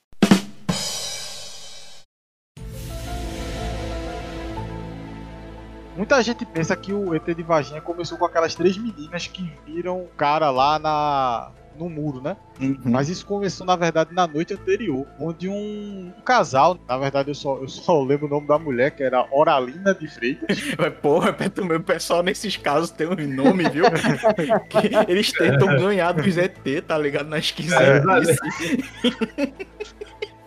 Muita 5.96 6.22
gente 6.22 6.46
pensa 6.46 6.76
que 6.76 6.92
o 6.92 7.12
ET 7.12 7.24
de 7.24 7.42
Varginha 7.42 7.80
começou 7.80 8.16
com 8.16 8.24
aquelas 8.24 8.54
três 8.54 8.78
meninas 8.78 9.26
que 9.26 9.42
viram 9.66 10.00
o 10.00 10.08
cara 10.10 10.48
lá 10.48 10.78
na 10.78 11.50
no 11.78 11.88
muro, 11.88 12.20
né? 12.20 12.36
Mas 12.84 13.08
isso 13.08 13.24
começou, 13.24 13.66
na 13.66 13.76
verdade, 13.76 14.12
na 14.14 14.26
noite 14.26 14.54
anterior, 14.54 15.06
onde 15.18 15.48
um, 15.48 16.12
um 16.16 16.20
casal, 16.24 16.78
na 16.88 16.98
verdade 16.98 17.30
eu 17.30 17.34
só, 17.34 17.56
eu 17.58 17.68
só 17.68 18.02
lembro 18.02 18.26
o 18.26 18.30
nome 18.30 18.46
da 18.48 18.58
mulher, 18.58 18.90
que 18.90 19.02
era 19.02 19.26
Oralina 19.30 19.94
de 19.94 20.08
Freitas, 20.08 20.58
Mas, 20.78 20.92
Porra, 20.94 21.36
meu 21.64 21.80
pessoal 21.80 22.22
nesses 22.22 22.56
casos 22.56 22.90
tem 22.90 23.06
um 23.06 23.14
nome, 23.34 23.68
viu? 23.68 23.84
que 24.68 25.10
eles 25.10 25.32
tentam 25.32 25.68
ganhar 25.76 26.12
dos 26.12 26.36
ET, 26.36 26.58
tá 26.86 26.98
ligado? 26.98 27.28
Nas 27.28 27.50
É, 27.50 27.52
quiseres. 27.52 28.36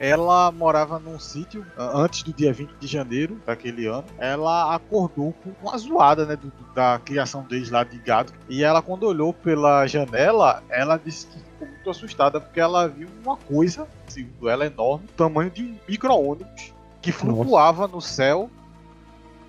Ela 0.03 0.51
morava 0.51 0.97
num 0.97 1.19
sítio 1.19 1.63
antes 1.77 2.23
do 2.23 2.33
dia 2.33 2.51
20 2.51 2.71
de 2.79 2.87
janeiro 2.87 3.39
daquele 3.45 3.85
ano. 3.85 4.03
Ela 4.17 4.73
acordou 4.73 5.31
com 5.31 5.51
uma 5.61 5.77
zoada, 5.77 6.25
né, 6.25 6.35
do- 6.35 6.51
da 6.73 6.99
criação 7.05 7.43
deles 7.43 7.69
lá 7.69 7.83
de 7.83 7.99
gado. 7.99 8.33
E 8.49 8.63
ela, 8.63 8.81
quando 8.81 9.03
olhou 9.03 9.31
pela 9.31 9.85
janela, 9.85 10.63
ela 10.69 10.97
disse 10.97 11.27
que 11.27 11.37
ficou 11.37 11.67
muito 11.67 11.87
assustada 11.91 12.41
porque 12.41 12.59
ela 12.59 12.87
viu 12.87 13.07
uma 13.23 13.37
coisa, 13.37 13.87
segundo 14.07 14.49
ela, 14.49 14.65
enorme, 14.65 15.05
do 15.05 15.13
tamanho 15.13 15.51
de 15.51 15.61
um 15.63 15.77
micro-ônibus 15.87 16.73
que 16.99 17.11
flutuava 17.11 17.87
no 17.87 18.01
céu 18.01 18.49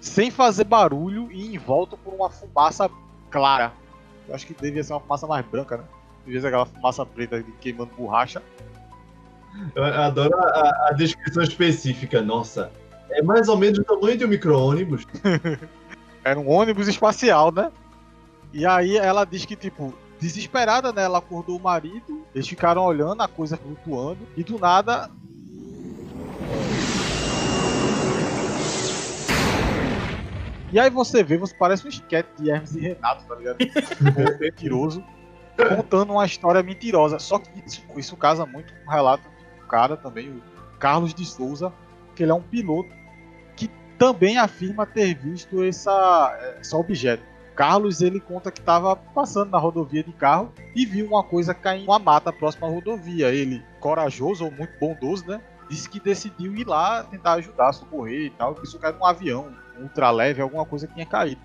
sem 0.01 0.31
fazer 0.31 0.65
barulho 0.65 1.33
e 1.33 1.55
envolto 1.55 1.97
por 1.97 2.13
uma 2.13 2.29
fumaça 2.29 2.91
clara. 3.31 3.73
Eu 4.29 4.35
acho 4.35 4.47
que 4.47 4.53
devia 4.53 4.85
ser 4.85 4.93
uma 4.93 5.01
fumaça 5.01 5.27
mais 5.27 5.47
branca, 5.47 5.79
né? 5.79 5.85
Devia 6.27 6.43
ser 6.43 6.49
aquela 6.49 6.67
fumaça 6.67 7.07
preta 7.07 7.43
queimando 7.59 7.91
borracha. 7.97 8.43
Eu 9.75 9.85
adoro 9.85 10.35
a, 10.37 10.89
a- 10.89 10.93
descrição 10.93 11.43
específica. 11.43 12.21
Nossa, 12.23 12.71
é 13.11 13.23
mais 13.23 13.49
ou 13.49 13.57
menos 13.57 13.79
o 13.79 13.85
tamanho 13.85 14.17
de 14.17 14.25
um 14.25 14.29
micro-ônibus. 14.29 15.07
Era 16.25 16.39
um 16.39 16.49
ônibus 16.49 16.89
espacial, 16.89 17.53
né? 17.53 17.71
E 18.53 18.65
aí 18.65 18.97
ela 18.97 19.25
diz 19.25 19.45
que, 19.45 19.57
tipo, 19.57 19.93
desesperada, 20.21 20.93
né? 20.93 21.03
Ela 21.03 21.19
acordou 21.19 21.57
o 21.57 21.63
marido, 21.63 22.25
eles 22.35 22.47
ficaram 22.47 22.83
olhando 22.85 23.21
a 23.23 23.29
coisa 23.29 23.57
flutuando, 23.57 24.21
e 24.37 24.45
do 24.45 24.59
nada. 24.59 25.11
E 30.73 30.81
aí 30.81 30.89
você 30.89 31.23
vê, 31.23 31.37
você 31.37 31.55
parece 31.55 31.85
um 31.85 31.89
esquete 31.91 32.29
de 32.39 32.51
Hermes 32.51 32.75
e 32.75 32.81
Renato, 32.81 33.25
tá 33.27 33.35
ligado? 33.35 33.59
Um 33.61 34.39
mentiroso, 34.41 35.05
contando 35.77 36.13
uma 36.15 36.25
história 36.25 36.63
mentirosa. 36.63 37.19
Só 37.19 37.39
que 37.39 37.51
isso, 37.67 37.83
isso 37.97 38.17
casa 38.17 38.47
muito 38.47 38.73
com 38.73 38.89
o 38.91 38.93
relato 38.93 39.23
do 39.29 39.32
cara 39.73 39.97
também, 39.97 40.29
o 40.29 40.43
Carlos 40.79 41.15
de 41.15 41.25
Souza, 41.25 41.73
que 42.15 42.23
ele 42.23 42.31
é 42.31 42.35
um 42.35 42.43
piloto 42.43 42.95
que 43.57 43.71
também 43.99 44.37
afirma 44.37 44.85
ter 44.85 45.15
visto 45.15 45.63
essa, 45.63 46.39
esse 46.61 46.77
objeto. 46.77 47.23
Carlos 47.57 48.03
ele 48.03 48.21
conta 48.21 48.51
que 48.51 48.61
estava 48.61 48.95
passando 48.95 49.51
na 49.51 49.59
rodovia 49.59 50.03
de 50.05 50.13
carro 50.13 50.53
e 50.75 50.85
viu 50.85 51.07
uma 51.07 51.25
coisa 51.25 51.55
cair 51.55 51.83
em 51.83 51.85
uma 51.85 51.99
mata 51.99 52.31
próxima 52.33 52.67
à 52.67 52.71
rodovia. 52.71 53.29
Ele, 53.31 53.63
corajoso 53.81 54.45
ou 54.45 54.51
muito 54.51 54.79
bondoso, 54.79 55.27
né? 55.27 55.41
Disse 55.69 55.89
que 55.89 56.01
decidiu 56.01 56.55
ir 56.55 56.67
lá 56.67 57.03
tentar 57.05 57.35
ajudar, 57.35 57.73
socorrer 57.73 58.27
e 58.27 58.31
tal. 58.31 58.59
Isso 58.63 58.79
caiu 58.79 58.97
num 58.99 59.07
avião, 59.07 59.55
um 59.79 59.83
ultraleve, 59.85 60.43
alguma 60.43 60.67
coisa 60.67 60.87
que 60.87 60.95
tinha 60.95 61.07
caído. 61.07 61.41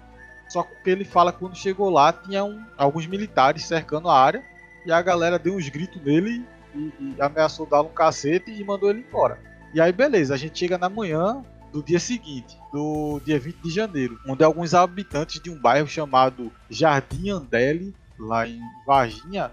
Só 0.50 0.64
que 0.64 0.90
ele 0.90 1.04
fala 1.06 1.32
que 1.32 1.40
quando 1.40 1.56
chegou 1.56 1.90
lá, 1.90 2.12
tinha 2.12 2.44
um- 2.44 2.64
alguns 2.78 3.06
militares 3.06 3.66
cercando 3.66 4.10
a 4.10 4.18
área 4.20 4.44
e 4.86 4.92
a 4.92 5.02
galera 5.02 5.38
deu 5.38 5.56
uns 5.56 5.68
gritos 5.70 6.02
nele 6.02 6.46
e, 6.78 7.16
e 7.18 7.22
ameaçou 7.22 7.66
dar 7.66 7.82
um 7.82 7.90
cacete 7.90 8.52
e 8.52 8.64
mandou 8.64 8.90
ele 8.90 9.06
embora. 9.08 9.40
E 9.74 9.82
aí, 9.82 9.92
beleza, 9.92 10.34
a 10.34 10.38
gente 10.38 10.58
chega 10.58 10.78
na 10.78 10.90
manhã 10.90 11.44
do 11.72 11.84
dia 11.84 12.00
seguinte, 12.00 12.58
do 12.72 13.20
dia 13.26 13.40
20 13.40 13.62
de 13.62 13.70
janeiro, 13.70 14.20
onde 14.26 14.44
alguns 14.44 14.74
habitantes 14.74 15.42
de 15.42 15.50
um 15.50 15.60
bairro 15.60 15.88
chamado 15.88 16.52
Jardim 16.70 17.30
Andele, 17.30 17.94
lá 18.18 18.48
em 18.48 18.60
Varginha, 18.86 19.52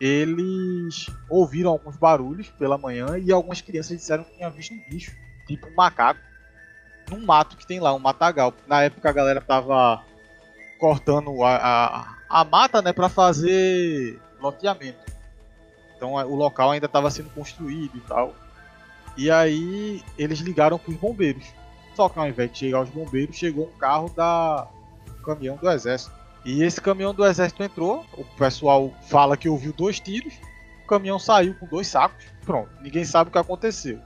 eles 0.00 1.06
ouviram 1.28 1.70
alguns 1.70 1.96
barulhos 1.96 2.48
pela 2.50 2.76
manhã 2.76 3.18
e 3.18 3.32
algumas 3.32 3.60
crianças 3.60 3.96
disseram 3.96 4.24
que 4.24 4.36
tinham 4.36 4.50
visto 4.50 4.74
um 4.74 4.82
bicho, 4.90 5.12
tipo 5.46 5.66
um 5.68 5.74
macaco, 5.74 6.20
num 7.10 7.24
mato 7.24 7.56
que 7.56 7.66
tem 7.66 7.80
lá, 7.80 7.94
um 7.94 7.98
matagal. 7.98 8.52
Na 8.66 8.82
época 8.82 9.08
a 9.08 9.12
galera 9.12 9.40
tava 9.40 10.02
cortando 10.78 11.42
a, 11.42 11.56
a, 11.56 12.16
a 12.28 12.44
mata, 12.44 12.82
né, 12.82 12.92
para 12.92 13.08
fazer 13.08 14.20
loteamento. 14.40 15.13
Então 15.96 16.14
o 16.14 16.34
local 16.34 16.70
ainda 16.70 16.86
estava 16.86 17.10
sendo 17.10 17.30
construído 17.30 17.96
e 17.96 18.00
tal. 18.00 18.34
E 19.16 19.30
aí 19.30 20.02
eles 20.18 20.40
ligaram 20.40 20.78
para 20.78 20.90
os 20.90 20.96
bombeiros. 20.96 21.44
Só 21.94 22.08
que 22.08 22.18
ao 22.18 22.28
invés 22.28 22.52
de 22.52 22.58
chegar 22.58 22.80
os 22.82 22.90
bombeiros, 22.90 23.36
chegou 23.36 23.66
um 23.66 23.78
carro 23.78 24.10
da 24.10 24.66
caminhão 25.24 25.56
do 25.56 25.70
exército. 25.70 26.12
E 26.44 26.62
esse 26.62 26.80
caminhão 26.80 27.14
do 27.14 27.24
exército 27.24 27.62
entrou, 27.62 28.04
o 28.12 28.24
pessoal 28.36 28.92
fala 29.08 29.36
que 29.36 29.48
ouviu 29.48 29.72
dois 29.72 29.98
tiros, 29.98 30.34
o 30.84 30.86
caminhão 30.86 31.18
saiu 31.18 31.54
com 31.54 31.66
dois 31.66 31.86
sacos, 31.86 32.26
pronto, 32.44 32.68
ninguém 32.82 33.04
sabe 33.04 33.28
o 33.28 33.32
que 33.32 33.38
aconteceu. 33.38 33.98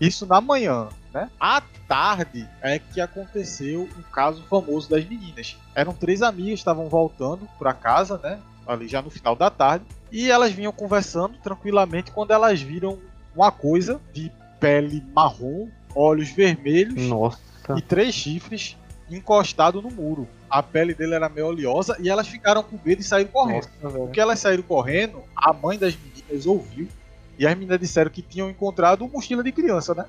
Isso 0.00 0.24
na 0.26 0.40
manhã, 0.40 0.88
né? 1.12 1.30
À 1.38 1.62
tarde 1.86 2.48
é 2.62 2.78
que 2.78 3.00
aconteceu 3.00 3.82
um 3.82 4.02
caso 4.10 4.42
famoso 4.44 4.88
das 4.88 5.04
meninas. 5.04 5.56
Eram 5.74 5.92
três 5.92 6.22
amigas, 6.22 6.60
estavam 6.60 6.88
voltando 6.88 7.46
para 7.58 7.74
casa, 7.74 8.18
né? 8.18 8.40
Ali 8.66 8.88
já 8.88 9.02
no 9.02 9.10
final 9.10 9.36
da 9.36 9.50
tarde, 9.50 9.84
e 10.12 10.30
elas 10.30 10.52
vinham 10.52 10.70
conversando 10.70 11.38
tranquilamente 11.38 12.12
quando 12.12 12.32
elas 12.32 12.60
viram 12.60 12.98
uma 13.34 13.50
coisa 13.50 13.98
de 14.12 14.30
pele 14.60 15.02
marrom, 15.14 15.68
olhos 15.94 16.28
vermelhos 16.30 17.02
Nossa. 17.02 17.40
e 17.76 17.80
três 17.80 18.14
chifres 18.14 18.76
encostado 19.10 19.80
no 19.80 19.90
muro. 19.90 20.28
A 20.48 20.62
pele 20.62 20.94
dele 20.94 21.14
era 21.14 21.30
meio 21.30 21.46
oleosa 21.46 21.96
e 21.98 22.10
elas 22.10 22.28
ficaram 22.28 22.62
com 22.62 22.78
medo 22.84 23.00
e 23.00 23.04
saíram 23.04 23.30
correndo. 23.30 23.68
Nossa. 23.82 23.98
Porque 23.98 24.20
elas 24.20 24.38
saíram 24.38 24.62
correndo, 24.62 25.22
a 25.34 25.52
mãe 25.52 25.78
das 25.78 25.96
meninas 25.96 26.46
ouviu 26.46 26.86
e 27.38 27.46
as 27.46 27.54
meninas 27.54 27.80
disseram 27.80 28.10
que 28.10 28.20
tinham 28.20 28.50
encontrado 28.50 29.08
mochila 29.08 29.42
de 29.42 29.50
criança, 29.50 29.94
né? 29.94 30.04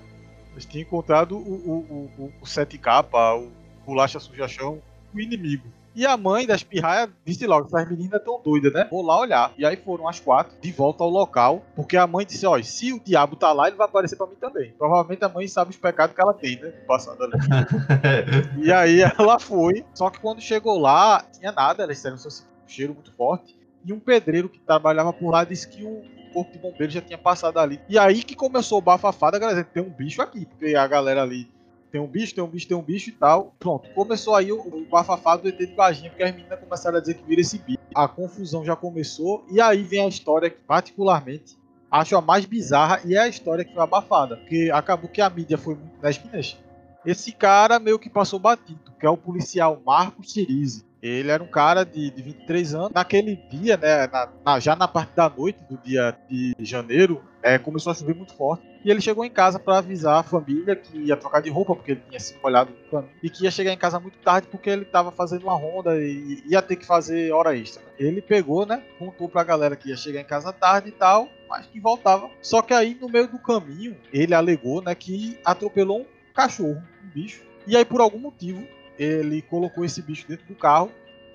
Eles 0.52 0.66
tinham 0.66 0.84
encontrado 0.84 1.38
o, 1.38 1.40
o, 1.40 2.12
o, 2.20 2.24
o, 2.24 2.34
o 2.42 2.46
sete 2.46 2.78
capa, 2.78 3.34
o 3.36 3.50
bolacha 3.86 4.20
suja 4.20 4.48
chão, 4.48 4.80
o 5.14 5.20
inimigo. 5.20 5.68
E 5.96 6.06
a 6.06 6.18
mãe 6.18 6.48
das 6.48 6.64
pirraias 6.64 7.10
disse 7.26 7.46
logo: 7.46 7.68
essas 7.68 7.90
meninas 7.90 8.22
tão 8.24 8.42
doidas, 8.42 8.74
né? 8.74 8.88
Vou 8.90 9.04
lá 9.04 9.20
olhar. 9.20 9.54
E 9.58 9.66
aí 9.66 9.76
foram 9.76 10.08
as 10.08 10.20
quatro 10.20 10.56
de 10.60 10.72
volta 10.72 11.04
ao 11.04 11.10
local, 11.10 11.64
porque 11.76 11.96
a 11.98 12.08
mãe 12.08 12.26
disse: 12.26 12.46
ó, 12.46 12.62
se 12.62 12.92
o 12.94 13.00
diabo 13.00 13.36
tá 13.36 13.52
lá, 13.52 13.68
ele 13.68 13.78
vai 13.78 13.88
aparecer 13.88 14.16
pra 14.16 14.28
mim 14.28 14.36
também. 14.40 14.72
Provavelmente 14.78 15.24
a 15.24 15.30
mãe 15.30 15.48
sabe 15.48 15.72
os 15.72 15.78
pecados 15.78 16.16
que 16.16 16.22
ela 16.22 16.34
tem, 16.34 16.60
né? 16.60 16.70
Passando 16.88 17.24
ali. 17.24 17.34
E 18.64 18.72
aí 18.72 19.02
ela 19.02 19.40
foi, 19.40 19.86
só 19.94 20.10
que 20.10 20.20
quando 20.20 20.42
chegou 20.42 20.80
lá, 20.80 21.24
tinha 21.38 21.52
nada, 21.52 21.84
elas 21.84 21.98
disseram 21.98 22.18
só 22.18 22.28
assim, 22.28 22.44
um 22.44 22.70
cheiro 22.70 22.94
muito 22.94 23.12
forte. 23.14 23.58
E 23.86 23.92
um 23.92 24.00
pedreiro 24.00 24.48
que 24.48 24.60
trabalhava 24.60 25.12
por 25.12 25.30
lá 25.30 25.44
disse 25.44 25.68
que 25.68 25.84
o 25.84 26.02
corpo 26.34 26.52
de 26.52 26.58
bombeiro 26.58 26.92
já 26.92 27.02
tinha 27.02 27.18
passado 27.18 27.60
ali. 27.60 27.80
E 27.88 27.98
aí 28.00 28.24
que 28.24 28.36
começou 28.36 28.80
o 28.80 28.82
bafafá 28.82 29.30
da 29.30 29.40
galera, 29.40 29.64
tem 29.64 29.84
um 29.84 29.90
bicho 29.90 30.22
aqui, 30.22 30.46
porque 30.46 30.76
a 30.76 30.88
galera 30.88 31.22
ali 31.22 31.48
tem 31.94 32.02
um 32.02 32.08
bicho, 32.08 32.34
tem 32.34 32.44
um 32.44 32.48
bicho, 32.48 32.68
tem 32.68 32.76
um 32.76 32.82
bicho 32.82 33.10
e 33.12 33.14
tal. 33.14 33.54
Pronto, 33.60 33.88
começou 33.94 34.34
aí 34.34 34.52
o, 34.52 34.60
o 34.60 34.84
bafafá 34.90 35.38
do 35.38 35.48
ET 35.48 35.56
de 35.60 35.76
Varginha, 35.76 36.10
porque 36.10 36.24
as 36.24 36.36
meninas 36.36 36.60
começaram 36.60 36.98
a 36.98 37.00
dizer 37.00 37.14
que 37.14 37.24
vira 37.24 37.40
esse 37.40 37.60
bicho. 37.60 37.78
A 37.94 38.08
confusão 38.08 38.66
já 38.66 38.76
começou, 38.76 39.46
e 39.52 39.62
aí 39.62 39.84
vem 39.84 40.04
a 40.04 40.08
história 40.08 40.50
que, 40.50 40.58
particularmente, 40.68 41.56
acho 41.92 42.18
a 42.18 42.22
mais 42.22 42.46
bizarra, 42.46 43.00
e 43.06 43.14
é 43.16 43.20
a 43.20 43.28
história 43.28 43.64
que 43.64 43.72
foi 43.72 43.84
abafada. 43.84 44.38
Porque 44.38 44.72
acabou 44.74 45.08
que 45.08 45.22
a 45.22 45.30
mídia 45.30 45.56
foi 45.56 45.76
muito 45.76 45.94
nas 46.02 46.18
minas. 46.18 46.58
Esse 47.06 47.32
cara 47.32 47.78
meio 47.78 48.00
que 48.00 48.10
passou 48.10 48.40
batido, 48.40 48.92
que 49.00 49.06
é 49.06 49.10
o 49.10 49.16
policial 49.18 49.80
Marcos 49.86 50.34
Cirize. 50.34 50.84
Ele 51.00 51.30
era 51.30 51.44
um 51.44 51.48
cara 51.48 51.84
de, 51.84 52.10
de 52.10 52.22
23 52.24 52.74
anos. 52.74 52.92
Naquele 52.92 53.36
dia, 53.36 53.78
né, 53.78 54.08
na- 54.08 54.30
na- 54.44 54.60
já 54.60 54.76
na 54.76 54.88
parte 54.88 55.14
da 55.14 55.30
noite 55.30 55.60
do 55.70 55.78
dia 55.78 56.18
de 56.28 56.56
janeiro, 56.62 57.22
é, 57.44 57.60
começou 57.60 57.92
a 57.92 57.94
chover 57.94 58.16
muito 58.16 58.34
forte. 58.34 58.66
E 58.84 58.90
ele 58.90 59.02
chegou 59.02 59.24
em 59.24 59.30
casa 59.30 59.60
para 59.60 59.78
avisar 59.78 60.20
a 60.20 60.24
família 60.24 60.76
que 60.76 60.98
ia 60.98 61.18
trocar 61.18 61.42
de 61.42 61.50
roupa, 61.50 61.76
porque 61.76 61.92
ele 61.92 62.02
tinha 62.08 62.20
se 62.20 62.36
molhado 62.42 62.72
no 62.72 62.90
caminho. 62.90 63.14
E 63.22 63.30
que 63.30 63.44
ia 63.44 63.52
chegar 63.52 63.74
em 63.74 63.78
casa 63.78 64.00
muito 64.00 64.18
tarde, 64.20 64.48
porque 64.50 64.70
ele 64.70 64.84
estava 64.84 65.12
fazendo 65.12 65.44
uma 65.44 65.56
ronda 65.56 66.02
e 66.02 66.42
ia 66.48 66.62
ter 66.62 66.78
que 66.78 66.86
fazer 66.86 67.32
hora 67.34 67.56
extra. 67.56 67.84
Ele 68.00 68.22
pegou, 68.22 68.66
né, 68.66 68.82
contou 68.98 69.28
pra 69.28 69.44
galera 69.44 69.76
que 69.76 69.90
ia 69.90 69.98
chegar 69.98 70.22
em 70.22 70.26
casa 70.26 70.54
tarde 70.54 70.90
e 70.90 70.94
tal, 70.94 71.28
mas 71.50 71.66
que 71.66 71.80
voltava. 71.80 72.30
Só 72.42 72.62
que 72.62 72.74
aí, 72.74 72.98
no 73.00 73.10
meio 73.10 73.28
do 73.28 73.38
caminho, 73.38 73.98
ele 74.12 74.34
alegou, 74.34 74.82
né, 74.82 74.96
que 74.96 75.38
atropelou 75.44 76.02
um 76.02 76.34
cachorro, 76.34 76.82
um 77.04 77.10
bicho. 77.10 77.44
E 77.68 77.76
aí, 77.76 77.84
por 77.84 78.00
algum 78.00 78.20
motivo, 78.20 78.66
ele 78.98 79.42
colocou 79.42 79.84
esse 79.84 80.02
bicho 80.02 80.28
dentro 80.28 80.46
do 80.46 80.56
carro 80.56 80.92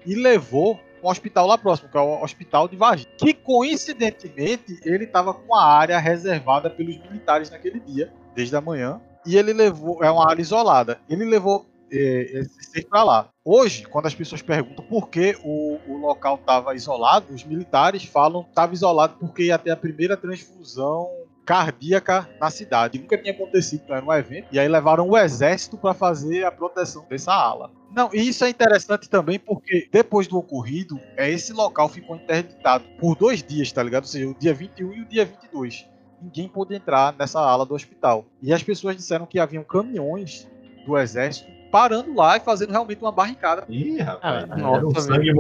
e 0.07 0.15
levou 0.15 0.81
um 1.03 1.09
hospital 1.09 1.47
lá 1.47 1.59
próximo, 1.59 1.89
que 1.89 1.97
é 1.97 2.01
o 2.01 2.23
Hospital 2.23 2.69
de 2.69 2.77
Varginha. 2.77 3.11
Que 3.17 3.33
coincidentemente 3.33 4.79
ele 4.85 5.05
estava 5.05 5.33
com 5.35 5.55
a 5.55 5.65
área 5.65 5.99
reservada 5.99 6.69
pelos 6.69 6.99
militares 6.99 7.51
naquele 7.51 7.81
dia, 7.81 8.13
desde 8.35 8.55
a 8.57 8.61
manhã. 8.61 9.01
E 9.27 9.37
ele 9.37 9.53
levou, 9.53 10.03
é 10.03 10.11
uma 10.11 10.29
área 10.29 10.41
isolada. 10.41 10.99
Ele 11.09 11.25
levou 11.25 11.67
eh, 11.91 12.41
esse 12.41 12.63
ser 12.71 12.87
para 12.87 13.03
lá. 13.03 13.29
Hoje, 13.45 13.85
quando 13.85 14.07
as 14.07 14.15
pessoas 14.15 14.43
perguntam 14.43 14.85
por 14.85 15.09
que 15.09 15.37
o, 15.43 15.79
o 15.89 15.99
local 15.99 16.37
estava 16.37 16.75
isolado, 16.75 17.33
os 17.33 17.45
militares 17.45 18.05
falam 18.05 18.43
que 18.43 18.51
estava 18.51 18.75
isolado 18.75 19.17
porque 19.19 19.45
ia 19.45 19.59
ter 19.59 19.71
a 19.71 19.77
primeira 19.77 20.17
transfusão 20.17 21.09
cardíaca 21.49 22.29
na 22.39 22.51
cidade. 22.51 22.99
Nunca 22.99 23.17
tinha 23.17 23.33
acontecido, 23.33 23.81
então 23.83 23.97
era 23.97 24.05
um 24.05 24.13
evento. 24.13 24.49
E 24.53 24.59
aí 24.59 24.69
levaram 24.69 25.09
o 25.09 25.17
exército 25.17 25.79
para 25.79 25.95
fazer 25.95 26.45
a 26.45 26.53
proteção 26.53 27.07
dessa 27.09 27.33
ala. 27.33 27.71
Não, 27.91 28.11
e 28.13 28.29
isso 28.29 28.45
é 28.45 28.51
interessante 28.51 29.09
também 29.09 29.39
porque 29.39 29.89
depois 29.91 30.27
do 30.27 30.37
ocorrido, 30.37 31.01
é, 31.17 31.31
esse 31.31 31.55
local 31.55 31.89
ficou 31.89 32.17
interditado 32.17 32.85
por 33.01 33.17
dois 33.17 33.43
dias, 33.43 33.73
tá 33.73 33.83
ligado? 33.83 34.03
Ou 34.03 34.11
seja, 34.11 34.29
o 34.29 34.35
dia 34.35 34.53
21 34.53 34.93
e 34.93 35.01
o 35.01 35.05
dia 35.07 35.25
22. 35.25 35.89
Ninguém 36.21 36.49
pôde 36.49 36.75
entrar 36.75 37.15
nessa 37.19 37.41
ala 37.41 37.65
do 37.65 37.75
hospital. 37.75 38.27
E 38.43 38.53
as 38.53 38.63
pessoas 38.63 38.95
disseram 38.95 39.25
que 39.25 39.41
haviam 39.41 39.65
caminhões 39.65 40.47
do 40.85 40.99
exército 40.99 41.51
parando 41.73 42.15
lá 42.15 42.37
e 42.37 42.41
fazendo 42.41 42.73
realmente 42.73 43.01
uma 43.01 43.13
barricada. 43.13 43.65
Ih, 43.71 44.01
rapaz. 44.01 44.51
Ah, 44.51 44.55
é 44.55 44.61
nossa, 44.61 45.01
sangue 45.01 45.33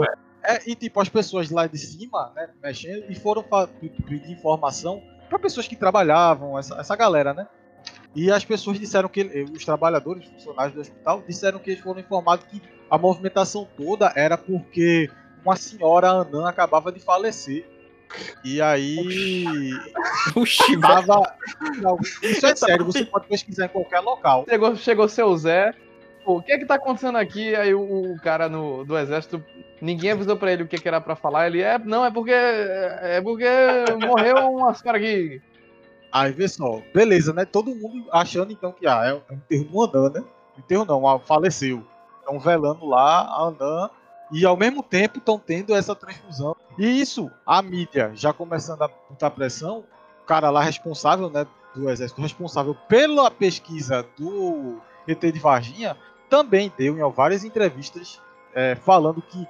É, 0.42 0.70
e 0.70 0.74
tipo, 0.74 0.98
as 1.02 1.10
pessoas 1.10 1.50
lá 1.50 1.66
de 1.66 1.76
cima, 1.76 2.32
né, 2.34 2.48
mexendo, 2.62 3.04
e 3.10 3.14
foram 3.14 3.44
pedir 4.06 4.32
informação 4.32 5.02
para 5.28 5.38
pessoas 5.38 5.68
que 5.68 5.76
trabalhavam, 5.76 6.58
essa, 6.58 6.74
essa 6.80 6.96
galera, 6.96 7.32
né? 7.34 7.46
E 8.14 8.30
as 8.32 8.44
pessoas 8.44 8.78
disseram 8.78 9.08
que 9.08 9.20
ele- 9.20 9.42
os 9.44 9.64
trabalhadores, 9.64 10.24
os 10.26 10.32
funcionários 10.32 10.74
do 10.74 10.80
hospital, 10.80 11.22
disseram 11.26 11.58
que 11.58 11.70
eles 11.70 11.82
foram 11.82 12.00
informados 12.00 12.46
que 12.46 12.60
a 12.90 12.96
movimentação 12.98 13.68
toda 13.76 14.12
era 14.16 14.36
porque 14.36 15.10
uma 15.44 15.56
senhora 15.56 16.08
anã 16.08 16.48
acabava 16.48 16.90
de 16.90 17.00
falecer. 17.00 17.66
E 18.42 18.60
aí 18.62 19.70
Oxi, 20.34 20.80
tava. 20.80 21.34
Não, 21.76 21.98
Isso 22.22 22.46
é 22.46 22.56
sério, 22.56 22.84
você 22.84 23.04
pode 23.04 23.26
pesquisar 23.28 23.66
em 23.66 23.68
qualquer 23.68 24.00
local. 24.00 24.46
Chegou, 24.48 24.76
chegou 24.76 25.08
seu 25.08 25.36
Zé. 25.36 25.74
O 26.28 26.42
que 26.42 26.52
é 26.52 26.58
que 26.58 26.66
tá 26.66 26.74
acontecendo 26.74 27.16
aqui? 27.16 27.56
Aí 27.56 27.74
o, 27.74 28.12
o 28.12 28.20
cara 28.20 28.50
no, 28.50 28.84
do 28.84 28.98
exército, 28.98 29.42
ninguém 29.80 30.10
avisou 30.10 30.36
pra 30.36 30.52
ele 30.52 30.62
o 30.62 30.68
que, 30.68 30.76
que 30.76 30.86
era 30.86 31.00
pra 31.00 31.16
falar. 31.16 31.46
Ele 31.46 31.62
é, 31.62 31.78
não, 31.78 32.04
é 32.04 32.10
porque. 32.10 32.32
É 32.32 33.18
porque 33.22 33.46
morreu 34.06 34.36
umas 34.50 34.82
caras 34.82 35.00
aqui. 35.00 35.40
Aí 36.12 36.30
vê 36.30 36.46
só, 36.46 36.82
beleza, 36.94 37.32
né? 37.32 37.46
Todo 37.46 37.74
mundo 37.74 38.06
achando 38.12 38.52
então 38.52 38.72
que 38.72 38.86
ah, 38.86 39.04
é 39.06 39.14
um 39.14 39.36
enterro 39.36 39.64
do 39.64 39.82
Andan, 39.82 40.20
né? 40.20 40.24
Enterro 40.58 40.84
não, 40.84 41.08
ah, 41.08 41.18
faleceu. 41.18 41.82
Estão 42.20 42.38
velando 42.38 42.86
lá 42.86 43.22
a 43.22 43.44
Andan 43.44 43.88
e 44.30 44.44
ao 44.44 44.56
mesmo 44.56 44.82
tempo 44.82 45.18
estão 45.18 45.38
tendo 45.38 45.74
essa 45.74 45.94
transfusão. 45.94 46.54
E 46.78 47.00
isso, 47.00 47.30
a 47.46 47.62
mídia 47.62 48.12
já 48.14 48.34
começando 48.34 48.82
a 48.82 48.88
botar 48.88 49.30
pressão, 49.30 49.84
o 50.22 50.26
cara 50.26 50.50
lá 50.50 50.62
responsável, 50.62 51.30
né, 51.30 51.46
do 51.74 51.88
exército, 51.88 52.20
responsável 52.20 52.74
pela 52.86 53.30
pesquisa 53.30 54.06
do 54.18 54.78
ET 55.06 55.20
de 55.20 55.38
Varginha, 55.38 55.96
também 56.28 56.72
deu 56.76 56.96
em 56.98 57.12
várias 57.12 57.44
entrevistas 57.44 58.20
é, 58.54 58.74
falando 58.74 59.20
que 59.22 59.46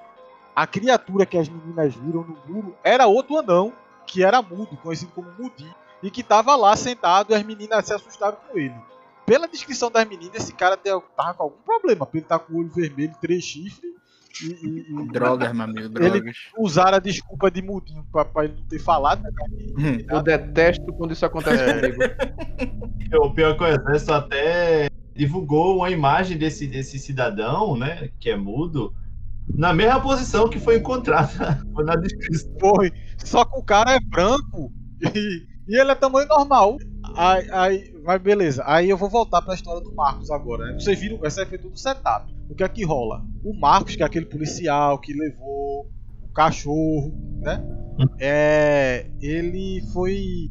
a 0.55 0.67
criatura 0.67 1.25
que 1.27 1.39
as 1.39 1.49
meninas 1.49 1.95
viram 1.95 2.23
no 2.25 2.37
muro 2.47 2.77
era 2.83 3.07
outro 3.07 3.39
anão, 3.39 3.73
que 4.07 4.25
era 4.25 4.43
mudo, 4.43 4.77
conhecido 4.83 5.13
como 5.15 5.31
Mudi, 5.39 5.71
e 6.03 6.11
que 6.11 6.23
tava 6.23 6.55
lá 6.57 6.75
sentado 6.77 7.33
e 7.33 7.35
as 7.35 7.43
meninas 7.43 7.85
se 7.87 7.93
assustaram 7.93 8.37
com 8.49 8.59
ele. 8.59 8.75
Pela 9.27 9.47
descrição 9.47 9.91
das 9.91 10.07
meninas, 10.09 10.37
esse 10.37 10.53
cara 10.55 10.77
tava 10.77 11.35
com 11.35 11.43
algum 11.43 11.63
problema, 11.65 12.07
porque 12.07 12.19
ele 12.19 12.25
tá 12.27 12.39
com 12.39 12.55
o 12.55 12.59
olho 12.59 12.71
vermelho, 12.71 13.13
três 13.21 13.45
chifres, 13.45 13.93
e, 14.43 14.47
e- 14.47 14.87
e 15.03 15.09
Drogas, 15.13 15.53
meu 15.53 15.65
amigo, 15.65 15.89
drogas. 15.91 16.37
usaram 16.57 16.97
a 16.97 17.01
desculpa 17.01 17.51
de 17.51 17.61
mudinho 17.61 18.07
pra, 18.11 18.25
pra 18.25 18.45
ele 18.45 18.55
não 18.57 18.65
ter 18.65 18.79
falado. 18.79 19.23
né? 19.23 19.31
Hum. 19.79 19.99
Eu 20.09 20.23
detesto 20.23 20.93
quando 20.95 21.13
isso 21.13 21.27
acontece 21.27 21.63
É. 21.63 21.75
comigo. 21.93 21.99
O 23.21 23.31
pior 23.33 23.57
que 23.57 23.63
o 23.65 23.67
exército 23.67 24.13
até 24.13 24.89
divulgou 25.19 25.79
uma 25.79 25.91
imagem 25.91 26.39
desse, 26.39 26.69
desse 26.69 26.97
cidadão, 26.97 27.77
né, 27.77 28.09
que 28.21 28.31
é 28.31 28.37
mudo, 28.37 28.95
na 29.53 29.75
mesma 29.75 30.01
posição 30.01 30.49
que 30.49 30.61
foi 30.61 30.77
encontrada 30.77 31.61
na 31.75 31.97
descrição. 31.97 32.53
Foi. 32.61 32.93
Só 33.19 33.45
que 33.45 33.59
o 33.59 33.63
cara 33.65 33.97
é 33.97 34.01
branco 34.01 34.73
e, 35.03 35.45
e 35.67 35.77
ele 35.77 35.91
é 35.91 35.95
tamanho 35.97 36.29
normal. 36.29 36.77
Aí, 37.17 37.51
aí, 37.51 37.95
mas 38.05 38.23
beleza. 38.23 38.63
Aí 38.65 38.89
eu 38.89 38.97
vou 38.97 39.11
voltar 39.11 39.43
pra 39.43 39.55
história 39.55 39.83
do 39.83 39.93
Marcos 39.93 40.31
agora. 40.31 40.67
Né? 40.67 40.75
Vocês 40.75 41.01
viram, 41.01 41.19
essa 41.25 41.41
aí 41.41 41.49
foi 41.49 41.59
tudo 41.59 41.77
setup. 41.77 42.33
O 42.49 42.55
que 42.55 42.63
é 42.63 42.69
que 42.69 42.85
rola? 42.85 43.25
O 43.43 43.53
Marcos, 43.53 43.97
que 43.97 44.03
é 44.05 44.07
aquele 44.07 44.27
policial 44.27 45.01
que 45.01 45.13
levou 45.13 45.91
o 46.23 46.33
cachorro, 46.33 47.13
né? 47.41 47.61
É, 48.21 49.11
ele 49.21 49.83
foi 49.93 50.49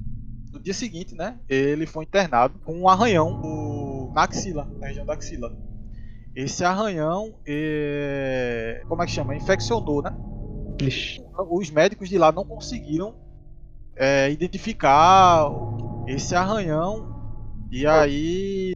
no 0.52 0.60
dia 0.60 0.74
seguinte, 0.74 1.16
né? 1.16 1.40
Ele 1.48 1.86
foi 1.86 2.04
internado 2.04 2.60
com 2.66 2.74
um 2.74 2.90
arranhão 2.90 3.40
na 4.18 4.24
axila, 4.24 4.68
na 4.80 4.88
região 4.88 5.06
da 5.06 5.14
axila. 5.14 5.56
Esse 6.36 6.64
arranhão, 6.64 7.36
é, 7.46 8.84
como 8.88 9.04
é 9.04 9.06
que 9.06 9.12
chama? 9.12 9.36
Infeccionou, 9.36 10.02
né? 10.02 10.10
Ixi. 10.82 11.24
os 11.52 11.70
médicos 11.70 12.10
de 12.10 12.18
lá 12.18 12.32
não 12.32 12.44
conseguiram 12.44 13.16
é, 13.96 14.32
identificar 14.32 15.48
esse 16.08 16.34
arranhão 16.34 17.16
e 17.72 17.86
aí 17.86 18.74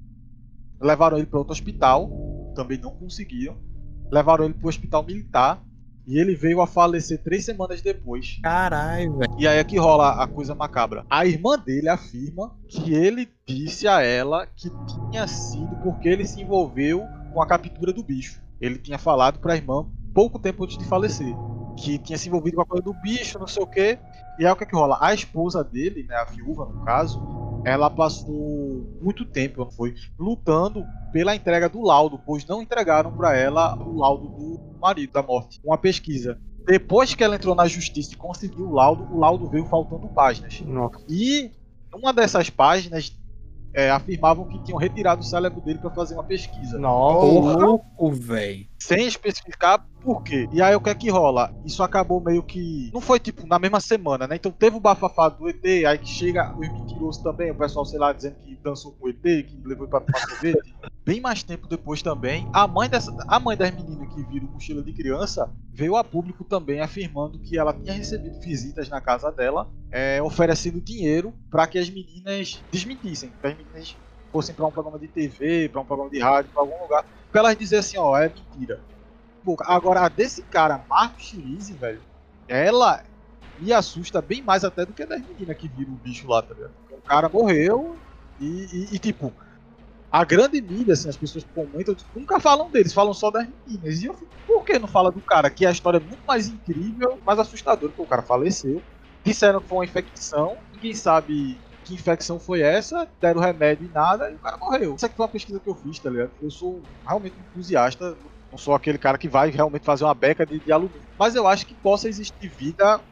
levaram 0.80 1.18
ele 1.18 1.26
para 1.26 1.39
outro 1.39 1.54
hospital, 1.54 2.08
também 2.56 2.78
não 2.78 2.92
conseguiram. 2.92 3.58
Levaram 4.12 4.46
ele 4.46 4.54
para 4.54 4.66
o 4.66 4.70
hospital 4.70 5.04
militar 5.04 5.64
e 6.12 6.20
ele 6.20 6.36
veio 6.36 6.59
a 6.59 6.68
falecer 6.68 7.24
três 7.24 7.45
semanas 7.45 7.82
depois. 7.82 8.38
Caralho, 8.43 9.18
velho. 9.18 9.34
E 9.39 9.47
aí 9.47 9.59
é 9.59 9.64
que 9.64 9.80
rola 9.80 10.22
a 10.22 10.28
coisa 10.28 10.53
macabra. 10.53 11.05
A 11.09 11.26
irmã 11.26 11.57
dele 11.57 11.88
afirma 11.88 12.53
que 12.68 12.93
ele 12.93 13.30
disse 13.45 13.88
a 13.88 14.01
ela 14.01 14.45
que 14.45 14.70
tinha 15.09 15.26
sido 15.26 15.74
porque 15.82 16.09
ele 16.09 16.28
se 16.28 16.41
envolveu 16.41 17.05
com 17.34 17.41
a 17.41 17.47
captura 17.47 17.93
do 17.93 18.03
bicho. 18.03 18.41
Ele 18.59 18.78
tinha 18.78 18.97
falado 18.97 19.39
para 19.39 19.53
a 19.53 19.55
irmã 19.55 19.88
pouco 20.14 20.38
tempo 20.38 20.66
antes 20.66 20.78
de 20.78 20.84
falecer 20.84 21.34
que 21.78 21.97
tinha 21.97 22.18
se 22.18 22.28
envolvido 22.28 22.57
com 22.57 22.64
a 22.64 22.66
coisa 22.66 22.84
do 22.84 22.93
bicho, 22.93 23.39
não 23.39 23.47
sei 23.47 23.64
o 23.64 23.68
que. 23.68 23.97
E 24.38 24.45
aí 24.45 24.51
o 24.51 24.55
que 24.57 24.66
é 24.66 24.68
que 24.68 24.76
rola? 24.76 24.97
A 24.99 25.14
esposa 25.14 25.64
dele, 25.64 26.03
né, 26.03 26.16
a 26.16 26.26
viúva 26.26 26.66
no 26.66 26.84
caso, 26.84 27.20
ela 27.64 27.89
passou 27.89 28.97
muito 29.01 29.26
tempo, 29.26 29.59
não 29.59 29.72
foi, 29.72 29.93
lutando 30.18 30.84
pela 31.12 31.36
entrega 31.36 31.70
do 31.70 31.82
laudo, 31.82 32.20
pois 32.26 32.45
não 32.45 32.62
entregaram 32.62 33.12
para 33.12 33.36
ela 33.36 33.76
o 33.78 33.97
laudo 33.97 34.30
do 34.30 34.80
marido 34.80 35.14
da 35.14 35.22
morte. 35.22 35.59
Uma 35.64 35.78
pesquisa. 35.78 36.39
Depois 36.66 37.14
que 37.14 37.24
ela 37.24 37.36
entrou 37.36 37.55
na 37.55 37.68
justiça 37.68 38.14
e 38.14 38.18
conseguiu 38.18 38.68
o 38.68 38.74
laudo, 38.74 39.03
o 39.14 39.20
laudo 39.20 39.49
veio 39.49 39.66
faltando 39.66 40.07
páginas. 40.09 40.62
Nossa. 40.62 41.03
E 41.09 41.51
uma 41.93 42.14
dessas 42.14 42.49
páginas 42.49 43.12
é, 43.74 43.89
afirmavam 43.89 44.47
que 44.47 44.64
tinham 44.64 44.78
retirado 44.78 45.22
o 45.22 45.24
cérebro 45.24 45.62
dele 45.62 45.80
pra 45.80 45.89
fazer 45.91 46.14
uma 46.14 46.24
pesquisa. 46.24 46.78
Nossa. 46.78 47.26
Louco, 47.26 48.12
velho. 48.12 48.70
Sem 48.82 49.05
especificar 49.05 49.86
por 50.01 50.23
quê. 50.23 50.49
E 50.51 50.61
aí 50.61 50.75
o 50.75 50.82
que 50.82 50.89
é 50.89 50.95
que 50.95 51.09
rola? 51.09 51.53
Isso 51.63 51.84
acabou 51.84 52.19
meio 52.19 52.41
que. 52.41 52.89
Não 52.91 52.99
foi 52.99 53.19
tipo 53.19 53.45
na 53.45 53.59
mesma 53.59 53.79
semana, 53.79 54.27
né? 54.27 54.36
Então 54.36 54.51
teve 54.51 54.75
o 54.75 54.79
bafafá 54.79 55.29
do 55.29 55.47
ET, 55.47 55.63
aí 55.63 55.97
que 55.99 56.09
chega 56.09 56.51
os 56.57 56.67
mentirosos 56.67 57.21
também, 57.21 57.51
o 57.51 57.55
pessoal, 57.55 57.86
sei 57.86 57.99
lá, 57.99 58.11
dizendo 58.11 58.38
que 58.38 58.55
dançou 58.63 58.93
com 58.93 59.05
o 59.05 59.09
ET, 59.09 59.21
que 59.21 59.61
levou 59.63 59.88
pra 59.88 60.01
tomar 60.01 60.19
sorvete. 60.19 60.75
Bem 61.05 61.19
mais 61.19 61.41
tempo 61.41 61.67
depois 61.67 62.01
também, 62.01 62.47
a 62.53 62.67
mãe, 62.67 62.88
dessa, 62.88 63.11
a 63.27 63.39
mãe 63.39 63.57
das 63.57 63.71
meninas 63.71 64.13
que 64.13 64.23
viram 64.23 64.47
mochila 64.47 64.84
de 64.84 64.93
criança 64.93 65.51
veio 65.73 65.95
a 65.95 66.03
público 66.03 66.43
também 66.43 66.79
afirmando 66.79 67.39
que 67.39 67.57
ela 67.57 67.73
tinha 67.73 67.93
recebido 67.93 68.39
visitas 68.39 68.88
na 68.88 69.01
casa 69.01 69.32
dela, 69.32 69.67
é, 69.91 70.21
oferecendo 70.21 70.79
dinheiro 70.79 71.34
para 71.49 71.65
que 71.65 71.79
as 71.79 71.89
meninas 71.89 72.63
desmentissem, 72.71 73.32
que 73.32 73.47
as 73.47 73.57
meninas 73.57 73.97
fossem 74.32 74.53
para 74.53 74.65
um 74.65 74.71
programa 74.71 74.99
de 74.99 75.07
TV, 75.07 75.69
para 75.69 75.82
um 75.82 75.86
programa 75.86 76.11
de 76.11 76.19
rádio, 76.19 76.51
para 76.51 76.61
algum 76.61 76.79
lugar, 76.84 77.03
pra 77.32 77.41
elas 77.41 77.57
dizer 77.57 77.77
assim, 77.77 77.97
ó, 77.97 78.17
é 78.17 78.29
mentira. 78.29 78.86
Agora, 79.65 80.01
a 80.01 80.09
desse 80.09 80.43
cara, 80.43 80.86
Marco 80.89 81.19
Chirize, 81.19 81.73
velho, 81.75 82.05
ela 82.47 83.03
me 83.57 83.73
assusta 83.73 84.21
bem 84.21 84.41
mais 84.43 84.63
até 84.63 84.86
do 84.86 84.93
que 84.93 85.03
a 85.03 85.05
das 85.05 85.25
meninas 85.25 85.57
que 85.57 85.67
viram 85.67 85.93
o 85.93 85.97
bicho 85.97 86.27
lá, 86.27 86.41
tá 86.43 86.53
ligado? 86.53 86.75
O 86.91 87.01
cara 87.01 87.29
morreu 87.29 88.03
e, 88.39 88.89
e- 88.91 88.95
e, 88.95 88.99
tipo, 88.99 89.36
a 90.09 90.25
grande 90.25 90.61
mídia, 90.61 90.93
assim, 90.93 91.09
as 91.09 91.17
pessoas 91.17 91.43
comentam, 91.45 91.95
nunca 92.15 92.39
falam 92.39 92.69
deles, 92.71 92.93
falam 92.93 93.13
só 93.13 93.32
das 93.32 93.47
meninas. 93.65 94.01
E 94.01 94.05
eu 94.05 94.13
fico, 94.13 94.32
por 94.45 94.63
que 94.65 94.77
não 94.79 94.88
fala 94.88 95.11
do 95.11 95.21
cara? 95.21 95.49
Que 95.49 95.65
a 95.65 95.71
história 95.71 95.97
é 95.97 96.01
muito 96.01 96.23
mais 96.27 96.47
incrível, 96.47 97.21
mais 97.25 97.39
assustadora, 97.39 97.91
porque 97.91 98.01
o 98.01 98.07
cara 98.07 98.23
faleceu. 98.23 98.86
Disseram 99.23 99.61
que 99.61 99.67
foi 99.69 99.77
uma 99.79 99.86
infecção, 99.86 100.63
ninguém 100.71 100.93
sabe 100.95 101.63
que 101.84 101.93
infecção 101.95 102.39
foi 102.39 102.61
essa, 102.61 103.09
deram 103.19 103.41
remédio 103.41 103.86
e 103.88 103.89
nada, 103.89 104.32
e 104.32 104.36
o 104.36 104.39
cara 104.39 104.57
morreu. 104.57 104.95
Isso 104.95 105.05
aqui 105.05 105.15
foi 105.15 105.25
uma 105.25 105.32
pesquisa 105.32 105.59
que 105.59 105.69
eu 105.69 105.75
fiz, 105.75 105.99
tá 105.99 106.09
ligado? 106.09 106.34
Eu 106.41 106.49
sou 106.51 106.88
realmente 107.05 107.39
entusiasta, 107.39 108.17
não 108.51 108.57
sou 108.57 108.73
aquele 108.75 108.97
cara 108.97 109.17
que 109.17 109.29
vai 109.29 109.49
realmente 109.49 109.86
fazer 109.86 110.03
uma 110.03 110.13
beca 110.15 110.45
de, 110.45 110.59
de 110.59 110.71
alumínio. 110.71 111.07
Mas 111.17 111.36
eu 111.36 111.47
acho 111.47 111.65
que 111.65 111.75
possa 111.75 112.07
existir 112.09 112.49
vida. 112.49 113.03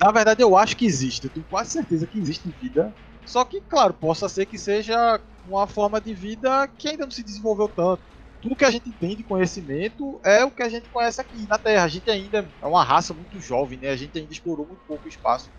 Na 0.00 0.10
verdade, 0.12 0.42
eu 0.42 0.56
acho 0.56 0.76
que 0.76 0.86
existe. 0.86 1.24
Eu 1.26 1.30
tenho 1.32 1.46
quase 1.46 1.70
certeza 1.72 2.06
que 2.06 2.18
existe 2.18 2.50
vida. 2.60 2.96
Só 3.24 3.44
que, 3.44 3.60
claro, 3.62 3.94
possa 3.94 4.28
ser 4.28 4.46
que 4.46 4.58
seja 4.58 5.20
uma 5.44 5.66
forma 5.66 6.00
de 6.00 6.14
vida 6.14 6.66
que 6.78 6.88
ainda 6.88 7.04
não 7.04 7.10
se 7.10 7.22
desenvolveu 7.22 7.68
tanto. 7.68 8.02
Tudo 8.40 8.56
que 8.56 8.64
a 8.64 8.70
gente 8.70 8.92
tem 8.92 9.16
de 9.16 9.22
conhecimento 9.24 10.20
é 10.24 10.44
o 10.44 10.50
que 10.50 10.62
a 10.62 10.68
gente 10.68 10.88
conhece 10.88 11.20
aqui 11.20 11.46
na 11.46 11.58
Terra. 11.58 11.84
A 11.84 11.88
gente 11.88 12.10
ainda 12.10 12.54
é 12.60 12.66
uma 12.66 12.82
raça 12.82 13.12
muito 13.14 13.38
jovem, 13.40 13.78
né? 13.78 13.90
A 13.90 13.96
gente 13.96 14.18
ainda 14.18 14.32
explorou 14.32 14.66
muito 14.66 14.82
pouco 14.86 15.06
espaço. 15.08 15.52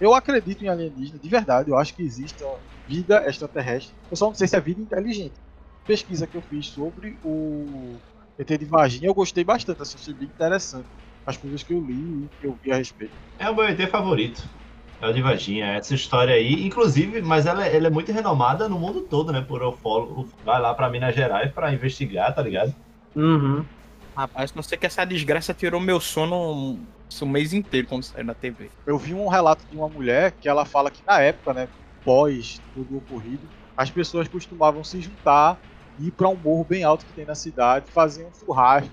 Eu 0.00 0.14
acredito 0.14 0.62
em 0.62 0.68
alienígena, 0.68 1.18
de 1.18 1.28
verdade. 1.28 1.70
Eu 1.70 1.76
acho 1.76 1.94
que 1.94 2.02
existe 2.02 2.42
vida 2.86 3.24
extraterrestre. 3.28 3.96
Eu 4.10 4.16
só 4.16 4.26
não 4.26 4.34
sei 4.34 4.46
se 4.48 4.56
é 4.56 4.60
vida 4.60 4.80
inteligente. 4.80 5.40
Pesquisa 5.86 6.26
que 6.26 6.36
eu 6.36 6.42
fiz 6.42 6.68
sobre 6.68 7.18
o 7.22 8.00
ET 8.38 8.58
de 8.58 8.64
Varginha, 8.64 9.08
eu 9.08 9.14
gostei 9.14 9.44
bastante. 9.44 9.82
Assim, 9.82 9.96
achei 9.98 10.14
bem 10.14 10.28
interessante. 10.28 10.88
As 11.26 11.36
coisas 11.36 11.62
que 11.62 11.72
eu 11.72 11.80
li 11.84 12.26
e 12.26 12.30
que 12.40 12.46
eu 12.46 12.58
vi 12.62 12.72
a 12.72 12.76
respeito. 12.76 13.14
É 13.38 13.50
o 13.50 13.54
meu 13.56 13.64
ET 13.64 13.86
favorito. 13.88 14.48
É 15.00 15.08
o 15.08 15.12
de 15.12 15.22
Varginha. 15.22 15.66
Essa 15.74 15.94
história 15.94 16.34
aí, 16.34 16.64
inclusive, 16.64 17.22
mas 17.22 17.46
ela, 17.46 17.66
ela 17.66 17.86
é 17.86 17.90
muito 17.90 18.10
renomada 18.12 18.68
no 18.68 18.78
mundo 18.78 19.02
todo, 19.08 19.32
né? 19.32 19.40
Por 19.42 19.62
ufólogo. 19.62 20.30
Vai 20.42 20.60
lá 20.60 20.74
pra 20.74 20.90
Minas 20.90 21.14
Gerais 21.14 21.52
pra 21.52 21.72
investigar, 21.72 22.34
tá 22.34 22.42
ligado? 22.42 22.74
Uhum. 23.14 23.68
Rapaz, 24.18 24.52
não 24.52 24.64
sei 24.64 24.76
que 24.76 24.84
essa 24.84 25.04
desgraça 25.04 25.54
tirou 25.54 25.80
meu 25.80 26.00
sono 26.00 26.76
um 27.22 27.26
mês 27.26 27.52
inteiro 27.52 27.86
quando 27.86 28.02
saiu 28.02 28.24
na 28.24 28.34
TV. 28.34 28.68
Eu 28.84 28.98
vi 28.98 29.14
um 29.14 29.28
relato 29.28 29.64
de 29.70 29.76
uma 29.76 29.88
mulher 29.88 30.32
que 30.32 30.48
ela 30.48 30.64
fala 30.64 30.90
que 30.90 31.00
na 31.06 31.20
época, 31.20 31.54
né, 31.54 31.68
pós 32.04 32.60
tudo 32.74 32.96
ocorrido, 32.96 33.48
as 33.76 33.92
pessoas 33.92 34.26
costumavam 34.26 34.82
se 34.82 35.00
juntar 35.00 35.56
ir 36.00 36.10
para 36.10 36.28
um 36.28 36.34
morro 36.34 36.64
bem 36.64 36.82
alto 36.82 37.06
que 37.06 37.12
tem 37.12 37.24
na 37.24 37.36
cidade, 37.36 37.92
faziam 37.92 38.28
um 38.28 38.34
churrasco, 38.34 38.90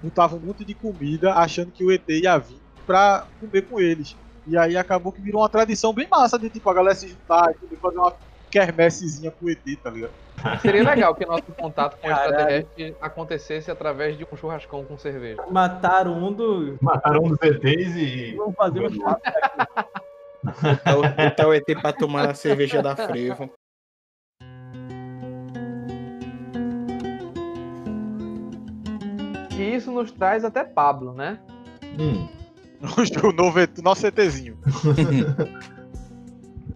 botavam 0.00 0.38
monte 0.38 0.64
de 0.64 0.74
comida, 0.74 1.34
achando 1.34 1.72
que 1.72 1.82
o 1.82 1.90
ET 1.90 2.08
ia 2.08 2.38
vir 2.38 2.60
pra 2.86 3.26
comer 3.40 3.62
com 3.62 3.80
eles. 3.80 4.14
E 4.46 4.56
aí 4.56 4.76
acabou 4.76 5.10
que 5.10 5.20
virou 5.20 5.42
uma 5.42 5.48
tradição 5.48 5.92
bem 5.92 6.06
massa 6.08 6.38
de 6.38 6.48
tipo 6.50 6.70
a 6.70 6.74
galera 6.74 6.94
se 6.94 7.08
juntar 7.08 7.50
e 7.50 7.76
fazer 7.78 7.98
uma 7.98 8.14
quermessezinha 8.48 9.32
com 9.32 9.46
o 9.46 9.50
ET, 9.50 9.58
tá 9.82 9.90
ligado? 9.90 10.27
Seria 10.62 10.82
legal 10.82 11.14
que 11.14 11.24
nosso 11.26 11.42
contato 11.58 11.96
com 12.00 12.08
o 12.08 12.10
extraterrestre 12.10 12.96
acontecesse 13.00 13.70
através 13.70 14.16
de 14.16 14.26
um 14.30 14.36
churrascão 14.36 14.84
com 14.84 14.96
cerveja. 14.98 15.42
Mataram 15.50 16.12
um 16.22 16.32
dos. 16.32 16.80
Mataram 16.80 17.24
um 17.24 17.28
dos 17.28 17.38
ETs 17.42 17.96
e. 17.96 18.34
Vamos 18.36 18.54
fazer 18.54 18.80
um 18.86 18.90
churrasco 18.92 19.22
aqui. 19.26 19.88
Botar 20.62 20.96
o- 20.96 21.02
botar 21.02 21.48
o 21.48 21.52
ET 21.54 21.64
pra 21.80 21.92
tomar 21.92 22.28
a 22.30 22.34
cerveja 22.34 22.80
da 22.82 22.94
Frevo. 22.94 23.50
E 29.58 29.74
isso 29.74 29.90
nos 29.90 30.10
traz 30.12 30.44
até 30.44 30.64
Pablo, 30.64 31.12
né? 31.12 31.38
Hum, 31.98 32.28
O 33.24 33.32
novo 33.32 33.58
ET, 33.58 33.78
nosso 33.78 34.06
ETzinho. 34.06 34.56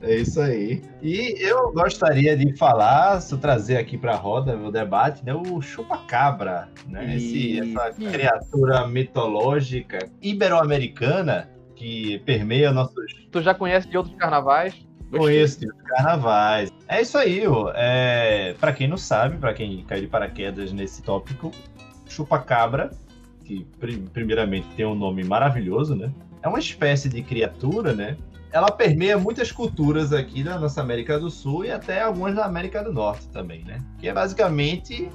é 0.02 0.16
isso 0.16 0.40
aí. 0.40 0.82
E 1.00 1.36
eu 1.40 1.72
gostaria 1.72 2.36
de 2.36 2.56
falar, 2.56 3.20
se 3.20 3.36
trazer 3.38 3.76
aqui 3.76 3.96
pra 3.96 4.14
roda 4.16 4.56
o 4.56 4.70
debate, 4.70 5.24
né? 5.24 5.32
O 5.34 5.60
chupacabra, 5.62 6.68
né? 6.88 7.16
Esse, 7.16 7.60
essa 7.60 7.92
criatura 8.10 8.86
mitológica 8.88 9.98
ibero-americana 10.20 11.48
que 11.74 12.18
permeia 12.20 12.72
nossos 12.72 12.94
Tu 13.30 13.40
já 13.42 13.54
conhece 13.54 13.88
de 13.88 13.96
outros 13.96 14.14
carnavais? 14.16 14.74
Conheço 15.10 15.60
de 15.60 15.66
carnavais. 15.86 16.70
É 16.88 17.00
isso 17.02 17.18
aí, 17.18 17.46
ó. 17.46 17.70
É, 17.74 18.54
para 18.60 18.72
quem 18.72 18.88
não 18.88 18.96
sabe, 18.96 19.36
para 19.38 19.52
quem 19.52 19.84
caiu 19.84 20.02
de 20.02 20.08
paraquedas 20.08 20.72
nesse 20.72 21.02
tópico, 21.02 21.50
chupacabra, 22.08 22.90
que 23.44 23.66
pri- 23.78 23.98
primeiramente 24.12 24.66
tem 24.76 24.86
um 24.86 24.94
nome 24.94 25.22
maravilhoso, 25.24 25.94
né? 25.94 26.10
É 26.42 26.48
uma 26.48 26.58
espécie 26.58 27.08
de 27.08 27.22
criatura, 27.22 27.92
né? 27.92 28.16
Ela 28.52 28.70
permeia 28.70 29.16
muitas 29.18 29.50
culturas 29.50 30.12
aqui 30.12 30.44
da 30.44 30.58
nossa 30.58 30.80
América 30.80 31.18
do 31.18 31.30
Sul 31.30 31.64
e 31.64 31.70
até 31.70 32.02
algumas 32.02 32.34
da 32.34 32.44
América 32.44 32.84
do 32.84 32.92
Norte 32.92 33.26
também, 33.28 33.64
né? 33.64 33.82
Que 33.98 34.08
é 34.08 34.12
basicamente 34.12 35.10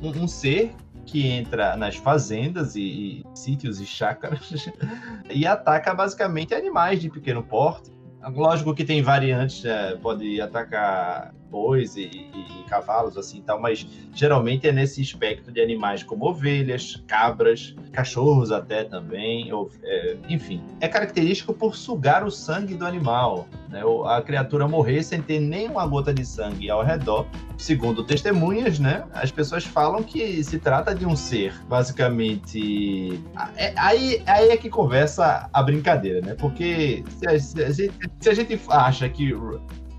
um, 0.00 0.08
um 0.22 0.28
ser 0.28 0.74
que 1.04 1.26
entra 1.26 1.76
nas 1.76 1.96
fazendas 1.96 2.76
e, 2.76 2.80
e 2.80 3.24
sítios 3.34 3.80
e 3.80 3.86
chácaras 3.86 4.70
e 5.30 5.46
ataca 5.46 5.94
basicamente 5.94 6.54
animais 6.54 7.00
de 7.00 7.10
pequeno 7.10 7.42
porte. 7.42 7.90
Lógico 8.34 8.74
que 8.74 8.84
tem 8.84 9.00
variantes, 9.00 9.62
né? 9.62 9.96
pode 10.02 10.40
atacar 10.40 11.32
bois 11.50 11.96
e, 11.96 12.02
e- 12.02 12.60
e 12.60 12.64
cavalos, 12.68 13.16
assim 13.16 13.40
tal, 13.40 13.60
mas 13.60 13.86
geralmente 14.14 14.68
é 14.68 14.72
nesse 14.72 15.00
espectro 15.00 15.50
de 15.52 15.60
animais 15.60 16.02
como 16.02 16.26
ovelhas, 16.28 17.02
cabras, 17.06 17.74
cachorros 17.92 18.52
até 18.52 18.84
também, 18.84 19.52
ou, 19.52 19.70
é, 19.82 20.16
enfim. 20.28 20.62
É 20.80 20.86
característico 20.88 21.52
por 21.54 21.74
sugar 21.76 22.24
o 22.24 22.30
sangue 22.30 22.74
do 22.74 22.84
animal, 22.86 23.48
né? 23.70 23.82
A 24.06 24.20
criatura 24.22 24.68
morrer 24.68 25.02
sem 25.02 25.20
ter 25.22 25.40
nenhuma 25.40 25.86
gota 25.86 26.12
de 26.12 26.24
sangue 26.26 26.68
ao 26.70 26.82
redor. 26.84 27.26
Segundo 27.56 28.04
testemunhas, 28.04 28.78
né? 28.78 29.04
As 29.12 29.30
pessoas 29.32 29.64
falam 29.64 30.02
que 30.02 30.42
se 30.44 30.58
trata 30.58 30.94
de 30.94 31.04
um 31.06 31.16
ser, 31.16 31.52
basicamente. 31.68 33.20
É- 33.56 33.72
Aí, 33.76 34.22
aí 34.26 34.48
é 34.50 34.56
que 34.56 34.68
conversa 34.68 35.48
a 35.52 35.62
brincadeira, 35.62 36.20
né? 36.20 36.34
Porque 36.34 37.02
se 37.18 37.28
a, 37.28 37.38
se 37.38 37.62
a 37.64 37.70
gente, 37.70 37.94
se 38.20 38.28
a 38.30 38.34
gente 38.34 38.60
acha 38.68 39.08
que 39.08 39.32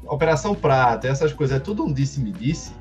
Operação 0.10 0.56
Prata, 0.56 1.08
essas 1.08 1.32
coisas, 1.32 1.58
é 1.58 1.60
tudo 1.60 1.86
um 1.86 1.94
disse-me-disse. 1.94 2.74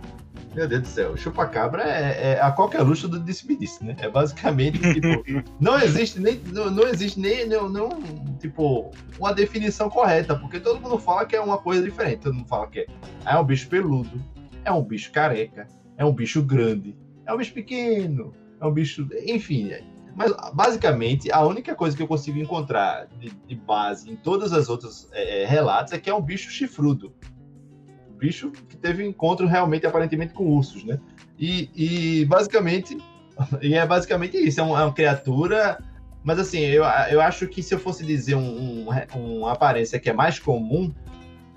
Meu 0.54 0.66
Deus 0.66 0.82
do 0.82 0.88
céu, 0.88 1.16
chupacabra 1.16 1.82
é, 1.82 2.32
é 2.32 2.40
a 2.40 2.50
qualquer 2.50 2.80
luxo 2.80 3.06
do 3.06 3.20
disse-me-disse, 3.20 3.84
né? 3.84 3.94
É 4.00 4.08
basicamente, 4.08 4.78
tipo, 4.94 5.22
não 5.60 5.78
existe 5.78 6.18
nem, 6.18 6.40
não, 6.46 6.70
não 6.70 6.84
existe 6.84 7.20
nem, 7.20 7.46
não, 7.46 7.68
não, 7.68 7.90
tipo, 8.40 8.90
uma 9.18 9.32
definição 9.32 9.90
correta, 9.90 10.34
porque 10.34 10.58
todo 10.58 10.80
mundo 10.80 10.98
fala 10.98 11.26
que 11.26 11.36
é 11.36 11.40
uma 11.40 11.58
coisa 11.58 11.82
diferente. 11.82 12.22
Todo 12.22 12.34
mundo 12.34 12.48
fala 12.48 12.66
que 12.66 12.80
é, 12.80 12.86
é 13.26 13.38
um 13.38 13.44
bicho 13.44 13.68
peludo, 13.68 14.20
é 14.64 14.72
um 14.72 14.82
bicho 14.82 15.12
careca, 15.12 15.68
é 15.96 16.04
um 16.04 16.12
bicho 16.12 16.42
grande, 16.42 16.96
é 17.26 17.32
um 17.32 17.36
bicho 17.36 17.52
pequeno, 17.52 18.32
é 18.60 18.66
um 18.66 18.72
bicho, 18.72 19.06
enfim. 19.26 19.70
é- 19.70 19.97
Mas 20.18 20.32
basicamente 20.52 21.30
a 21.32 21.40
única 21.46 21.74
coisa 21.76 21.96
que 21.96 22.02
eu 22.02 22.08
consigo 22.08 22.38
encontrar 22.38 23.06
de, 23.20 23.30
de 23.30 23.54
base 23.54 24.10
em 24.10 24.16
todas 24.16 24.52
as 24.52 24.68
outras 24.68 25.08
é, 25.12 25.42
é, 25.44 25.46
relatos 25.46 25.92
é 25.92 25.98
que 25.98 26.10
é 26.10 26.14
um 26.14 26.20
bicho 26.20 26.50
chifrudo 26.50 27.14
bicho 28.18 28.50
que 28.50 28.76
teve 28.76 29.06
encontro 29.06 29.46
realmente, 29.46 29.86
aparentemente, 29.86 30.34
com 30.34 30.44
ursos, 30.44 30.82
né? 30.84 30.98
E, 31.38 31.70
e 31.74 32.24
basicamente, 32.24 32.98
e 33.62 33.74
é 33.74 33.86
basicamente 33.86 34.36
isso, 34.36 34.60
é, 34.60 34.64
um- 34.64 34.76
é 34.76 34.82
uma 34.84 34.92
criatura. 34.92 35.78
Mas 36.24 36.38
assim, 36.40 36.58
eu, 36.58 36.82
eu 37.10 37.20
acho 37.20 37.46
que 37.46 37.62
se 37.62 37.72
eu 37.72 37.78
fosse 37.78 38.04
dizer 38.04 38.34
um, 38.34 38.88
um- 39.14 39.38
uma 39.38 39.52
aparência 39.52 40.00
que 40.00 40.10
é 40.10 40.12
mais 40.12 40.38
comum, 40.38 40.92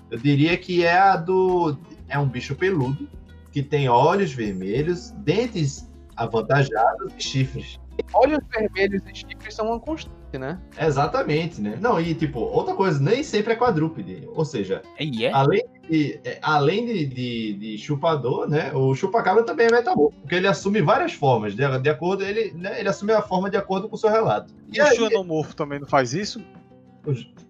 eu 0.08 0.16
diria 0.18 0.56
que 0.56 0.84
é 0.84 0.96
a 0.96 1.16
do. 1.16 1.76
É 2.08 2.16
um 2.18 2.28
bicho 2.28 2.54
peludo, 2.54 3.08
que 3.50 3.60
tem 3.62 3.88
olhos 3.88 4.32
vermelhos, 4.32 5.10
dentes 5.18 5.90
avantajados 6.16 7.12
e 7.18 7.22
chifres. 7.22 7.80
Olhos 8.14 8.40
vermelhos 8.50 9.02
e 9.06 9.14
chifres 9.14 9.54
são 9.54 9.66
uma 9.66 9.80
constante, 9.80 10.38
né? 10.38 10.60
Exatamente, 10.78 11.60
né? 11.60 11.78
Não, 11.80 12.00
e 12.00 12.14
tipo, 12.14 12.40
outra 12.40 12.74
coisa, 12.74 13.00
nem 13.00 13.22
sempre 13.22 13.52
é 13.52 13.56
quadrúpede. 13.56 14.28
Ou 14.34 14.44
seja, 14.44 14.82
E 14.98 15.24
é? 15.24 15.32
além 15.32 15.62
de 15.88 16.20
é, 16.24 16.38
além 16.42 16.86
de, 16.86 17.06
de, 17.06 17.52
de 17.54 17.78
chupador, 17.78 18.48
né, 18.48 18.72
o 18.72 18.94
chupacabra 18.94 19.42
também 19.42 19.66
é 19.66 19.70
metamorfo, 19.70 20.18
porque 20.20 20.34
ele 20.34 20.46
assume 20.46 20.80
várias 20.80 21.12
formas, 21.12 21.54
de, 21.54 21.62
de 21.80 21.90
acordo, 21.90 22.24
ele, 22.24 22.52
né, 22.52 22.78
ele 22.78 22.88
assume 22.88 23.12
a 23.12 23.22
forma 23.22 23.50
de 23.50 23.56
acordo 23.56 23.88
com 23.88 23.96
o 23.96 23.98
seu 23.98 24.10
relato. 24.10 24.54
E 24.72 24.80
o 24.80 24.86
xenomorfo 24.86 25.54
também 25.54 25.78
não 25.80 25.86
faz 25.86 26.14
isso? 26.14 26.42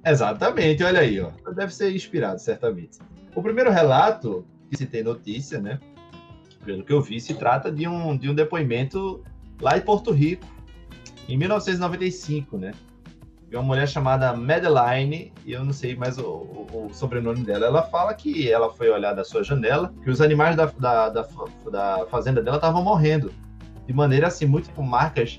Exatamente, 0.04 0.82
olha 0.82 1.00
aí, 1.00 1.20
ó. 1.20 1.30
Deve 1.52 1.74
ser 1.74 1.94
inspirado, 1.94 2.40
certamente. 2.40 2.98
O 3.34 3.42
primeiro 3.42 3.70
relato 3.70 4.44
que 4.70 4.76
se 4.76 4.86
tem 4.86 5.02
notícia, 5.02 5.60
né? 5.60 5.78
Pelo 6.64 6.84
que 6.84 6.92
eu 6.92 7.00
vi, 7.00 7.20
se 7.20 7.34
trata 7.34 7.70
de 7.70 7.86
um, 7.86 8.16
de 8.16 8.30
um 8.30 8.34
depoimento 8.34 9.22
lá 9.62 9.78
em 9.78 9.80
Porto 9.80 10.10
Rico, 10.10 10.44
em 11.28 11.38
1995, 11.38 12.58
né? 12.58 12.72
De 13.48 13.56
uma 13.56 13.62
mulher 13.62 13.86
chamada 13.86 14.34
Madeline, 14.34 15.32
e 15.46 15.52
eu 15.52 15.64
não 15.64 15.72
sei 15.72 15.94
mais 15.94 16.18
o, 16.18 16.24
o, 16.24 16.86
o, 16.86 16.94
sobrenome 16.94 17.44
dela. 17.44 17.66
Ela 17.66 17.82
fala 17.82 18.12
que 18.12 18.50
ela 18.50 18.70
foi 18.70 18.90
olhar 18.90 19.12
da 19.14 19.22
sua 19.24 19.44
janela, 19.44 19.94
que 20.02 20.10
os 20.10 20.20
animais 20.20 20.56
da, 20.56 20.66
da, 20.66 21.08
da, 21.10 21.28
da 21.70 22.06
fazenda 22.10 22.42
dela 22.42 22.56
estavam 22.56 22.82
morrendo. 22.82 23.32
De 23.86 23.92
maneira 23.92 24.26
assim, 24.26 24.46
muito 24.46 24.70
com 24.70 24.82
marcas 24.82 25.38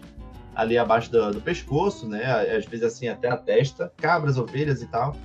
ali 0.56 0.78
abaixo 0.78 1.12
do, 1.12 1.32
do, 1.32 1.42
pescoço, 1.42 2.08
né? 2.08 2.24
Às 2.56 2.66
vezes 2.66 2.86
assim 2.86 3.08
até 3.08 3.30
a 3.30 3.38
testa, 3.38 3.92
cabras, 3.98 4.38
ovelhas 4.38 4.82
e 4.82 4.88
tal. 4.88 5.16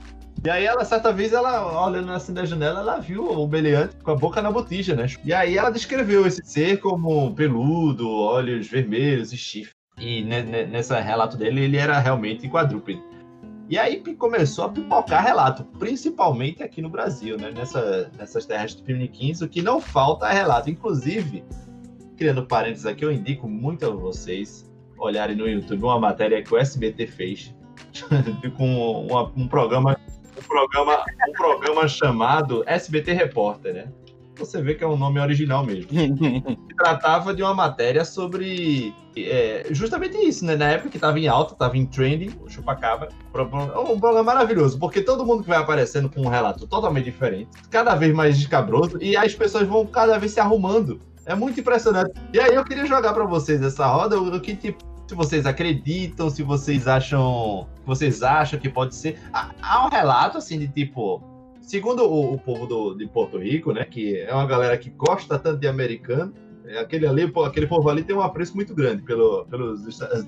E 0.44 0.48
aí 0.48 0.64
ela, 0.64 0.84
certa 0.84 1.12
vez, 1.12 1.32
ela, 1.32 1.84
olhando 1.84 2.12
assim 2.12 2.32
da 2.32 2.44
janela, 2.44 2.80
ela 2.80 2.98
viu 2.98 3.24
o 3.24 3.46
beleante 3.46 3.96
com 3.96 4.12
a 4.12 4.16
boca 4.16 4.40
na 4.40 4.50
botija, 4.50 4.94
né? 4.94 5.06
E 5.24 5.32
aí 5.32 5.58
ela 5.58 5.70
descreveu 5.70 6.26
esse 6.26 6.40
ser 6.44 6.78
como 6.78 7.34
peludo, 7.34 8.08
olhos 8.08 8.68
vermelhos 8.68 9.32
e 9.32 9.36
chifre. 9.36 9.74
E 9.98 10.22
nesse 10.22 10.94
relato 11.00 11.36
dele, 11.36 11.62
ele 11.62 11.76
era 11.76 11.98
realmente 11.98 12.48
quadrúpede. 12.48 13.02
E 13.68 13.76
aí 13.76 14.00
começou 14.14 14.64
a 14.64 14.68
pipocar 14.68 15.24
relato, 15.24 15.64
principalmente 15.78 16.62
aqui 16.62 16.80
no 16.80 16.88
Brasil, 16.88 17.36
né? 17.36 17.50
Nessa, 17.50 18.10
nessas 18.16 18.46
terras 18.46 18.76
de 18.76 18.82
Piniquins, 18.82 19.42
o 19.42 19.48
que 19.48 19.60
não 19.60 19.80
falta 19.80 20.28
é 20.28 20.32
relato. 20.32 20.70
Inclusive, 20.70 21.44
criando 22.16 22.46
parênteses 22.46 22.86
aqui, 22.86 23.04
eu 23.04 23.12
indico 23.12 23.48
muito 23.48 23.84
a 23.84 23.90
vocês 23.90 24.70
olharem 24.96 25.36
no 25.36 25.48
YouTube 25.48 25.82
uma 25.82 25.98
matéria 25.98 26.42
que 26.42 26.54
o 26.54 26.56
SBT 26.56 27.06
fez 27.08 27.54
com 28.56 29.06
uma, 29.06 29.30
um 29.36 29.46
programa 29.46 29.98
um 30.38 30.42
programa 30.42 31.04
um 31.28 31.32
programa 31.32 31.88
chamado 31.88 32.62
SBT 32.66 33.12
Repórter, 33.12 33.74
né? 33.74 33.92
Você 34.36 34.62
vê 34.62 34.74
que 34.74 34.84
é 34.84 34.86
um 34.86 34.96
nome 34.96 35.18
original 35.18 35.64
mesmo. 35.64 35.90
tratava 36.78 37.34
de 37.34 37.42
uma 37.42 37.54
matéria 37.54 38.04
sobre 38.04 38.94
é, 39.16 39.66
justamente 39.70 40.16
isso, 40.16 40.44
né? 40.44 40.54
Na 40.54 40.68
época 40.68 40.90
que 40.90 40.96
estava 40.96 41.18
em 41.18 41.26
alta, 41.26 41.54
estava 41.54 41.76
em 41.76 41.84
trending, 41.84 42.30
o 42.40 42.48
Chupacabra. 42.48 43.08
Um 43.34 43.98
programa 43.98 44.22
maravilhoso, 44.22 44.78
porque 44.78 45.02
todo 45.02 45.26
mundo 45.26 45.42
que 45.42 45.48
vai 45.48 45.58
aparecendo 45.58 46.08
com 46.08 46.22
um 46.22 46.28
relato 46.28 46.68
totalmente 46.68 47.06
diferente, 47.06 47.50
cada 47.68 47.96
vez 47.96 48.14
mais 48.14 48.38
descabroso, 48.38 48.96
e 49.02 49.16
as 49.16 49.34
pessoas 49.34 49.66
vão 49.66 49.84
cada 49.84 50.18
vez 50.18 50.32
se 50.32 50.40
arrumando. 50.40 51.00
É 51.26 51.34
muito 51.34 51.58
impressionante. 51.58 52.12
E 52.32 52.38
aí 52.38 52.54
eu 52.54 52.64
queria 52.64 52.86
jogar 52.86 53.12
para 53.12 53.24
vocês 53.24 53.60
essa 53.60 53.86
roda 53.86 54.18
o 54.20 54.40
que 54.40 54.54
tipo 54.54 54.84
se 55.08 55.14
vocês 55.14 55.46
acreditam, 55.46 56.28
se 56.28 56.42
vocês 56.42 56.86
acham, 56.86 57.66
vocês 57.86 58.22
acham 58.22 58.60
que 58.60 58.68
pode 58.68 58.94
ser. 58.94 59.18
Há 59.32 59.86
um 59.86 59.88
relato 59.88 60.36
assim 60.36 60.58
de 60.58 60.68
tipo, 60.68 61.22
segundo 61.62 62.04
o, 62.04 62.34
o 62.34 62.38
povo 62.38 62.66
do, 62.66 62.94
de 62.94 63.06
Porto 63.06 63.38
Rico, 63.38 63.72
né, 63.72 63.84
que 63.84 64.18
é 64.18 64.32
uma 64.34 64.46
galera 64.46 64.76
que 64.76 64.90
gosta 64.90 65.38
tanto 65.38 65.60
de 65.60 65.66
americano, 65.66 66.34
é, 66.66 66.78
aquele 66.78 67.06
ali, 67.06 67.32
aquele 67.46 67.66
povo 67.66 67.88
ali 67.88 68.04
tem 68.04 68.14
um 68.14 68.20
apreço 68.20 68.54
muito 68.54 68.74
grande 68.74 69.02
pelo, 69.02 69.46
pelos 69.46 69.86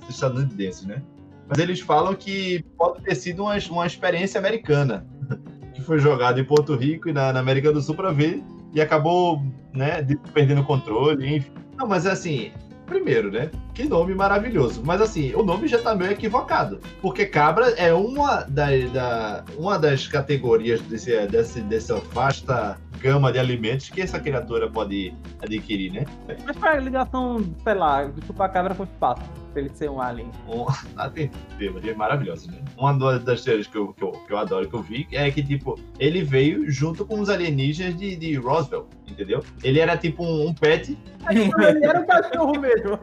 estadunidenses, 0.08 0.86
né? 0.86 1.02
Mas 1.46 1.58
eles 1.58 1.80
falam 1.80 2.14
que 2.14 2.64
pode 2.78 3.02
ter 3.02 3.14
sido 3.16 3.42
uma, 3.42 3.58
uma 3.70 3.86
experiência 3.86 4.38
americana 4.38 5.06
que 5.74 5.82
foi 5.82 5.98
jogada 5.98 6.40
em 6.40 6.44
Porto 6.44 6.74
Rico 6.74 7.10
e 7.10 7.12
na, 7.12 7.34
na 7.34 7.40
América 7.40 7.70
do 7.70 7.82
Sul 7.82 7.94
para 7.94 8.12
ver 8.12 8.42
e 8.72 8.80
acabou, 8.80 9.42
né, 9.74 10.06
perdendo 10.32 10.62
o 10.62 10.64
controle, 10.64 11.36
enfim. 11.36 11.50
Não, 11.76 11.86
mas 11.86 12.06
assim, 12.06 12.52
primeiro, 12.90 13.30
né? 13.30 13.50
Que 13.72 13.84
nome 13.84 14.14
maravilhoso. 14.14 14.82
Mas 14.84 15.00
assim, 15.00 15.32
o 15.34 15.44
nome 15.44 15.68
já 15.68 15.80
tá 15.80 15.94
meio 15.94 16.10
equivocado. 16.10 16.80
Porque 17.00 17.24
cabra 17.24 17.70
é 17.70 17.94
uma, 17.94 18.42
da, 18.42 18.66
da 18.92 19.44
uma 19.56 19.78
das 19.78 20.08
categorias 20.08 20.82
desse, 20.82 21.26
desse, 21.28 21.60
dessa 21.60 21.96
vasta 22.12 22.76
gama 23.00 23.32
de 23.32 23.38
alimentos 23.38 23.88
que 23.88 24.00
essa 24.00 24.20
criatura 24.20 24.68
pode 24.68 25.14
adquirir, 25.40 25.92
né? 25.92 26.04
Mas 26.44 26.56
qual 26.56 26.74
é 26.74 26.76
a 26.76 26.80
ligação, 26.80 27.54
sei 27.62 27.74
lá, 27.74 28.04
do 28.04 28.26
chupacabra 28.26 28.74
com 28.74 28.82
o 28.82 28.86
espaço? 28.86 29.22
Pra 29.52 29.62
ele 29.62 29.70
ser 29.74 29.90
um 29.90 30.00
alien. 30.00 30.30
Um, 30.48 30.66
ah, 30.96 31.08
tem 31.08 31.30
teorias 31.58 31.96
maravilhosas, 31.96 32.46
né? 32.48 32.58
Uma 32.76 33.18
das 33.18 33.42
teorias 33.42 33.66
que 33.66 33.76
eu, 33.76 33.92
que, 33.94 34.02
eu, 34.02 34.12
que 34.12 34.32
eu 34.32 34.38
adoro, 34.38 34.68
que 34.68 34.74
eu 34.74 34.82
vi, 34.82 35.08
é 35.12 35.30
que, 35.30 35.42
tipo, 35.42 35.78
ele 35.98 36.22
veio 36.22 36.70
junto 36.70 37.04
com 37.04 37.20
os 37.20 37.28
alienígenas 37.28 37.96
de, 37.96 38.14
de 38.16 38.34
Roswell, 38.34 38.86
entendeu? 39.20 39.44
Ele 39.62 39.78
era 39.78 39.96
tipo 39.96 40.24
um, 40.24 40.48
um 40.48 40.54
pet. 40.54 40.96
ele 41.30 41.84
era 41.84 42.00
um 42.00 42.06
cachorro 42.06 42.58
mesmo. 42.58 42.98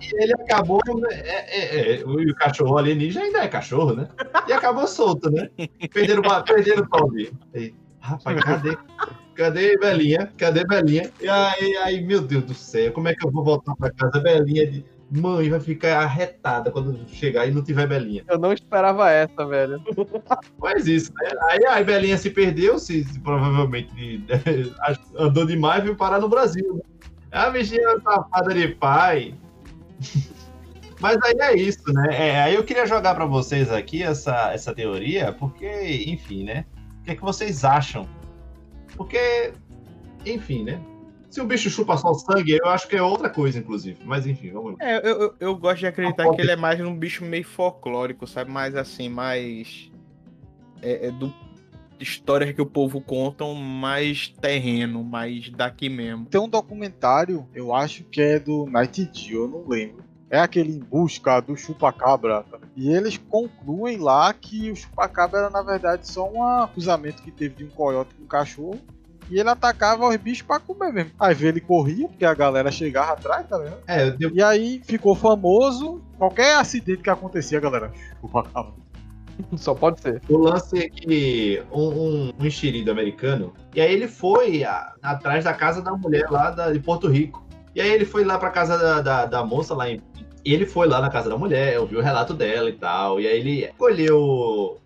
e 0.00 0.22
ele 0.22 0.34
acabou. 0.34 0.80
É, 1.10 1.94
é, 1.94 2.00
é, 2.00 2.04
o 2.04 2.34
cachorro 2.34 2.76
alienígena 2.76 3.24
ainda 3.24 3.38
é 3.38 3.48
cachorro, 3.48 3.94
né? 3.94 4.08
E 4.46 4.52
acabou 4.52 4.86
solto, 4.86 5.30
né? 5.30 5.48
Perderam, 5.92 6.22
perderam 6.44 6.82
o 6.82 6.88
Toby. 6.88 7.32
Rapaz, 8.00 8.40
cadê? 8.42 8.76
Cadê 9.34 9.78
Belinha? 9.78 10.30
Cadê 10.36 10.64
Belinha? 10.64 11.10
E 11.20 11.28
aí, 11.28 11.76
aí, 11.78 12.04
meu 12.04 12.20
Deus 12.20 12.44
do 12.44 12.54
céu, 12.54 12.92
como 12.92 13.08
é 13.08 13.14
que 13.14 13.26
eu 13.26 13.30
vou 13.30 13.42
voltar 13.42 13.74
pra 13.76 13.90
casa? 13.90 14.20
Belinha 14.20 14.66
de. 14.66 14.84
Mãe 15.14 15.50
vai 15.50 15.60
ficar 15.60 16.02
arretada 16.02 16.70
quando 16.70 17.06
chegar 17.08 17.46
e 17.46 17.50
não 17.50 17.62
tiver 17.62 17.86
Belinha. 17.86 18.24
Eu 18.28 18.38
não 18.38 18.52
esperava 18.52 19.10
essa, 19.10 19.44
velho. 19.46 19.82
Mas 20.58 20.86
isso, 20.86 21.12
né? 21.14 21.30
Aí 21.50 21.66
a 21.66 21.84
Belinha 21.84 22.16
se 22.16 22.30
perdeu, 22.30 22.78
se, 22.78 23.04
se 23.04 23.20
provavelmente 23.20 24.24
andou 25.18 25.44
demais 25.44 25.80
e 25.80 25.84
veio 25.84 25.96
parar 25.96 26.18
no 26.18 26.28
Brasil. 26.28 26.74
Né? 26.74 26.82
A 27.30 27.50
bichinha 27.50 28.00
safada 28.00 28.54
de 28.54 28.68
pai. 28.68 29.34
Mas 30.98 31.18
aí 31.24 31.34
é 31.40 31.56
isso, 31.56 31.92
né? 31.92 32.08
É, 32.12 32.42
aí 32.42 32.54
eu 32.54 32.62
queria 32.62 32.86
jogar 32.86 33.14
para 33.14 33.26
vocês 33.26 33.72
aqui 33.72 34.04
essa, 34.04 34.52
essa 34.52 34.72
teoria, 34.72 35.32
porque, 35.32 36.04
enfim, 36.06 36.44
né? 36.44 36.64
O 37.00 37.04
que, 37.04 37.10
é 37.10 37.16
que 37.16 37.22
vocês 37.22 37.64
acham? 37.64 38.08
Porque, 38.96 39.52
enfim, 40.24 40.62
né? 40.62 40.80
Se 41.32 41.40
o 41.40 41.46
bicho 41.46 41.70
chupa 41.70 41.96
só 41.96 42.12
sangue, 42.12 42.58
eu 42.62 42.68
acho 42.68 42.86
que 42.86 42.94
é 42.94 43.00
outra 43.00 43.30
coisa, 43.30 43.58
inclusive. 43.58 43.98
Mas 44.04 44.26
enfim, 44.26 44.50
vamos 44.50 44.72
lá. 44.72 44.78
É, 44.86 44.98
eu, 44.98 45.18
eu, 45.18 45.34
eu 45.40 45.56
gosto 45.56 45.78
de 45.78 45.86
acreditar 45.86 46.28
que 46.28 46.38
ele 46.38 46.50
é 46.50 46.56
mais 46.56 46.78
um 46.78 46.94
bicho 46.94 47.24
meio 47.24 47.42
folclórico, 47.42 48.26
sabe? 48.26 48.50
Mais 48.50 48.76
assim, 48.76 49.08
mais. 49.08 49.90
É, 50.82 51.06
é 51.06 51.10
do 51.10 51.32
histórias 51.98 52.52
que 52.52 52.60
o 52.60 52.66
povo 52.66 53.00
contam 53.00 53.54
mais 53.54 54.28
terreno, 54.28 55.02
mais 55.02 55.48
daqui 55.48 55.88
mesmo. 55.88 56.26
Tem 56.26 56.38
um 56.38 56.48
documentário, 56.48 57.48
eu 57.54 57.74
acho 57.74 58.04
que 58.04 58.20
é 58.20 58.38
do 58.38 58.66
Night 58.66 59.10
eu 59.32 59.48
não 59.48 59.66
lembro. 59.66 60.04
É 60.28 60.38
aquele 60.38 60.72
em 60.72 60.80
busca 60.80 61.40
do 61.40 61.56
chupacabra. 61.56 62.44
E 62.76 62.90
eles 62.90 63.16
concluem 63.16 63.96
lá 63.96 64.34
que 64.34 64.70
o 64.70 64.76
chupacabra 64.76 65.40
era 65.40 65.50
na 65.50 65.62
verdade 65.62 66.06
só 66.06 66.30
um 66.30 66.42
acusamento 66.42 67.22
que 67.22 67.30
teve 67.30 67.54
de 67.54 67.64
um 67.64 67.70
coiote 67.70 68.14
com 68.14 68.24
um 68.24 68.26
cachorro 68.26 68.78
e 69.32 69.40
ele 69.40 69.48
atacava 69.48 70.06
os 70.06 70.16
bichos 70.16 70.42
pra 70.42 70.60
comer 70.60 70.92
mesmo. 70.92 71.12
Aí 71.18 71.34
ele 71.40 71.60
corria, 71.60 72.06
porque 72.06 72.24
a 72.24 72.34
galera 72.34 72.70
chegava 72.70 73.12
atrás, 73.12 73.48
tá 73.48 73.56
vendo? 73.56 73.78
É, 73.86 74.10
deu... 74.10 74.30
E 74.30 74.42
aí 74.42 74.82
ficou 74.84 75.14
famoso. 75.14 76.02
Qualquer 76.18 76.56
acidente 76.56 77.02
que 77.02 77.08
acontecia, 77.08 77.58
galera. 77.58 77.90
Só 79.56 79.74
pode 79.74 80.02
ser. 80.02 80.20
O 80.28 80.36
lance 80.36 80.78
é 80.78 80.88
que 80.88 81.62
um, 81.72 81.88
um, 81.88 82.32
um 82.38 82.46
enxerido 82.46 82.90
americano, 82.90 83.54
e 83.74 83.80
aí 83.80 83.90
ele 83.90 84.06
foi 84.06 84.64
a, 84.64 84.92
atrás 85.02 85.44
da 85.44 85.54
casa 85.54 85.80
da 85.80 85.92
mulher 85.92 86.30
lá 86.30 86.50
da, 86.50 86.70
de 86.70 86.78
Porto 86.78 87.08
Rico. 87.08 87.42
E 87.74 87.80
aí 87.80 87.90
ele 87.90 88.04
foi 88.04 88.24
lá 88.24 88.38
pra 88.38 88.50
casa 88.50 88.76
da, 88.76 89.00
da, 89.00 89.26
da 89.26 89.44
moça 89.44 89.74
lá 89.74 89.88
em. 89.88 90.02
Ele 90.44 90.66
foi 90.66 90.86
lá 90.86 91.00
na 91.00 91.08
casa 91.08 91.30
da 91.30 91.38
mulher, 91.38 91.80
ouviu 91.80 92.00
o 92.00 92.02
relato 92.02 92.34
dela 92.34 92.68
e 92.68 92.74
tal. 92.74 93.18
E 93.18 93.26
aí 93.26 93.38
ele 93.40 93.72
colheu 93.78 94.78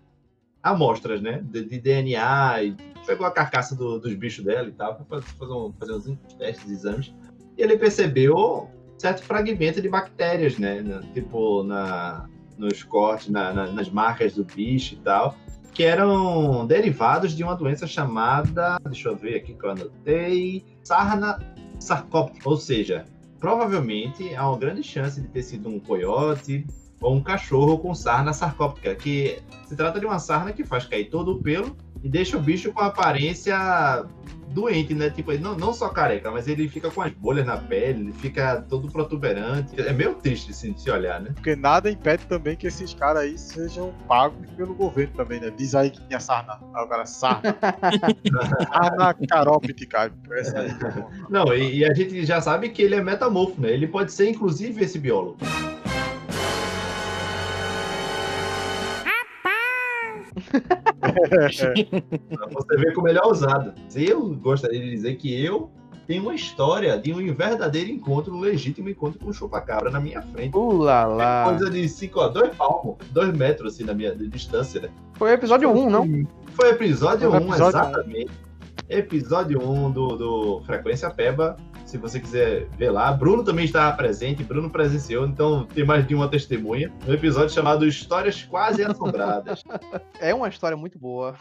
amostras, 0.63 1.21
né? 1.21 1.41
De, 1.43 1.65
de 1.65 1.79
DNA 1.79 2.63
e 2.63 2.77
pegou 3.07 3.25
a 3.25 3.31
carcaça 3.31 3.73
do, 3.73 3.97
dos 3.97 4.13
bichos 4.13 4.43
dela 4.43 4.67
e 4.67 4.73
tal, 4.73 4.95
para 4.95 5.21
fazer, 5.21 5.51
um, 5.51 5.73
fazer 5.79 5.93
uns 5.93 6.33
testes, 6.37 6.69
exames, 6.69 7.15
e 7.57 7.61
ele 7.63 7.77
percebeu 7.77 8.69
certo 8.97 9.23
fragmento 9.23 9.81
de 9.81 9.87
bactérias, 9.87 10.57
né? 10.57 10.83
tipo, 11.13 11.63
na, 11.63 12.27
nos 12.57 12.83
cortes, 12.83 13.29
na, 13.29 13.53
na, 13.53 13.71
nas 13.71 13.89
marcas 13.89 14.35
do 14.35 14.43
bicho 14.43 14.95
e 14.95 14.97
tal, 14.97 15.35
que 15.73 15.83
eram 15.83 16.65
derivados 16.67 17.35
de 17.35 17.43
uma 17.43 17.55
doença 17.55 17.87
chamada, 17.87 18.77
deixa 18.83 19.09
eu 19.09 19.15
ver 19.15 19.37
aqui 19.37 19.53
que 19.53 19.63
eu 19.63 19.71
anotei, 19.71 20.65
sarna 20.83 21.39
sarcóptica, 21.79 22.49
ou 22.49 22.57
seja, 22.57 23.05
provavelmente 23.39 24.35
há 24.35 24.49
uma 24.49 24.57
grande 24.57 24.83
chance 24.83 25.21
de 25.21 25.27
ter 25.27 25.43
sido 25.43 25.69
um 25.69 25.79
coiote 25.79 26.65
ou 27.01 27.15
um 27.15 27.21
cachorro 27.21 27.77
com 27.77 27.93
sarna 27.93 28.33
sarcóptica, 28.33 28.95
que 28.95 29.39
se 29.65 29.75
trata 29.75 29.99
de 29.99 30.05
uma 30.05 30.19
sarna 30.19 30.51
que 30.51 30.63
faz 30.63 30.85
cair 30.85 31.09
todo 31.09 31.33
o 31.33 31.41
pelo 31.41 31.75
e 32.03 32.09
deixa 32.09 32.37
o 32.37 32.41
bicho 32.41 32.71
com 32.71 32.81
a 32.81 32.87
aparência 32.87 34.05
doente, 34.49 34.93
né? 34.93 35.09
Tipo, 35.09 35.31
ele 35.31 35.43
não, 35.43 35.55
não 35.55 35.73
só 35.73 35.89
careca, 35.89 36.31
mas 36.31 36.47
ele 36.47 36.67
fica 36.67 36.89
com 36.89 37.01
as 37.01 37.11
bolhas 37.11 37.45
na 37.45 37.57
pele, 37.57 38.01
ele 38.01 38.13
fica 38.13 38.65
todo 38.67 38.87
protuberante. 38.87 39.79
É 39.79 39.93
meio 39.93 40.15
triste 40.15 40.51
assim, 40.51 40.73
de 40.73 40.81
se 40.81 40.89
olhar, 40.89 41.21
né? 41.21 41.31
Porque 41.33 41.55
nada 41.55 41.91
impede 41.91 42.25
também 42.25 42.55
que 42.55 42.67
esses 42.67 42.93
caras 42.93 43.23
aí 43.23 43.37
sejam 43.37 43.93
pagos 44.07 44.49
pelo 44.51 44.73
governo 44.73 45.13
também, 45.15 45.39
né? 45.39 45.51
Diz 45.55 45.75
aí 45.75 45.91
que 45.91 46.01
tinha 46.07 46.19
sarna. 46.19 46.59
Aí 46.73 46.83
o 46.83 46.87
cara, 46.87 47.05
sarna. 47.05 47.55
sarna 48.73 49.15
carópite, 49.27 49.85
cara. 49.85 50.11
Não, 51.29 51.53
e, 51.53 51.79
e 51.79 51.85
a 51.85 51.93
gente 51.93 52.25
já 52.25 52.41
sabe 52.41 52.69
que 52.69 52.81
ele 52.81 52.95
é 52.95 53.03
metamorfo, 53.03 53.61
né? 53.61 53.71
Ele 53.71 53.87
pode 53.87 54.11
ser, 54.11 54.29
inclusive, 54.29 54.83
esse 54.83 54.97
biólogo. 54.97 55.37
Pra 61.19 62.47
você 62.51 62.77
ver 62.77 62.93
como 62.93 63.07
ele 63.07 63.17
é 63.17 63.23
ousado. 63.23 63.73
Eu 63.95 64.35
gostaria 64.35 64.79
de 64.79 64.89
dizer 64.89 65.15
que 65.15 65.43
eu 65.43 65.71
tenho 66.07 66.23
uma 66.23 66.33
história 66.33 66.97
de 66.97 67.13
um 67.13 67.33
verdadeiro 67.33 67.89
encontro, 67.89 68.33
um 68.33 68.39
legítimo 68.39 68.89
encontro 68.89 69.19
com 69.19 69.29
o 69.29 69.33
chupacabra 69.33 69.91
na 69.91 69.99
minha 69.99 70.21
frente. 70.21 70.55
Uh 70.55 70.77
lá 70.77 71.43
É 71.43 71.49
coisa 71.49 71.69
de 71.69 71.87
5 71.87 72.19
a 72.21 72.27
2 72.29 72.55
palmos, 72.55 72.95
2 73.11 73.35
metros 73.37 73.73
assim 73.73 73.83
na 73.83 73.93
minha 73.93 74.15
de 74.15 74.27
distância, 74.29 74.81
né? 74.81 74.89
Foi 75.15 75.31
o 75.31 75.33
episódio 75.33 75.69
1, 75.69 75.89
não? 75.89 76.27
Foi 76.53 76.69
episódio 76.69 77.29
Foi 77.29 77.39
1, 77.39 77.43
episódio 77.43 77.65
um. 77.65 77.89
exatamente. 77.89 78.46
Episódio 78.89 79.61
1 79.61 79.91
do, 79.91 80.07
do 80.15 80.61
Frequência 80.65 81.09
Peba. 81.09 81.57
Se 81.85 81.97
você 81.97 82.19
quiser 82.19 82.69
ver 82.77 82.89
lá. 82.89 83.11
Bruno 83.11 83.43
também 83.43 83.65
estava 83.65 83.95
presente, 83.95 84.43
Bruno 84.43 84.69
presenciou, 84.69 85.25
então 85.25 85.65
tem 85.65 85.85
mais 85.85 86.07
de 86.07 86.15
uma 86.15 86.29
testemunha. 86.29 86.93
Um 87.05 87.13
episódio 87.13 87.53
chamado 87.53 87.85
Histórias 87.85 88.43
Quase 88.43 88.83
Assombradas. 88.83 89.63
É 90.19 90.33
uma 90.33 90.49
história 90.49 90.75
muito 90.75 90.97
boa. 90.97 91.35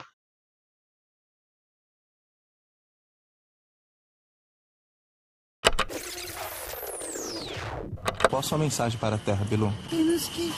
Qual 8.29 8.41
a 8.41 8.43
sua 8.43 8.59
mensagem 8.59 8.99
para 8.99 9.17
a 9.17 9.19
Terra, 9.19 9.45
Bilu? 9.45 9.73
Apenas 9.87 10.29
que 10.29 10.53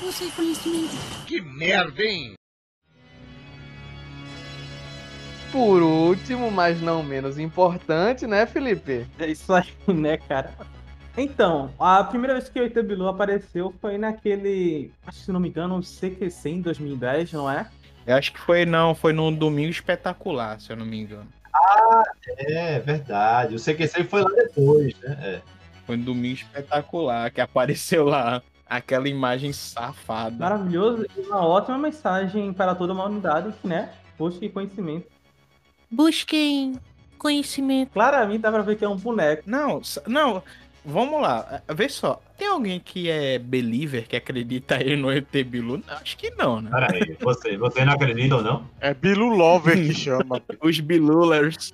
você 0.00 0.30
conhecimento. 0.30 2.41
Por 5.52 5.82
último, 5.82 6.50
mas 6.50 6.80
não 6.80 7.02
menos 7.02 7.38
importante, 7.38 8.26
né, 8.26 8.46
Felipe? 8.46 9.06
É 9.18 9.26
isso 9.26 9.52
aí, 9.52 9.66
né, 9.86 10.16
cara? 10.16 10.50
Então, 11.14 11.70
a 11.78 12.02
primeira 12.02 12.32
vez 12.32 12.48
que 12.48 12.58
o 12.58 12.64
ET 12.64 12.74
Bilu 12.82 13.06
apareceu 13.06 13.74
foi 13.78 13.98
naquele, 13.98 14.90
acho 15.06 15.18
que 15.18 15.24
se 15.26 15.30
não 15.30 15.38
me 15.38 15.50
engano, 15.50 15.76
um 15.76 15.82
CQC 15.82 16.48
em 16.48 16.60
2010, 16.62 17.34
não 17.34 17.50
é? 17.50 17.68
Eu 18.06 18.16
acho 18.16 18.32
que 18.32 18.40
foi, 18.40 18.64
não, 18.64 18.94
foi 18.94 19.12
num 19.12 19.30
domingo 19.30 19.70
espetacular, 19.70 20.58
se 20.58 20.72
eu 20.72 20.76
não 20.76 20.86
me 20.86 21.00
engano. 21.00 21.28
É 22.38 22.80
verdade. 22.80 23.54
O 23.54 23.58
CQC 23.58 24.04
foi 24.04 24.22
lá 24.22 24.30
depois, 24.30 24.98
né? 25.00 25.18
É. 25.20 25.42
Foi 25.86 25.96
um 25.96 26.02
domingo 26.02 26.36
espetacular 26.36 27.30
que 27.30 27.42
apareceu 27.42 28.06
lá 28.06 28.42
aquela 28.66 29.06
imagem 29.06 29.52
safada. 29.52 30.34
Maravilhoso 30.34 31.06
e 31.14 31.20
uma 31.20 31.46
ótima 31.46 31.76
mensagem 31.76 32.54
para 32.54 32.74
toda 32.74 32.92
a 32.92 32.96
humanidade 32.96 33.52
que, 33.60 33.68
né, 33.68 33.90
busque 34.18 34.48
conhecimento. 34.48 35.11
Busquem 35.92 36.74
conhecimento. 37.18 37.90
Claramente 37.92 38.40
dá 38.40 38.50
pra 38.50 38.62
ver 38.62 38.76
que 38.76 38.84
é 38.84 38.88
um 38.88 38.96
boneco. 38.96 39.42
Não, 39.46 39.80
não, 40.06 40.42
vamos 40.84 41.20
lá. 41.22 41.62
eh, 41.68 41.74
Vê 41.74 41.88
só, 41.88 42.20
tem 42.36 42.48
alguém 42.48 42.80
que 42.80 43.08
é 43.10 43.38
believer, 43.38 44.08
que 44.08 44.16
acredita 44.16 44.76
aí 44.76 44.96
no 44.96 45.12
ET 45.12 45.30
Bilu? 45.46 45.76
Não, 45.86 45.94
Acho 45.94 46.16
que 46.16 46.30
não, 46.30 46.60
né? 46.60 46.70
Peraí, 46.70 47.16
você, 47.20 47.56
você 47.56 47.84
não 47.84 47.92
acredita 47.92 48.36
ou 48.36 48.42
não? 48.42 48.66
É 48.80 48.92
Bilu 48.94 49.28
Lover 49.28 49.76
que 49.76 49.92
chama. 49.94 50.42
Os 50.60 50.80
Bilulers. 50.80 51.72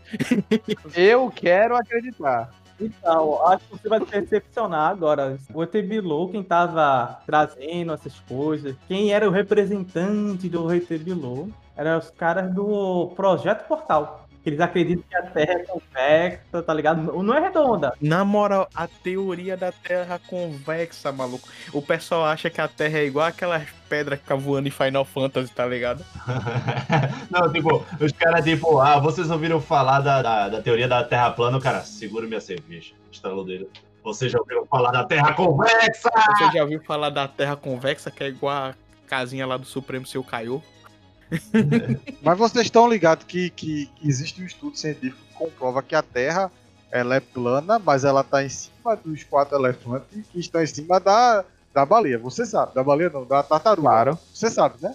Eu 0.95 1.31
quero 1.31 1.77
acreditar. 1.77 2.53
Então, 2.81 3.45
acho 3.47 3.65
que 3.65 3.79
você 3.79 3.89
vai 3.89 4.01
se 4.01 4.21
decepcionar 4.21 4.91
agora. 4.91 5.37
O 5.53 5.63
ET 5.63 5.73
Bilu, 5.73 6.29
quem 6.31 6.43
tava 6.43 7.21
trazendo 7.27 7.93
essas 7.93 8.19
coisas, 8.21 8.77
quem 8.87 9.13
era 9.13 9.29
o 9.29 9.33
representante 9.33 10.49
do 10.49 10.73
ET 10.73 10.89
Bilu, 11.01 11.53
eram 11.77 11.99
os 11.99 12.11
caras 12.11 12.53
do 12.53 13.13
Projeto 13.17 13.67
Portal. 13.67 14.28
Eles 14.49 14.61
acreditam 14.61 15.05
que 15.09 15.15
a 15.15 15.23
Terra 15.23 15.53
é 15.53 15.65
convexa, 15.65 16.63
tá 16.63 16.73
ligado? 16.73 17.23
Não 17.23 17.35
é 17.35 17.41
redonda. 17.41 17.93
Na 18.01 18.25
moral, 18.25 18.67
a 18.75 18.89
teoria 18.89 19.59
da 19.59 19.71
Terra 19.71 20.19
convexa, 20.27 21.13
maluco. 21.13 21.47
O 21.71 21.83
pessoal 21.83 22.25
acha 22.25 22.49
que 22.49 22.61
a 22.61 22.67
Terra 22.67 22.99
é 22.99 23.05
igual 23.05 23.27
aquelas 23.27 23.69
pedras 23.91 24.19
que 24.19 24.25
ficam 24.25 24.39
voando 24.39 24.67
em 24.67 24.71
Final 24.71 25.05
Fantasy, 25.05 25.53
tá 25.53 25.67
ligado? 25.67 26.03
não, 27.31 27.53
tipo, 27.53 27.85
os 28.01 28.13
caras, 28.13 28.43
tipo, 28.43 28.81
ah, 28.81 28.99
vocês 28.99 29.31
ouviram 29.31 29.61
falar 29.61 30.01
da, 30.01 30.23
da, 30.23 30.49
da 30.49 30.63
teoria 30.63 30.89
da 30.89 31.05
Terra 31.05 31.31
plana? 31.31 31.59
O 31.59 31.61
cara, 31.61 31.83
segura 31.83 32.27
minha 32.27 32.41
cerveja. 32.41 32.95
Estalou 33.13 33.45
dele. 33.45 33.69
Vocês 34.03 34.33
já 34.33 34.39
ouviram 34.39 34.65
falar 34.65 34.93
da 34.93 35.05
Terra 35.05 35.35
convexa? 35.35 36.11
Você 36.11 36.53
já 36.53 36.63
ouviu 36.63 36.81
falar 36.85 37.11
da 37.11 37.29
Terra 37.29 37.55
convexa, 37.55 38.11
que 38.11 38.25
é 38.25 38.29
igual 38.29 38.55
a 38.55 38.75
casinha 39.07 39.47
lá 39.47 39.59
do 39.59 39.67
Supremo 39.67 40.07
Seu 40.07 40.25
Caiu? 40.25 40.63
Mas 42.23 42.39
vocês 42.39 42.67
estão 42.67 42.89
ligados 42.89 43.25
que, 43.25 43.51
que, 43.51 43.91
existe 44.03 44.43
um 44.43 44.47
estudo 44.47 44.77
científico 44.77 45.19
que 45.29 45.35
comprova 45.35 45.83
que 45.83 45.95
a 45.95 46.03
Terra 46.03 46.51
ela 46.91 47.17
é 47.17 47.21
plana, 47.21 47.79
mas 47.79 48.05
ela 48.05 48.25
tá 48.25 48.43
em 48.43 48.49
cima 48.49 48.97
dos 48.97 49.23
quatro 49.25 49.59
elefantes 49.59 50.27
que 50.33 50.41
estão 50.41 50.63
em 50.63 50.67
cima 50.67 50.99
da, 50.99 51.45
da 51.73 51.85
baleia. 51.85 52.19
Você 52.19 52.47
sabe, 52.47 52.75
da 52.75 52.83
baleia 52.83 53.11
não, 53.11 53.27
da 53.27 53.43
tartaruga. 53.43 53.89
Claro. 53.89 54.19
Você 54.33 54.49
sabe, 54.49 54.77
né? 54.81 54.95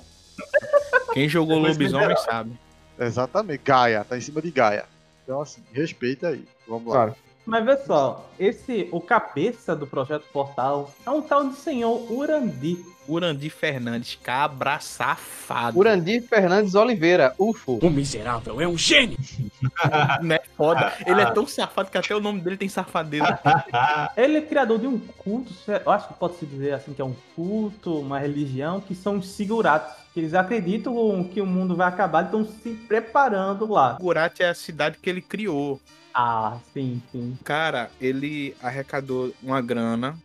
Quem 1.14 1.30
jogou 1.30 1.60
lobisomem 1.60 2.18
sabe. 2.18 2.60
Exatamente, 3.00 3.62
Gaia, 3.64 4.04
tá 4.04 4.18
em 4.18 4.22
cima 4.22 4.42
de 4.42 4.52
Gaia. 4.52 4.86
Então, 5.24 5.42
assim, 5.42 5.62
respeita 5.72 6.30
aí. 6.30 6.46
Vamos 6.68 6.94
lá. 6.94 7.16
Mas 7.46 7.66
vê 7.66 7.78
só, 7.78 8.30
esse, 8.40 8.88
o 8.92 9.02
cabeça 9.02 9.76
do 9.76 9.86
Projeto 9.86 10.24
Portal 10.32 10.94
é 11.06 11.10
um 11.10 11.22
tal 11.22 11.50
de 11.50 11.56
senhor 11.56 12.10
Urandi. 12.10 12.78
Urandi 13.06 13.50
Fernandes, 13.50 14.18
cabra 14.22 14.80
safado. 14.80 15.78
Urandir 15.78 16.24
Fernandes 16.24 16.74
Oliveira, 16.74 17.36
UFO. 17.38 17.80
O 17.82 17.90
miserável 17.90 18.62
é 18.62 18.68
um 18.68 18.78
gênio! 18.78 19.18
Não 20.22 20.36
é 20.36 20.42
foda. 20.56 20.94
Ele 21.06 21.22
é 21.22 21.32
tão 21.32 21.46
safado 21.46 21.92
que 21.92 21.98
até 21.98 22.16
o 22.16 22.22
nome 22.22 22.40
dele 22.40 22.56
tem 22.56 22.70
safadeza. 22.70 23.38
Ele 24.16 24.38
é 24.38 24.42
criador 24.42 24.80
de 24.80 24.88
um 24.88 24.98
culto, 24.98 25.52
eu 25.68 25.92
acho 25.92 26.08
que 26.08 26.14
pode 26.14 26.36
se 26.36 26.46
dizer 26.46 26.74
assim, 26.74 26.94
que 26.94 27.02
é 27.02 27.06
um 27.06 27.16
culto, 27.36 28.00
uma 28.00 28.20
religião, 28.20 28.80
que 28.80 28.96
são 28.96 29.18
os 29.18 29.34
Siguratos. 29.34 29.94
que 30.14 30.22
Eles 30.22 30.34
acreditam 30.34 31.24
que 31.26 31.42
o 31.42 31.46
mundo 31.46 31.76
vai 31.76 31.90
acabar 31.90 32.22
e 32.22 32.26
estão 32.26 32.46
se 32.46 32.70
preparando 32.88 33.70
lá. 33.70 33.98
Gurat 34.00 34.40
é 34.40 34.50
a 34.50 34.54
cidade 34.54 34.98
que 35.02 35.10
ele 35.10 35.22
criou. 35.22 35.82
Ah, 36.14 36.60
sim, 36.74 37.02
sim. 37.12 37.38
Cara, 37.44 37.90
ele 38.00 38.56
arrecadou 38.62 39.34
uma 39.42 39.62
grana, 39.62 40.16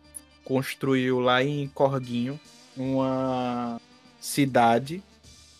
construiu 0.43 1.19
lá 1.19 1.43
em 1.43 1.67
Corguinho 1.69 2.39
uma 2.77 3.81
cidade 4.19 5.03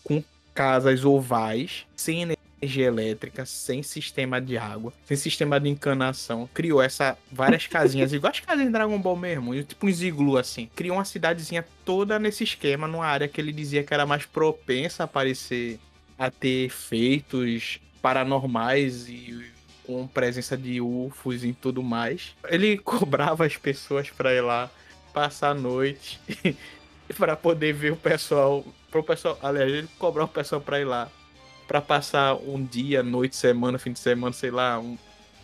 com 0.04 0.22
casas 0.54 1.04
ovais, 1.04 1.84
sem 1.96 2.36
energia 2.62 2.86
elétrica, 2.86 3.44
sem 3.44 3.82
sistema 3.82 4.40
de 4.40 4.56
água, 4.56 4.92
sem 5.04 5.16
sistema 5.16 5.58
de 5.58 5.68
encanação. 5.68 6.48
Criou 6.54 6.80
essa 6.80 7.18
várias 7.32 7.66
casinhas, 7.66 8.12
igual 8.14 8.30
as 8.30 8.40
casinhas 8.40 8.68
de 8.68 8.72
Dragon 8.72 8.98
Ball 8.98 9.16
mesmo, 9.16 9.62
tipo 9.64 9.86
um 9.86 9.88
iglu 9.88 10.36
assim. 10.36 10.68
Criou 10.76 10.96
uma 10.96 11.04
cidadezinha 11.04 11.66
toda 11.84 12.18
nesse 12.18 12.44
esquema, 12.44 12.86
numa 12.86 13.06
área 13.06 13.26
que 13.26 13.40
ele 13.40 13.52
dizia 13.52 13.82
que 13.82 13.92
era 13.92 14.06
mais 14.06 14.26
propensa 14.26 15.02
a 15.02 15.04
aparecer 15.04 15.80
a 16.18 16.30
ter 16.30 16.66
efeitos 16.66 17.80
paranormais 18.02 19.08
e 19.08 19.50
com 19.90 20.06
presença 20.06 20.56
de 20.56 20.80
UFOs 20.80 21.42
e 21.42 21.52
tudo 21.52 21.82
mais. 21.82 22.36
Ele 22.48 22.78
cobrava 22.84 23.44
as 23.44 23.56
pessoas 23.56 24.08
pra 24.10 24.32
ir 24.32 24.40
lá 24.40 24.70
passar 25.12 25.50
a 25.50 25.54
noite 25.54 26.20
pra 27.16 27.34
poder 27.34 27.72
ver 27.72 27.92
o 27.92 27.96
pessoal, 27.96 28.64
pro 28.90 29.02
pessoal, 29.02 29.36
aliás, 29.42 29.68
ele 29.68 29.88
cobrava 29.98 30.30
o 30.30 30.32
pessoal 30.32 30.60
pra 30.60 30.78
ir 30.78 30.84
lá 30.84 31.10
pra 31.66 31.80
passar 31.80 32.34
um 32.34 32.64
dia, 32.64 33.02
noite, 33.02 33.36
semana, 33.36 33.78
fim 33.78 33.92
de 33.92 33.98
semana, 33.98 34.32
sei 34.32 34.50
lá, 34.50 34.78
um, 34.78 34.96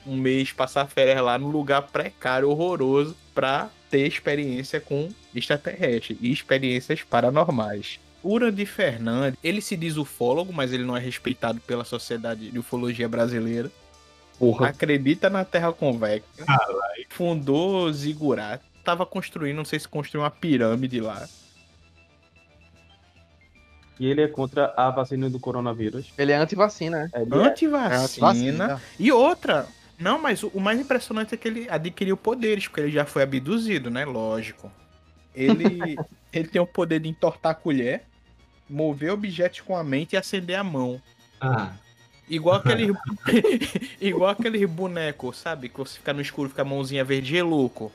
um 0.07 0.17
mês, 0.17 0.53
passar 0.53 0.87
férias 0.87 1.21
lá 1.23 1.39
num 1.39 1.51
lugar 1.51 1.83
precário, 1.83 2.49
horroroso, 2.49 3.17
pra 3.35 3.69
ter 3.91 4.07
experiência 4.07 4.81
com 4.81 5.09
extraterrestre 5.35 6.19
e 6.21 6.33
experiências 6.33 7.03
paranormais. 7.03 8.01
Urandi 8.25 8.67
Fernandes, 8.67 9.39
ele 9.43 9.61
se 9.61 9.77
diz 9.77 9.97
ufólogo, 9.97 10.53
mas 10.53 10.73
ele 10.73 10.83
não 10.83 10.97
é 10.97 11.01
respeitado 11.01 11.61
pela 11.61 11.85
Sociedade 11.85 12.51
de 12.51 12.59
Ufologia 12.59 13.09
Brasileira. 13.09 13.71
Acredita 14.65 15.31
na 15.31 15.45
Terra 15.45 15.73
Convexa. 15.73 16.25
Fundou 17.11 17.93
Zigurat. 17.93 18.61
Tava 18.85 19.05
construindo, 19.05 19.57
não 19.57 19.65
sei 19.65 19.79
se 19.81 19.89
construiu 19.89 20.23
uma 20.23 20.31
pirâmide 20.31 21.01
lá. 21.01 21.27
E 23.99 24.07
ele 24.07 24.23
é 24.23 24.29
contra 24.29 24.73
a 24.77 24.91
vacina 24.91 25.31
do 25.31 25.41
coronavírus. 25.41 26.13
Ele 26.19 26.33
é 26.33 26.37
anti-vacina, 26.37 27.05
né? 27.05 27.11
É- 27.15 27.21
Antivacina. 27.21 28.27
vacina. 28.27 28.83
E 28.99 29.11
outra. 29.11 29.67
Não, 29.99 30.21
mas 30.21 30.43
o 30.43 30.49
o 30.49 30.61
mais 30.61 30.79
impressionante 30.79 31.35
é 31.35 31.39
que 31.39 31.49
ele 31.49 31.67
adquiriu 31.71 32.17
poderes, 32.17 32.69
porque 32.69 32.83
ele 32.83 32.93
já 32.93 33.07
foi 33.07 33.23
abduzido, 33.23 33.91
né? 33.91 34.05
Lógico. 34.05 34.71
Ele, 35.35 35.97
ele 36.33 36.49
tem 36.49 36.61
o 36.61 36.67
poder 36.67 37.01
de 37.01 37.09
entortar 37.09 37.53
a 37.53 37.55
colher, 37.55 38.03
mover 38.69 39.13
objetos 39.13 39.63
com 39.63 39.75
a 39.75 39.83
mente 39.83 40.13
e 40.13 40.17
acender 40.17 40.57
a 40.57 40.65
mão. 40.65 41.01
Ah, 41.41 41.73
Igual 42.29 42.57
aquele. 42.57 42.93
igual 44.01 44.31
aquele 44.31 44.67
boneco, 44.67 45.33
sabe? 45.33 45.69
Que 45.69 45.79
você 45.79 45.99
fica 45.99 46.13
no 46.13 46.21
escuro, 46.21 46.49
fica 46.49 46.63
a 46.63 46.65
mãozinha 46.65 47.05
verde 47.05 47.37
e 47.37 47.43
louco. 47.43 47.93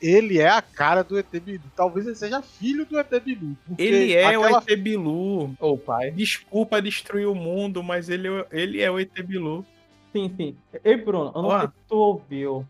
Ele 0.00 0.38
é 0.38 0.48
a 0.48 0.60
cara 0.62 1.02
do 1.02 1.18
ET 1.18 1.26
Bilu. 1.40 1.62
Talvez 1.76 2.06
ele 2.06 2.16
seja 2.16 2.42
filho 2.42 2.84
do 2.84 2.98
ET 2.98 3.10
Bilu. 3.24 3.56
Ele 3.78 4.12
é 4.12 4.26
aquela- 4.26 4.58
o 4.58 4.62
ET 4.70 4.76
Bilu. 4.76 5.54
Ou 5.58 5.78
pai. 5.78 6.10
Desculpa 6.10 6.82
destruir 6.82 7.26
o 7.26 7.34
mundo, 7.34 7.82
mas 7.82 8.08
ele, 8.08 8.28
é- 8.28 8.46
ele 8.52 8.80
é 8.80 8.90
o 8.90 8.98
ET 9.00 9.22
Bilu. 9.22 9.64
Sim, 10.12 10.32
sim. 10.36 10.56
Ei, 10.84 10.96
Bruno, 10.96 11.32
eu 11.34 11.42
não 11.42 11.48
Ó. 11.48 11.58
sei 11.60 11.68
se 11.68 11.74
tu 11.88 11.96
ouviu 11.96 12.66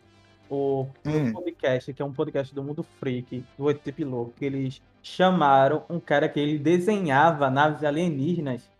o 0.49 0.87
Hum. 1.05 1.33
podcast, 1.33 1.93
que 1.93 2.01
é 2.03 2.05
um 2.05 2.13
podcast 2.13 2.55
do 2.55 2.63
Mundo 2.63 2.87
Freak, 3.01 3.43
do 3.59 3.69
ET 3.71 3.91
Piloto, 3.93 4.33
que 4.39 4.45
eles 4.45 4.81
chamaram 5.03 5.83
um 5.91 5.99
cara 5.99 6.29
que 6.29 6.39
ele 6.39 6.59
desenhava 6.59 7.51
naves 7.51 7.83
alienígenas 7.83 8.71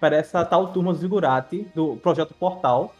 para 0.00 0.16
essa 0.16 0.44
tal 0.44 0.68
turma 0.72 0.94
Zigurati 0.94 1.66
do 1.74 1.96
Projeto 2.02 2.34
Portal. 2.34 2.94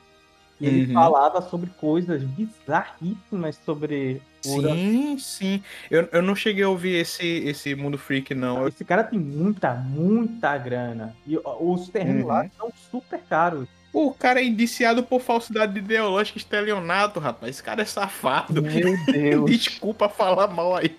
E 0.60 0.66
ele 0.66 0.86
Uhum. 0.88 0.92
falava 0.92 1.40
sobre 1.40 1.70
coisas 1.80 2.22
bizarríssimas 2.22 3.58
sobre 3.64 4.20
Ura- 4.46 4.70
Sim, 4.74 5.18
sim. 5.18 5.62
Eu, 5.90 6.08
eu 6.12 6.22
não 6.22 6.34
cheguei 6.34 6.64
a 6.64 6.68
ouvir 6.68 6.94
esse, 6.96 7.26
esse 7.26 7.74
Mundo 7.74 7.98
Freak, 7.98 8.34
não. 8.34 8.66
Esse 8.68 8.84
cara 8.84 9.04
tem 9.04 9.18
muita, 9.18 9.74
muita 9.74 10.56
grana. 10.56 11.14
E 11.26 11.38
os 11.38 11.88
terrenos 11.90 12.22
Uhum. 12.22 12.28
lá 12.28 12.46
são 12.56 12.70
super 12.90 13.20
caros. 13.28 13.68
O 13.92 14.12
cara 14.12 14.40
é 14.40 14.44
indiciado 14.44 15.02
por 15.02 15.20
falsidade 15.20 15.76
ideológica 15.78 16.38
e 16.38 16.40
estelionato, 16.40 17.18
rapaz. 17.20 17.50
Esse 17.50 17.62
cara 17.62 17.82
é 17.82 17.84
safado. 17.84 18.62
Meu 18.62 18.96
Deus. 19.12 19.50
Desculpa 19.50 20.08
falar 20.08 20.46
mal 20.48 20.76
aí. 20.76 20.96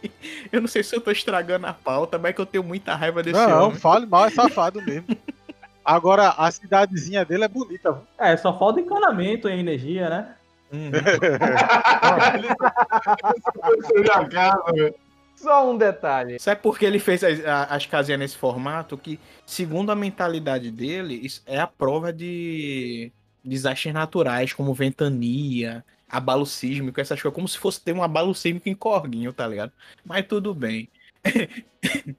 Eu 0.51 0.59
não 0.61 0.67
sei 0.67 0.83
se 0.83 0.95
eu 0.95 1.01
tô 1.01 1.09
estragando 1.09 1.65
a 1.67 1.73
pauta, 1.73 2.17
mas 2.19 2.31
é 2.31 2.33
que 2.33 2.41
eu 2.41 2.45
tenho 2.45 2.63
muita 2.63 2.93
raiva 2.95 3.23
desse 3.23 3.39
Não, 3.39 3.67
homem. 3.67 3.79
fale 3.79 4.05
mal, 4.05 4.25
é 4.25 4.29
safado 4.29 4.81
mesmo. 4.81 5.05
Agora, 5.83 6.29
a 6.29 6.51
cidadezinha 6.51 7.25
dele 7.25 7.45
é 7.45 7.47
bonita. 7.47 7.91
viu? 7.91 8.03
É, 8.17 8.37
só 8.37 8.57
falta 8.57 8.79
encanamento 8.79 9.49
e 9.49 9.59
energia, 9.59 10.09
né? 10.09 10.35
Uhum. 10.71 10.91
Só 15.35 15.71
um 15.71 15.75
detalhe. 15.75 16.39
Sabe 16.39 16.61
por 16.61 16.77
que 16.77 16.85
ele 16.85 16.99
fez 16.99 17.23
as, 17.23 17.39
as 17.43 17.87
casinhas 17.87 18.19
nesse 18.19 18.37
formato? 18.37 18.95
Que, 18.95 19.19
segundo 19.43 19.91
a 19.91 19.95
mentalidade 19.95 20.69
dele, 20.69 21.15
isso 21.15 21.41
é 21.47 21.59
a 21.59 21.65
prova 21.65 22.13
de 22.13 23.11
desastres 23.43 23.91
naturais, 23.91 24.53
como 24.53 24.71
ventania, 24.71 25.83
abalo 26.07 26.45
sísmico, 26.45 27.01
essas 27.01 27.19
coisas, 27.19 27.33
como 27.33 27.47
se 27.47 27.57
fosse 27.57 27.81
ter 27.81 27.93
um 27.93 28.03
abalo 28.03 28.35
sísmico 28.35 28.69
em 28.69 28.75
Corguinho, 28.75 29.33
tá 29.33 29.47
ligado? 29.47 29.71
Mas 30.05 30.27
tudo 30.27 30.53
bem. 30.53 30.87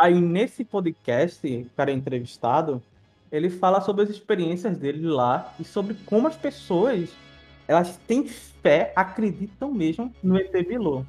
Aí 0.00 0.18
nesse 0.18 0.64
podcast, 0.64 1.46
o 1.46 1.76
cara 1.76 1.90
é 1.90 1.94
entrevistado, 1.94 2.82
ele 3.30 3.50
fala 3.50 3.82
sobre 3.82 4.02
as 4.04 4.08
experiências 4.10 4.78
dele 4.78 5.06
lá 5.06 5.52
e 5.60 5.64
sobre 5.64 5.94
como 6.06 6.26
as 6.26 6.36
pessoas 6.36 7.10
elas 7.68 7.98
têm 8.08 8.26
fé, 8.26 8.92
acreditam 8.96 9.70
mesmo 9.72 10.12
no 10.22 10.38
ET 10.38 10.50
Bilu. 10.66 11.06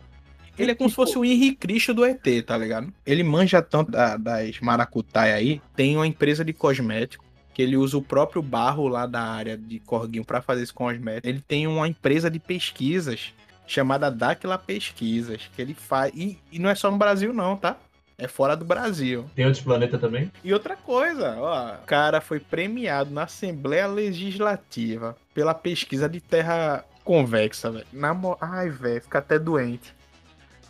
Ele 0.60 0.72
é 0.72 0.76
como 0.76 0.89
se 0.89 0.96
fosse 0.96 1.18
o 1.18 1.24
Henrique 1.24 1.56
Cristo 1.56 1.94
do 1.94 2.06
ET, 2.06 2.22
tá 2.46 2.58
ligado? 2.58 2.94
Ele 3.06 3.24
manja 3.24 3.62
tanto 3.62 3.89
da- 3.92 4.18
das 4.18 4.60
maracutaia 4.60 5.36
aí. 5.36 5.62
Tem 5.76 5.96
uma 5.96 6.06
empresa 6.06 6.44
de 6.44 6.52
cosmético 6.54 7.24
que 7.54 7.62
ele 7.62 7.78
usa 7.78 7.98
o 7.98 8.02
próprio 8.02 8.42
barro 8.42 8.88
lá 8.88 9.06
da 9.08 9.22
área 9.22 9.58
de 9.58 9.80
Corguinho 9.80 10.26
pra 10.26 10.42
fazer 10.42 10.64
esse 10.64 10.74
cosmético. 10.74 11.28
Ele 11.28 11.42
tem 11.42 11.66
uma 11.66 11.88
empresa 11.88 12.30
de 12.30 12.39
pesquisas 12.39 13.34
chamada 13.66 14.12
Dáquila 14.12 14.58
Pesquisas, 14.58 15.50
que 15.56 15.62
ele 15.62 15.74
faz. 15.74 16.12
E, 16.14 16.38
e 16.52 16.60
não 16.60 16.70
é 16.70 16.76
só 16.76 16.92
no 16.92 16.98
Brasil, 16.98 17.34
não, 17.34 17.56
tá? 17.56 17.78
É 18.22 18.28
fora 18.28 18.55
do 18.55 18.63
Brasil. 18.63 19.26
Tem 19.36 19.45
outros 19.45 19.63
planetas 19.63 19.99
também? 19.99 20.32
E 20.43 20.53
outra 20.53 20.76
coisa, 20.78 21.36
ó, 21.39 21.74
o 21.74 21.86
cara 21.88 22.22
foi 22.22 22.39
premiado 22.39 23.09
na 23.09 23.24
Assembleia 23.24 23.88
Legislativa 23.88 25.15
pela 25.34 25.55
pesquisa 25.55 26.07
de 26.07 26.22
terra 26.22 26.86
convexa, 27.03 27.72
velho. 27.72 27.86
Na 27.91 28.13
mo- 28.13 28.38
Ai, 28.39 28.69
velho, 28.69 29.01
fica 29.01 29.17
até 29.17 29.39
doente. 29.39 29.93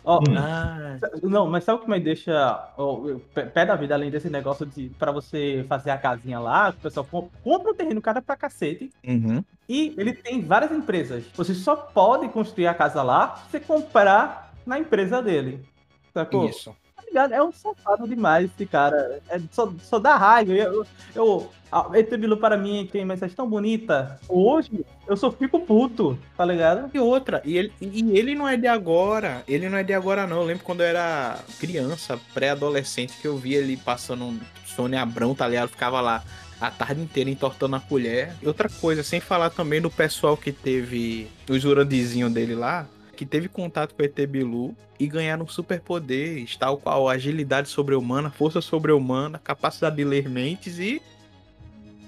Ó, 0.04 0.18
Hum. 0.20 0.34
Ah, 0.36 0.96
Não, 1.22 1.46
mas 1.46 1.62
sabe 1.62 1.80
o 1.80 1.84
que 1.84 1.90
me 1.90 2.00
deixa 2.00 2.32
ó, 2.76 3.02
pé 3.34 3.64
da 3.66 3.76
vida, 3.76 3.94
além 3.94 4.10
desse 4.10 4.28
negócio 4.30 4.64
de 4.66 4.88
para 4.98 5.12
você 5.12 5.64
fazer 5.68 5.90
a 5.90 5.98
casinha 5.98 6.40
lá, 6.40 6.70
o 6.70 6.72
pessoal 6.72 7.06
com- 7.08 7.28
compra 7.44 7.70
um 7.70 7.74
terreno 7.74 8.00
cara 8.00 8.20
pra 8.22 8.34
cacete. 8.34 8.90
uhum. 9.06 9.44
E 9.68 9.94
ele 9.96 10.12
tem 10.12 10.40
várias 10.42 10.72
empresas. 10.72 11.24
Você 11.34 11.54
só 11.54 11.76
pode 11.76 12.28
construir 12.30 12.66
a 12.66 12.74
casa 12.74 13.02
lá 13.02 13.36
se 13.36 13.50
você 13.52 13.60
comprar 13.60 14.52
na 14.66 14.78
empresa 14.78 15.22
dele. 15.22 15.64
Sacou? 16.12 16.48
Isso. 16.48 16.74
Ligado? 17.12 17.34
É 17.34 17.42
um 17.42 17.52
safado 17.52 18.08
demais 18.08 18.50
esse 18.50 18.64
cara. 18.64 19.20
É, 19.28 19.38
só, 19.50 19.70
só 19.82 19.98
dá 19.98 20.16
raiva. 20.16 20.50
Eu, 20.50 20.86
eu, 21.14 21.50
a 21.70 21.86
ET 21.92 22.08
Bilu 22.16 22.38
para 22.38 22.56
mim 22.56 22.88
tem 22.90 23.04
mensagem 23.04 23.36
tão 23.36 23.46
bonita. 23.46 24.18
Hoje 24.26 24.82
eu 25.06 25.14
só 25.14 25.30
fico 25.30 25.60
puto, 25.60 26.18
tá 26.34 26.42
ligado? 26.42 26.90
E 26.94 26.98
outra, 26.98 27.42
e 27.44 27.58
ele, 27.58 27.72
e 27.82 28.18
ele 28.18 28.34
não 28.34 28.48
é 28.48 28.56
de 28.56 28.66
agora. 28.66 29.44
Ele 29.46 29.68
não 29.68 29.76
é 29.76 29.82
de 29.82 29.92
agora, 29.92 30.26
não. 30.26 30.38
Eu 30.38 30.46
lembro 30.46 30.64
quando 30.64 30.80
eu 30.80 30.86
era 30.86 31.38
criança, 31.60 32.18
pré-adolescente, 32.32 33.18
que 33.20 33.28
eu 33.28 33.36
via 33.36 33.58
ele 33.58 33.76
passando 33.76 34.24
um 34.24 34.40
Sônia 34.64 35.02
Abrão, 35.02 35.34
tá 35.34 35.46
ligado? 35.46 35.68
Ficava 35.68 36.00
lá 36.00 36.24
a 36.58 36.70
tarde 36.70 37.02
inteira 37.02 37.28
entortando 37.28 37.76
a 37.76 37.80
colher. 37.80 38.32
Outra 38.42 38.70
coisa, 38.70 39.02
sem 39.02 39.20
falar 39.20 39.50
também 39.50 39.82
do 39.82 39.90
pessoal 39.90 40.34
que 40.34 40.50
teve 40.50 41.28
os 41.46 41.62
urandizinhos 41.62 42.32
dele 42.32 42.54
lá, 42.54 42.86
que 43.22 43.26
teve 43.26 43.48
contato 43.48 43.94
com 43.94 44.02
o 44.02 44.04
ET 44.04 44.18
Bilu 44.26 44.74
e 44.98 45.06
ganharam 45.06 45.46
superpoderes, 45.46 46.56
tal 46.56 46.76
qual 46.76 47.08
agilidade 47.08 47.68
sobre-humana, 47.68 48.30
força 48.30 48.60
sobre-humana, 48.60 49.40
capacidade 49.42 49.94
de 49.94 50.02
ler 50.04 50.28
mentes 50.28 50.80
e 50.80 51.00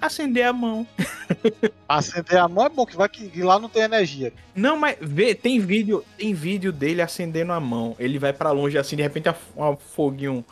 acender 0.01 0.45
a 0.45 0.51
mão. 0.51 0.85
Acender 1.87 2.37
a 2.37 2.47
mão 2.49 2.65
é 2.65 2.69
bom, 2.69 2.85
que 2.85 2.97
vai 2.97 3.07
que 3.07 3.41
lá 3.41 3.57
não 3.57 3.69
tem 3.69 3.83
energia. 3.83 4.33
Não, 4.53 4.75
mas 4.77 4.97
vê, 4.99 5.33
tem 5.33 5.57
vídeo, 5.59 6.03
tem 6.17 6.33
vídeo 6.33 6.71
dele 6.73 7.01
acendendo 7.01 7.53
a 7.53 7.59
mão. 7.61 7.95
Ele 7.97 8.19
vai 8.19 8.33
pra 8.33 8.51
longe 8.51 8.77
assim, 8.77 8.95
de 8.97 9.01
repente 9.03 9.29
a- 9.29 9.35
um 9.57 9.77
foguinho 9.77 10.43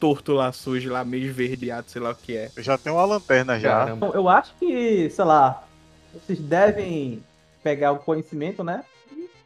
torto 0.00 0.32
lá, 0.32 0.50
sujo 0.50 0.90
lá, 0.90 1.04
meio 1.04 1.26
esverdeado, 1.26 1.88
sei 1.88 2.02
lá 2.02 2.10
o 2.10 2.14
que 2.14 2.36
é. 2.36 2.50
Eu 2.56 2.62
já 2.62 2.76
tenho 2.76 2.96
uma 2.96 3.04
lanterna 3.04 3.58
já. 3.60 3.70
Caramba. 3.70 4.06
Então, 4.08 4.20
eu 4.20 4.28
acho 4.28 4.52
que, 4.58 5.08
sei 5.10 5.24
lá, 5.24 5.64
vocês 6.12 6.38
devem 6.40 7.22
pegar 7.62 7.92
o 7.92 7.98
conhecimento, 7.98 8.64
né? 8.64 8.82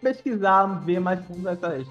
Pesquisar, 0.03 0.66
ver 0.84 1.00
mais 1.00 1.24
fundo 1.24 1.48
essas, 1.48 1.86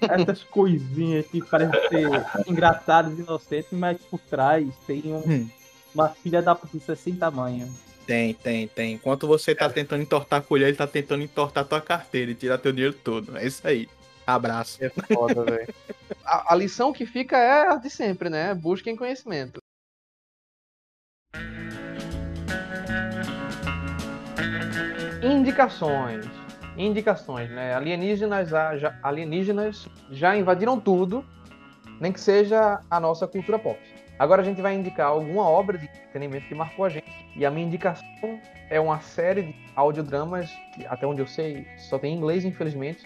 essas 0.00 0.42
coisinhas 0.42 1.26
que 1.26 1.40
parecem 1.44 1.80
ser 1.88 2.08
engraçadas, 2.50 3.18
inocentes, 3.18 3.70
mas 3.72 3.98
por 3.98 4.18
trás 4.20 4.66
tem 4.86 5.02
um- 5.06 5.18
Hum. 5.24 5.48
uma 5.94 6.08
filha 6.08 6.42
da 6.42 6.54
puta 6.54 6.96
sem 6.96 7.14
tamanho. 7.14 7.72
Tem, 8.06 8.34
tem, 8.34 8.68
tem. 8.68 8.94
Enquanto 8.94 9.26
você 9.26 9.54
tá 9.54 9.68
tentando 9.70 10.02
entortar 10.02 10.40
a 10.40 10.42
colher, 10.42 10.68
ele 10.68 10.76
tá 10.76 10.86
tentando 10.86 11.22
entortar 11.24 11.64
tua 11.64 11.80
carteira 11.80 12.30
e 12.30 12.34
tirar 12.34 12.58
teu 12.58 12.72
dinheiro 12.72 12.94
todo. 12.94 13.36
É 13.36 13.46
isso 13.46 13.66
aí. 13.66 13.88
Abraço. 14.26 14.78
É 14.84 14.88
foda, 14.90 15.44
velho. 15.44 15.72
A, 16.24 16.52
a 16.52 16.56
lição 16.56 16.92
que 16.92 17.06
fica 17.06 17.36
é 17.36 17.68
a 17.68 17.76
de 17.76 17.88
sempre, 17.90 18.28
né? 18.28 18.54
Busquem 18.54 18.96
conhecimento. 18.96 19.60
Indicações. 25.22 26.24
Indicações, 26.76 27.50
né? 27.50 27.74
Alienígenas, 27.74 28.48
já, 28.48 28.98
alienígenas 29.02 29.88
já 30.10 30.36
invadiram 30.36 30.78
tudo, 30.78 31.24
nem 32.00 32.12
que 32.12 32.20
seja 32.20 32.80
a 32.90 33.00
nossa 33.00 33.26
cultura 33.26 33.58
pop. 33.58 33.78
Agora 34.18 34.42
a 34.42 34.44
gente 34.44 34.62
vai 34.62 34.74
indicar 34.74 35.08
alguma 35.08 35.42
obra 35.42 35.76
de 35.76 35.84
entretenimento 35.84 36.46
que 36.46 36.54
marcou 36.54 36.84
a 36.84 36.88
gente. 36.88 37.06
E 37.36 37.44
a 37.44 37.50
minha 37.50 37.66
indicação 37.66 38.40
é 38.70 38.80
uma 38.80 39.00
série 39.00 39.42
de 39.42 39.54
audiodramas, 39.74 40.50
que 40.74 40.86
até 40.86 41.06
onde 41.06 41.20
eu 41.20 41.26
sei 41.26 41.66
só 41.76 41.98
tem 41.98 42.14
em 42.14 42.16
inglês, 42.16 42.44
infelizmente, 42.44 43.04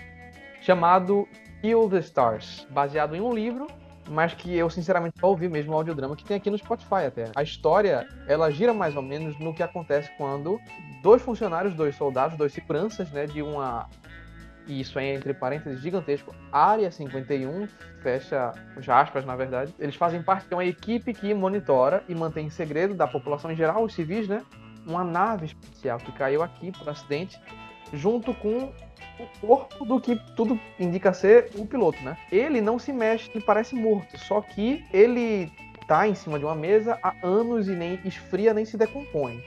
chamado 0.61 1.29
Kill 1.61 1.89
the 1.89 1.99
Stars, 1.99 2.67
baseado 2.71 3.17
em 3.17 3.21
um 3.21 3.33
livro, 3.33 3.67
mas 4.11 4.35
que 4.35 4.55
eu 4.55 4.69
sinceramente 4.69 5.19
só 5.19 5.29
ouvi 5.29 5.49
mesmo 5.49 5.73
o 5.73 5.77
audiodrama 5.77 6.17
que 6.17 6.25
tem 6.25 6.37
aqui 6.37 6.51
no 6.51 6.59
Spotify 6.59 7.07
até. 7.07 7.31
A 7.35 7.43
história, 7.43 8.07
ela 8.27 8.51
gira 8.51 8.75
mais 8.75 8.97
ou 8.97 9.03
menos 9.03 9.39
no 9.39 9.55
que 9.55 9.63
acontece 9.63 10.11
quando 10.19 10.61
dois 11.03 11.23
funcionários, 11.23 11.75
dois 11.75 11.95
soldados, 11.95 12.37
dois 12.37 12.53
seguranças, 12.53 13.11
né, 13.13 13.27
de 13.27 13.41
uma 13.41 13.89
e 14.67 14.81
isso 14.81 14.99
é 14.99 15.15
entre 15.15 15.35
parênteses 15.35 15.81
gigantesco, 15.81 16.35
Área 16.53 16.93
51, 16.93 17.67
fecha 18.03 18.53
aspas, 18.87 19.25
na 19.25 19.35
verdade. 19.35 19.75
Eles 19.79 19.97
fazem 19.97 20.23
parte 20.23 20.47
de 20.49 20.55
uma 20.55 20.65
equipe 20.65 21.13
que 21.13 21.35
monitora 21.35 22.05
e 22.09 22.15
mantém 22.15 22.47
em 22.47 22.51
segredo 22.51 22.95
da 22.95 23.07
população 23.07 23.51
em 23.51 23.57
geral, 23.57 23.83
os 23.83 23.95
civis, 23.95 24.29
né? 24.29 24.43
Uma 24.87 25.03
nave 25.03 25.47
espacial 25.47 25.99
que 25.99 26.13
caiu 26.13 26.43
aqui 26.43 26.71
por 26.71 26.89
acidente, 26.89 27.41
junto 27.93 28.33
com 28.35 28.73
o 29.23 29.47
corpo 29.47 29.85
do 29.85 30.01
que 30.01 30.17
tudo 30.35 30.59
indica 30.79 31.13
ser 31.13 31.51
o 31.55 31.67
piloto, 31.67 32.03
né? 32.03 32.17
Ele 32.31 32.61
não 32.61 32.79
se 32.79 32.93
mexe, 32.93 33.31
ele 33.35 33.45
parece 33.45 33.75
morto, 33.75 34.19
só 34.19 34.41
que 34.41 34.85
ele 34.93 35.51
tá 35.87 36.07
em 36.07 36.15
cima 36.15 36.39
de 36.39 36.45
uma 36.45 36.55
mesa 36.55 36.99
há 37.03 37.15
anos 37.23 37.69
e 37.69 37.73
nem 37.73 37.99
esfria 38.05 38.55
nem 38.55 38.65
se 38.65 38.77
decompõe. 38.77 39.43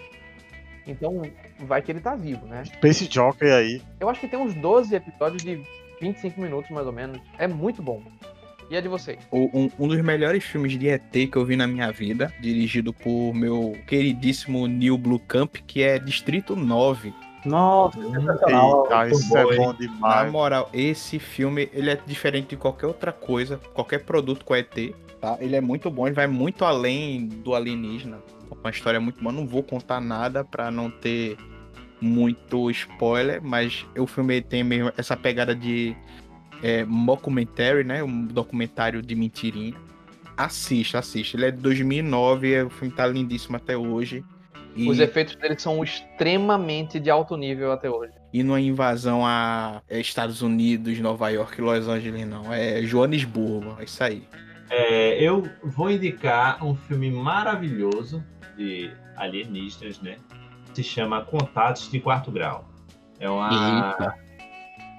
Então, 0.85 1.21
vai 1.59 1.81
que 1.81 1.91
ele 1.91 2.01
tá 2.01 2.15
vivo, 2.15 2.45
né? 2.45 2.65
Space 2.65 3.07
Jockey 3.09 3.49
aí. 3.49 3.81
Eu 3.99 4.09
acho 4.09 4.19
que 4.19 4.27
tem 4.27 4.39
uns 4.39 4.53
12 4.53 4.93
episódios 4.93 5.43
de 5.43 5.61
25 6.01 6.41
minutos 6.41 6.69
mais 6.69 6.85
ou 6.85 6.91
menos. 6.91 7.19
É 7.37 7.47
muito 7.47 7.81
bom. 7.81 8.03
E 8.69 8.75
é 8.75 8.81
de 8.81 8.87
vocês? 8.87 9.19
Um, 9.31 9.69
um 9.77 9.87
dos 9.87 10.01
melhores 10.01 10.43
filmes 10.43 10.77
de 10.77 10.89
ET 10.89 11.11
que 11.11 11.35
eu 11.35 11.45
vi 11.45 11.55
na 11.55 11.67
minha 11.67 11.91
vida, 11.91 12.33
dirigido 12.39 12.93
por 12.93 13.33
meu 13.33 13.77
queridíssimo 13.87 14.67
Neil 14.67 14.97
Blomkamp, 14.97 15.57
que 15.67 15.81
é 15.81 15.99
Distrito 15.99 16.55
9. 16.55 17.13
Nossa, 17.45 18.01
sensacional. 18.01 18.83
Eita, 18.83 19.07
isso 19.09 19.37
é 19.37 19.43
bom, 19.43 19.55
bom 19.55 19.65
Na 19.67 19.73
demais. 19.73 20.31
moral, 20.31 20.69
esse 20.73 21.19
filme, 21.19 21.69
ele 21.73 21.89
é 21.89 21.95
diferente 22.05 22.49
de 22.49 22.57
qualquer 22.57 22.87
outra 22.87 23.11
coisa, 23.11 23.57
qualquer 23.73 24.03
produto 24.05 24.45
com 24.45 24.55
ET, 24.55 24.93
tá? 25.19 25.37
Ele 25.39 25.55
é 25.55 25.61
muito 25.61 25.89
bom, 25.89 26.07
ele 26.07 26.15
vai 26.15 26.27
muito 26.27 26.63
além 26.65 27.27
do 27.27 27.53
alienígena. 27.53 28.19
Uma 28.49 28.69
história 28.69 28.99
muito 28.99 29.21
boa. 29.21 29.33
Não 29.33 29.45
vou 29.45 29.61
contar 29.63 29.99
nada 29.99 30.43
pra 30.43 30.71
não 30.71 30.89
ter 30.89 31.37
muito 31.99 32.69
spoiler, 32.71 33.41
mas 33.41 33.85
o 33.97 34.05
filme 34.05 34.41
tem 34.41 34.63
mesmo 34.63 34.91
essa 34.97 35.17
pegada 35.17 35.55
de 35.55 35.95
é, 36.61 36.85
mockumentary, 36.85 37.83
né? 37.83 38.03
Um 38.03 38.25
documentário 38.25 39.01
de 39.01 39.15
mentirinha. 39.15 39.73
Assista, 40.37 40.99
assista. 40.99 41.37
Ele 41.37 41.45
é 41.45 41.51
de 41.51 41.57
2009, 41.61 42.63
o 42.63 42.69
filme 42.69 42.93
tá 42.93 43.05
lindíssimo 43.05 43.57
até 43.57 43.75
hoje. 43.77 44.23
E, 44.75 44.89
Os 44.89 44.99
efeitos 44.99 45.35
dele 45.35 45.57
são 45.57 45.83
extremamente 45.83 46.99
de 46.99 47.09
alto 47.09 47.37
nível 47.37 47.71
até 47.71 47.89
hoje. 47.89 48.13
e 48.33 48.41
não 48.43 48.55
é 48.57 48.61
invasão 48.61 49.25
a 49.25 49.81
Estados 49.89 50.41
Unidos, 50.41 50.99
Nova 50.99 51.29
York, 51.29 51.61
Los 51.61 51.87
Angeles, 51.87 52.27
não. 52.27 52.51
É 52.51 52.81
Joanesburgo, 52.81 53.75
é 53.79 53.83
isso 53.83 54.03
aí. 54.03 54.23
É, 54.69 55.21
eu 55.23 55.47
vou 55.63 55.91
indicar 55.91 56.63
um 56.65 56.73
filme 56.75 57.11
maravilhoso 57.11 58.23
de 58.57 58.91
alienígenas, 59.17 60.01
né? 60.01 60.15
Se 60.73 60.83
chama 60.83 61.21
Contatos 61.21 61.91
de 61.91 61.99
Quarto 61.99 62.31
Grau. 62.31 62.67
É 63.19 63.29
uma. 63.29 64.15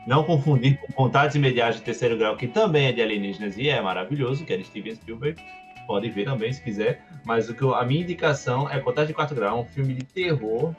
Não 0.07 0.23
confundir 0.23 0.79
com 0.79 0.93
Contatos 0.93 1.35
Imediatos 1.35 1.79
de 1.79 1.83
Terceiro 1.83 2.17
Grau, 2.17 2.37
que 2.37 2.47
também 2.47 2.87
é 2.87 2.93
de 2.93 3.01
alienígenas 3.03 3.57
e 3.57 3.69
é 3.69 3.81
maravilhoso, 3.81 4.45
que 4.45 4.53
é 4.53 4.57
de 4.59 4.65
Steven 4.65 4.95
Spielberg. 4.95 5.43
Pode 5.87 6.09
ver 6.11 6.25
também 6.25 6.53
se 6.53 6.63
quiser. 6.63 7.05
Mas 7.25 7.49
o 7.49 7.55
que 7.55 7.63
eu- 7.63 7.75
a 7.75 7.85
minha 7.85 8.03
indicação 8.03 8.69
é 8.71 8.79
Contatos 8.81 9.09
de 9.09 9.15
Quarto 9.15 9.35
Grau, 9.35 9.61
um 9.61 9.65
filme 9.65 9.95
de 9.95 10.05
terror, 10.05 10.75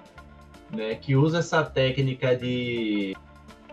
né? 0.71 0.95
Que 0.95 1.15
usa 1.15 1.39
essa 1.39 1.63
técnica 1.63 2.35
de 2.35 3.15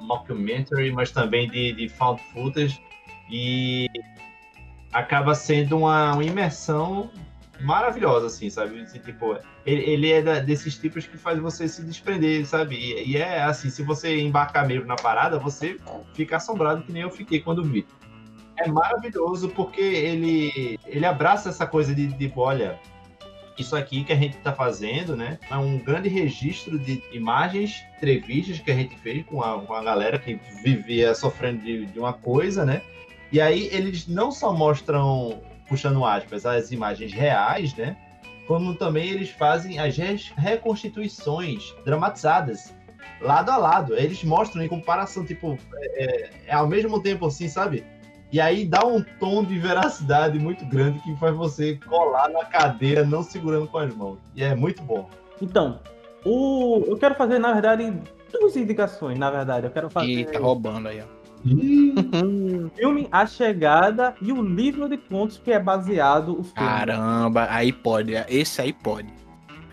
mockumentary, 0.00 0.90
mas 0.92 1.10
também 1.10 1.48
de, 1.48 1.72
de 1.72 1.88
found 1.88 2.20
footage. 2.32 2.80
E 3.30 3.88
acaba 4.92 5.34
sendo 5.34 5.78
uma, 5.78 6.12
uma 6.14 6.24
imersão 6.24 7.10
maravilhosa, 7.60 8.26
assim, 8.26 8.50
sabe? 8.50 8.84
Tipo, 9.04 9.38
ele, 9.64 9.82
ele 9.82 10.12
é 10.12 10.20
da- 10.20 10.40
desses 10.40 10.76
tipos 10.76 11.06
que 11.06 11.16
faz 11.16 11.38
você 11.38 11.68
se 11.68 11.82
desprender, 11.84 12.44
sabe? 12.46 12.74
E, 12.76 13.10
e 13.12 13.16
é 13.16 13.42
assim, 13.42 13.70
se 13.70 13.82
você 13.82 14.20
embarcar 14.20 14.66
mesmo 14.66 14.86
na 14.86 14.96
parada, 14.96 15.38
você 15.38 15.78
fica 16.14 16.36
assombrado, 16.36 16.82
que 16.82 16.92
nem 16.92 17.02
eu 17.02 17.10
fiquei 17.10 17.40
quando 17.40 17.62
vi. 17.62 17.86
É 18.64 18.68
maravilhoso 18.68 19.48
porque 19.50 19.80
ele, 19.80 20.78
ele 20.86 21.04
abraça 21.06 21.48
essa 21.48 21.66
coisa 21.66 21.94
de, 21.94 22.12
tipo, 22.12 22.40
olha, 22.40 22.78
isso 23.58 23.76
aqui 23.76 24.04
que 24.04 24.12
a 24.12 24.16
gente 24.16 24.36
tá 24.38 24.52
fazendo, 24.52 25.16
né? 25.16 25.38
É 25.50 25.56
um 25.56 25.78
grande 25.78 26.08
registro 26.08 26.78
de 26.78 27.02
imagens, 27.12 27.84
entrevistas 27.96 28.58
que 28.60 28.70
a 28.70 28.74
gente 28.74 28.96
fez 28.98 29.24
com 29.26 29.42
a, 29.42 29.60
com 29.60 29.74
a 29.74 29.82
galera 29.82 30.18
que 30.18 30.38
vivia 30.62 31.14
sofrendo 31.14 31.62
de, 31.62 31.86
de 31.86 31.98
uma 31.98 32.12
coisa, 32.12 32.64
né? 32.64 32.82
E 33.30 33.40
aí 33.40 33.68
eles 33.72 34.06
não 34.06 34.30
só 34.30 34.52
mostram, 34.52 35.40
puxando 35.68 36.04
aspas, 36.04 36.44
as 36.44 36.70
imagens 36.70 37.12
reais, 37.12 37.74
né? 37.74 37.96
Como 38.46 38.74
também 38.74 39.08
eles 39.10 39.30
fazem 39.30 39.78
as 39.78 39.96
reconstituições 40.36 41.74
dramatizadas, 41.84 42.74
lado 43.20 43.50
a 43.50 43.56
lado. 43.56 43.94
Eles 43.96 44.22
mostram 44.24 44.62
em 44.62 44.68
comparação, 44.68 45.24
tipo, 45.24 45.58
é- 45.94 46.30
é 46.46 46.54
ao 46.54 46.66
mesmo 46.66 47.00
tempo 47.00 47.26
assim, 47.26 47.48
sabe? 47.48 47.84
E 48.32 48.40
aí 48.40 48.64
dá 48.64 48.82
um 48.86 49.04
tom 49.20 49.44
de 49.44 49.58
veracidade 49.58 50.38
muito 50.38 50.64
grande 50.64 50.98
que 51.00 51.14
faz 51.16 51.36
você 51.36 51.78
colar 51.86 52.30
na 52.30 52.46
cadeira, 52.46 53.04
não 53.04 53.22
segurando 53.22 53.66
com 53.66 53.76
as 53.76 53.94
mãos. 53.94 54.18
E 54.34 54.42
é 54.42 54.54
muito 54.54 54.82
bom. 54.82 55.06
Então, 55.40 55.80
o... 56.24 56.82
eu 56.86 56.96
quero 56.96 57.14
fazer, 57.14 57.38
na 57.38 57.52
verdade, 57.52 57.92
duas 58.32 58.56
indicações, 58.56 59.18
na 59.18 59.30
verdade. 59.30 59.66
Eu 59.66 59.70
quero 59.70 59.90
fazer 59.90 60.06
E 60.06 60.24
tá 60.24 60.38
roubando 60.38 60.88
aí, 60.88 61.02
ó. 61.02 61.22
o 61.44 62.70
filme 62.74 63.06
A 63.12 63.26
Chegada 63.26 64.14
e 64.22 64.32
o 64.32 64.40
livro 64.40 64.88
de 64.88 64.96
contos 64.96 65.36
que 65.36 65.52
é 65.52 65.58
baseado 65.58 66.30
o 66.30 66.42
filme. 66.42 66.54
Caramba, 66.54 67.48
aí 67.50 67.70
pode. 67.70 68.14
Esse 68.28 68.62
aí 68.62 68.72
pode. 68.72 69.12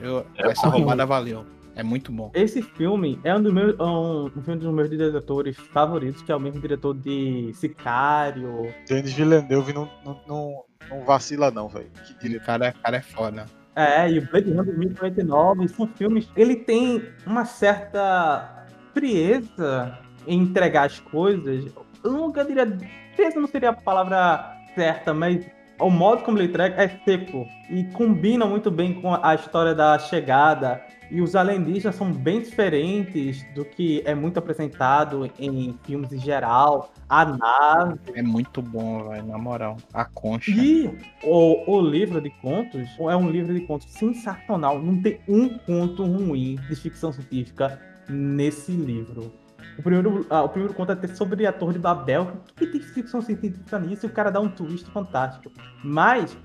Eu- 0.02 0.26
essa 0.38 0.68
roubada 0.68 1.06
valeu. 1.06 1.46
É 1.80 1.84
muito 1.84 2.12
bom. 2.12 2.30
Esse 2.34 2.62
filme 2.62 3.18
é 3.24 3.34
um, 3.34 3.42
dos 3.42 3.54
meus, 3.54 3.74
um, 3.80 4.26
um 4.26 4.42
filme 4.42 4.60
dos 4.60 4.74
meus 4.74 4.90
diretores 4.90 5.56
favoritos, 5.56 6.22
que 6.22 6.30
é 6.30 6.36
o 6.36 6.40
mesmo 6.40 6.60
diretor 6.60 6.94
de 6.94 7.52
Sicário. 7.54 8.74
Denis 8.86 9.14
Villeneuve 9.14 9.72
não, 9.72 9.90
não, 10.04 10.20
não, 10.28 10.64
não 10.90 11.06
vacila, 11.06 11.50
não, 11.50 11.70
velho. 11.70 11.90
Que 12.06 12.14
O 12.14 12.20
diretor. 12.20 12.46
cara, 12.46 12.74
cara 12.74 12.98
é 12.98 13.02
foda. 13.02 13.46
É, 13.78 14.12
e 14.12 14.20
o 14.20 14.30
Blade 14.30 14.50
Runner 14.50 14.66
2049 14.66 15.68
são 15.70 15.88
filmes. 15.88 16.30
Ele 16.36 16.58
tem 16.58 17.02
uma 17.26 17.46
certa 17.46 18.66
frieza 18.94 19.98
em 20.28 20.42
entregar 20.42 20.88
as 20.88 21.00
coisas. 21.00 21.72
Eu 22.04 22.12
nunca 22.12 22.44
diria. 22.44 22.68
Frieza 23.16 23.40
não 23.40 23.48
seria 23.48 23.70
a 23.70 23.74
palavra 23.74 24.54
certa, 24.76 25.14
mas 25.14 25.46
o 25.80 25.90
modo 25.90 26.24
como 26.24 26.38
ele 26.40 26.50
entrega 26.50 26.76
é 26.76 26.90
seco. 27.06 27.48
E 27.70 27.86
combina 27.94 28.46
muito 28.46 28.70
bem 28.70 29.02
com 29.02 29.16
a 29.16 29.34
história 29.34 29.74
da 29.74 29.98
chegada. 29.98 30.84
E 31.12 31.22
os 31.22 31.36
alienígenas 31.36 31.96
são 31.96 32.12
bem 32.12 32.42
diferentes 32.42 33.44
do 33.56 33.66
que 33.66 34.02
é 34.06 34.14
muito 34.14 34.38
apresentado 34.38 35.30
em 35.40 35.78
filmes 35.84 36.12
em 36.14 36.20
geral. 36.20 36.94
A 37.08 37.26
nave. 37.26 38.00
É 38.14 38.22
muito 38.22 38.62
bom, 38.62 39.10
velho, 39.10 39.26
na 39.26 39.38
moral. 39.38 39.78
A 39.92 40.06
concha. 40.06 40.52
E 40.52 40.88
o, 41.24 41.78
o 41.78 41.82
livro 41.82 42.22
de 42.22 42.30
contos 42.42 42.88
é 43.00 43.16
um 43.16 43.30
livro 43.30 43.54
de 43.54 43.62
contos 43.62 43.90
sensacional. 43.92 44.80
Não 44.80 45.02
tem 45.02 45.20
um 45.28 45.58
conto 45.58 46.04
ruim 46.04 46.60
de 46.68 46.76
ficção 46.76 47.12
científica 47.12 47.80
nesse 48.08 48.72
livro. 48.72 49.34
O 49.78 49.82
primeiro, 49.82 50.26
ah, 50.30 50.44
o 50.44 50.50
primeiro 50.50 50.74
conto 50.74 50.92
é 50.92 50.94
até 50.94 51.08
sobre 51.08 51.46
a 51.48 51.54
Torre 51.54 51.74
de 51.74 51.80
Babel. 51.80 52.34
O 52.52 52.54
que 52.56 52.68
tem 52.68 52.82
ficção 52.82 53.22
científica 53.22 53.80
nisso? 53.80 54.06
E 54.06 54.10
o 54.10 54.12
cara 54.12 54.30
dá 54.30 54.40
um 54.40 54.50
twist 54.50 54.90
fantástico. 54.92 55.52
Mas 55.84 56.38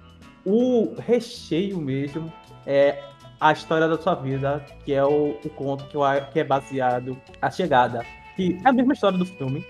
o 0.44 0.94
recheio 0.98 1.78
mesmo 1.80 2.32
é 2.66 3.02
a 3.40 3.52
história 3.52 3.88
da 3.88 3.98
sua 3.98 4.14
vida, 4.14 4.64
que 4.84 4.92
é 4.92 5.04
o, 5.04 5.38
o 5.44 5.50
conto 5.50 5.84
que, 5.86 5.96
eu 5.96 6.02
que 6.32 6.40
é 6.40 6.44
baseado 6.44 7.16
A 7.40 7.50
Chegada. 7.50 8.04
Que 8.36 8.58
é 8.64 8.68
a 8.68 8.72
mesma 8.72 8.94
história 8.94 9.16
do 9.16 9.24
filme, 9.26 9.64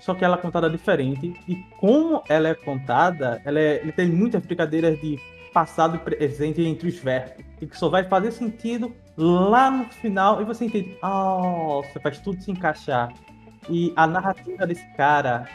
só 0.00 0.14
que 0.14 0.24
ela 0.24 0.36
é 0.36 0.40
contada 0.40 0.68
diferente. 0.68 1.34
E 1.48 1.56
como 1.78 2.22
ela 2.28 2.48
é 2.48 2.54
contada, 2.54 3.40
ela 3.44 3.58
é- 3.58 3.80
ele 3.82 3.92
tem 3.92 4.08
muitas 4.08 4.44
brincadeiras 4.44 5.00
de 5.00 5.18
passado 5.52 5.96
e 5.96 5.98
presente 5.98 6.62
entre 6.62 6.88
os 6.88 6.98
versos. 6.98 7.44
E 7.60 7.66
que 7.66 7.76
só 7.76 7.88
vai 7.88 8.04
fazer 8.04 8.30
sentido 8.32 8.94
lá 9.16 9.70
no 9.70 9.84
final 9.86 10.40
e 10.40 10.44
você 10.44 10.64
entende. 10.66 10.96
Nossa, 11.02 11.98
faz 12.00 12.18
tudo 12.18 12.40
se 12.42 12.50
encaixar. 12.50 13.12
E 13.68 13.92
a 13.96 14.06
narrativa 14.06 14.66
desse 14.66 14.86
cara 14.96 15.46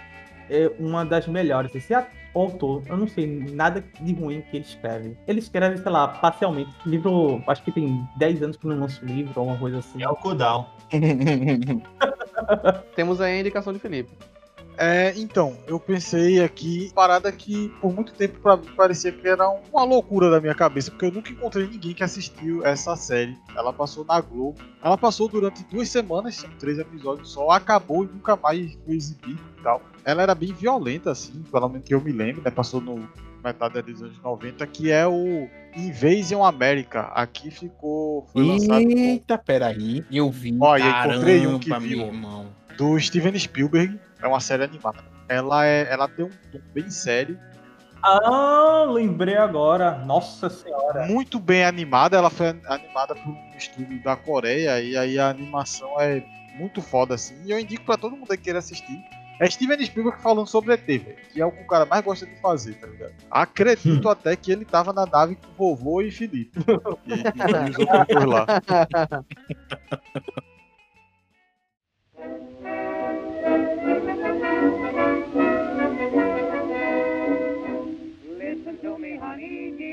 é 0.49 0.71
uma 0.79 1.03
das 1.05 1.27
melhores. 1.27 1.73
Esse 1.73 1.93
autor, 2.39 2.83
eu 2.87 2.97
não 2.97 3.07
sei 3.07 3.27
nada 3.51 3.83
de 4.01 4.13
ruim 4.13 4.41
que 4.49 4.57
ele 4.57 4.65
escreve. 4.65 5.17
Ele 5.27 5.39
escreve, 5.39 5.77
sei 5.77 5.91
lá, 5.91 6.07
parcialmente. 6.07 6.71
Livro, 6.85 7.41
acho 7.47 7.63
que 7.63 7.71
tem 7.71 8.07
10 8.17 8.43
anos 8.43 8.57
que 8.57 8.67
não 8.67 8.79
lança 8.79 9.03
o 9.03 9.05
livro, 9.05 9.33
ou 9.35 9.47
uma 9.47 9.57
coisa 9.57 9.79
assim. 9.79 10.03
É 10.03 10.09
o 10.09 10.15
cooldown. 10.15 10.65
Temos 12.95 13.21
aí 13.21 13.37
a 13.37 13.39
indicação 13.39 13.73
de 13.73 13.79
Felipe. 13.79 14.11
É, 14.77 15.13
então, 15.15 15.55
eu 15.67 15.79
pensei 15.79 16.43
aqui, 16.43 16.91
parada 16.93 17.31
que 17.31 17.69
por 17.79 17.93
muito 17.93 18.13
tempo 18.13 18.39
pra 18.41 18.57
mim 18.57 18.67
parecia 18.75 19.11
que 19.11 19.27
era 19.27 19.47
uma 19.71 19.83
loucura 19.83 20.29
da 20.29 20.41
minha 20.41 20.53
cabeça, 20.53 20.91
porque 20.91 21.05
eu 21.05 21.11
nunca 21.11 21.31
encontrei 21.31 21.65
ninguém 21.65 21.93
que 21.93 22.03
assistiu 22.03 22.65
essa 22.65 22.95
série. 22.95 23.37
Ela 23.55 23.71
passou 23.71 24.03
na 24.03 24.19
Globo. 24.19 24.59
Ela 24.83 24.97
passou 24.97 25.29
durante 25.29 25.63
duas 25.65 25.89
semanas, 25.89 26.35
são 26.35 26.49
três 26.59 26.77
episódios 26.77 27.31
só, 27.31 27.51
acabou 27.51 28.03
e 28.03 28.07
nunca 28.07 28.35
mais 28.35 28.77
foi 28.85 28.95
exibido 28.95 29.41
e 29.57 29.63
tal. 29.63 29.81
Ela 30.05 30.21
era 30.21 30.35
bem 30.35 30.53
violenta, 30.53 31.11
assim, 31.11 31.43
pelo 31.51 31.67
menos 31.67 31.85
que 31.87 31.93
eu 31.93 31.99
me 32.01 32.11
lembro, 32.11 32.41
né? 32.43 32.51
Passou 32.51 32.79
no 32.79 33.09
metade 33.43 33.81
dos 33.81 34.01
anos 34.01 34.19
90, 34.21 34.65
que 34.67 34.91
é 34.91 35.05
o 35.07 35.47
Invasion 35.75 36.43
America. 36.43 37.01
Aqui 37.13 37.49
ficou. 37.51 38.25
Foi 38.31 38.43
lançado 38.43 38.81
Eita, 38.81 39.37
peraí. 39.37 40.03
Eu 40.11 40.29
vi. 40.31 40.55
Ó, 40.59 40.77
e 40.77 40.81
aí 40.81 41.07
encontrei 41.09 41.47
um 41.47 41.59
que 41.59 41.69
Caramba, 41.69 41.87
viu. 41.87 42.01
irmão. 42.05 42.47
do 42.77 42.99
Steven 42.99 43.37
Spielberg. 43.37 43.99
É 44.21 44.27
uma 44.27 44.39
série 44.39 44.63
animada. 44.63 45.03
Ela, 45.27 45.65
é, 45.65 45.87
ela 45.91 46.07
tem 46.07 46.25
um 46.25 46.29
tom 46.51 46.59
bem 46.73 46.89
sério, 46.89 47.39
Ah, 48.03 48.85
lembrei 48.87 49.35
agora. 49.35 49.97
Nossa 50.05 50.49
senhora. 50.49 51.05
muito 51.07 51.39
bem 51.39 51.65
animada. 51.65 52.15
Ela 52.17 52.29
foi 52.29 52.49
animada 52.67 53.15
por 53.15 53.29
um 53.29 53.57
estúdio 53.57 54.01
da 54.03 54.15
Coreia 54.15 54.79
e 54.81 54.95
aí 54.95 55.17
a 55.17 55.29
animação 55.29 55.99
é 55.99 56.23
muito 56.57 56.81
foda 56.81 57.15
assim. 57.15 57.35
E 57.45 57.51
eu 57.51 57.59
indico 57.59 57.83
pra 57.83 57.97
todo 57.97 58.15
mundo 58.15 58.27
que 58.27 58.37
queira 58.37 58.59
assistir. 58.59 59.03
É 59.39 59.49
Steven 59.49 59.83
Spielberg 59.83 60.21
falando 60.21 60.47
sobre 60.47 60.73
ET, 60.73 60.85
véio, 60.85 61.17
que 61.33 61.41
é 61.41 61.45
o 61.45 61.51
que 61.51 61.61
o 61.61 61.67
cara 61.67 61.85
mais 61.85 62.03
gosta 62.03 62.25
de 62.25 62.39
fazer, 62.39 62.75
tá 62.75 62.87
ligado? 62.87 63.13
Acredito 63.29 64.07
hum. 64.07 64.11
até 64.11 64.35
que 64.35 64.51
ele 64.51 64.63
tava 64.63 64.93
na 64.93 65.05
nave 65.05 65.35
com 65.35 65.75
vovô 65.75 66.01
e 66.01 66.09
Felipe. 66.09 66.57
e, 67.05 67.13
e 67.13 67.71
os 67.71 67.77
outros 67.79 68.25
lá. 68.25 68.45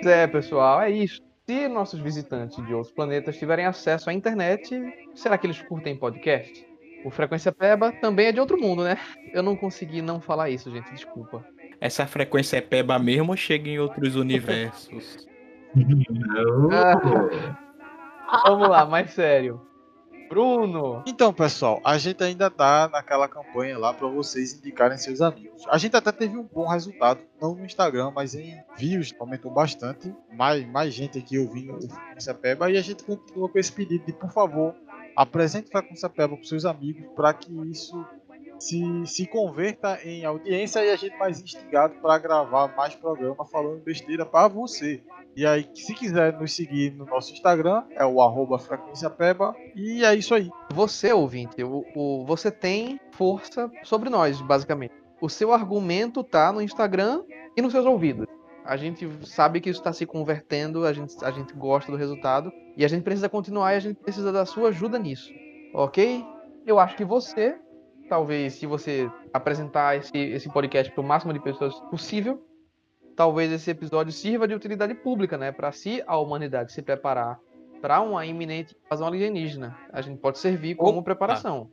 É, 0.04 0.26
pessoal, 0.26 0.82
é 0.82 0.90
isso. 0.90 1.20
Se 1.46 1.68
nossos 1.68 2.00
visitantes 2.00 2.64
de 2.64 2.74
outros 2.74 2.92
planetas 2.92 3.36
tiverem 3.36 3.66
acesso 3.66 4.10
à 4.10 4.12
internet, 4.12 4.70
será 5.14 5.36
que 5.36 5.46
eles 5.46 5.60
curtem 5.62 5.96
podcast? 5.96 6.71
O 7.04 7.10
Frequência 7.10 7.52
Peba 7.52 7.92
também 7.92 8.26
é 8.26 8.32
de 8.32 8.40
outro 8.40 8.60
mundo, 8.60 8.84
né? 8.84 8.98
Eu 9.32 9.42
não 9.42 9.56
consegui 9.56 10.00
não 10.00 10.20
falar 10.20 10.50
isso, 10.50 10.70
gente, 10.70 10.90
desculpa. 10.92 11.44
Essa 11.80 12.06
frequência 12.06 12.58
é 12.58 12.60
peba 12.60 12.96
mesmo 12.96 13.32
ou 13.32 13.36
chega 13.36 13.68
em 13.68 13.80
outros 13.80 14.14
universos? 14.14 15.26
Vamos 18.46 18.68
lá, 18.68 18.86
mais 18.86 19.10
sério. 19.10 19.60
Bruno, 20.28 21.02
Então, 21.06 21.30
pessoal, 21.30 21.78
a 21.84 21.98
gente 21.98 22.24
ainda 22.24 22.48
tá 22.48 22.88
naquela 22.88 23.28
campanha 23.28 23.76
lá 23.76 23.92
para 23.92 24.08
vocês 24.08 24.54
indicarem 24.54 24.96
seus 24.96 25.20
amigos. 25.20 25.62
A 25.68 25.76
gente 25.76 25.94
até 25.94 26.10
teve 26.10 26.38
um 26.38 26.44
bom 26.44 26.66
resultado, 26.66 27.20
não 27.38 27.54
no 27.54 27.66
Instagram, 27.66 28.10
mas 28.14 28.34
em 28.34 28.56
views, 28.78 29.12
aumentou 29.20 29.50
bastante. 29.50 30.10
Mais, 30.32 30.66
mais 30.66 30.94
gente 30.94 31.18
aqui 31.18 31.38
ouvindo 31.38 31.84
o 31.84 31.90
Frequência 31.90 32.32
Peba 32.32 32.70
e 32.70 32.78
a 32.78 32.80
gente 32.80 33.04
continua 33.04 33.46
com 33.46 33.58
esse 33.58 33.70
pedido 33.72 34.06
de, 34.06 34.12
por 34.14 34.30
favor, 34.30 34.74
apresente 35.16 35.68
o 35.68 35.70
Frequência 35.70 36.08
Peba 36.08 36.36
para 36.36 36.44
seus 36.44 36.64
amigos 36.64 37.04
para 37.14 37.32
que 37.34 37.52
isso 37.70 38.04
se, 38.58 38.80
se 39.06 39.26
converta 39.26 39.98
em 40.04 40.24
audiência 40.24 40.84
e 40.84 40.90
a 40.90 40.96
gente 40.96 41.16
mais 41.16 41.40
instigado 41.40 41.94
para 42.00 42.18
gravar 42.18 42.74
mais 42.76 42.94
programa 42.94 43.44
falando 43.44 43.82
besteira 43.82 44.24
para 44.24 44.48
você. 44.48 45.02
E 45.34 45.46
aí, 45.46 45.66
se 45.74 45.94
quiser 45.94 46.38
nos 46.38 46.52
seguir 46.54 46.92
no 46.94 47.06
nosso 47.06 47.32
Instagram, 47.32 47.82
é 47.96 48.04
o 48.04 48.20
arroba. 48.20 48.58
E 49.74 50.04
é 50.04 50.14
isso 50.14 50.34
aí. 50.34 50.50
você, 50.72 51.12
ouvinte, 51.12 51.62
o, 51.64 51.84
o- 51.96 52.24
você 52.26 52.50
tem 52.50 53.00
força 53.12 53.70
sobre 53.82 54.10
nós, 54.10 54.40
basicamente. 54.42 54.92
O 55.20 55.28
seu 55.28 55.52
argumento 55.52 56.22
tá 56.22 56.52
no 56.52 56.60
Instagram 56.60 57.22
e 57.56 57.62
nos 57.62 57.72
seus 57.72 57.86
ouvidos. 57.86 58.26
A 58.64 58.76
gente 58.76 59.08
sabe 59.26 59.60
que 59.60 59.68
isso 59.68 59.80
está 59.80 59.92
se 59.92 60.06
convertendo, 60.06 60.86
a 60.86 60.92
gente, 60.92 61.14
a 61.24 61.30
gente 61.30 61.52
gosta 61.52 61.90
do 61.90 61.98
resultado 61.98 62.52
e 62.76 62.84
a 62.84 62.88
gente 62.88 63.02
precisa 63.02 63.28
continuar 63.28 63.74
e 63.74 63.76
a 63.76 63.80
gente 63.80 63.96
precisa 63.96 64.32
da 64.32 64.46
sua 64.46 64.68
ajuda 64.68 64.98
nisso, 64.98 65.32
ok? 65.74 66.24
Eu 66.64 66.78
acho 66.78 66.96
que 66.96 67.04
você, 67.04 67.56
talvez, 68.08 68.54
se 68.54 68.66
você 68.66 69.10
apresentar 69.32 69.96
esse, 69.96 70.16
esse 70.16 70.48
podcast 70.48 70.92
para 70.92 71.00
o 71.00 71.06
máximo 71.06 71.32
de 71.32 71.40
pessoas 71.40 71.74
possível, 71.90 72.40
talvez 73.16 73.50
esse 73.50 73.70
episódio 73.70 74.12
sirva 74.12 74.46
de 74.46 74.54
utilidade 74.54 74.94
pública, 74.94 75.36
né? 75.36 75.50
Para 75.50 75.72
se 75.72 76.02
a 76.06 76.16
humanidade 76.16 76.72
se 76.72 76.82
preparar 76.82 77.40
para 77.80 78.00
uma 78.00 78.24
iminente 78.24 78.76
invasão 78.86 79.08
alienígena, 79.08 79.76
a 79.92 80.00
gente 80.00 80.18
pode 80.18 80.38
servir 80.38 80.76
como 80.76 80.98
Opa! 80.98 81.06
preparação. 81.06 81.68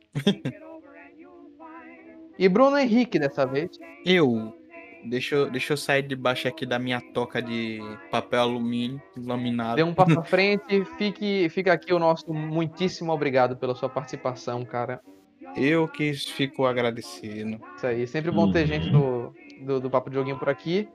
e 2.37 2.49
Bruno 2.49 2.79
Henrique 2.79 3.19
dessa 3.19 3.45
vez. 3.45 3.77
Eu. 4.03 4.58
Deixa, 5.03 5.35
eu- 5.35 5.49
deixa 5.49 5.73
eu 5.73 5.77
sair 5.77 6.01
debaixo 6.01 6.47
aqui 6.47 6.65
da 6.65 6.77
minha 6.77 6.99
toca 7.13 7.41
de 7.41 7.79
papel 8.11 8.41
alumínio 8.41 9.01
laminado. 9.17 9.75
Dê 9.77 9.83
um 9.83 9.93
passo 9.93 10.19
à 10.19 10.23
frente, 10.23 10.83
fique, 10.97 11.47
fica 11.49 11.71
aqui 11.73 11.93
o 11.93 11.99
nosso 11.99 12.33
muitíssimo 12.33 13.11
obrigado 13.11 13.55
pela 13.55 13.73
sua 13.75 13.87
participação, 13.89 14.65
cara. 14.65 14.99
Eu 15.55 15.87
que 15.87 16.13
fico 16.13 16.65
agradecendo. 16.65 17.59
Isso 17.75 17.87
aí, 17.87 18.05
sempre 18.05 18.29
bom 18.29 18.51
ter 18.51 18.67
gente 18.67 18.89
do, 18.89 19.33
do, 19.61 19.79
do 19.79 19.89
Papo 19.89 20.09
de 20.09 20.15
Joguinho 20.15 20.37
por 20.37 20.49
aqui. 20.49 20.87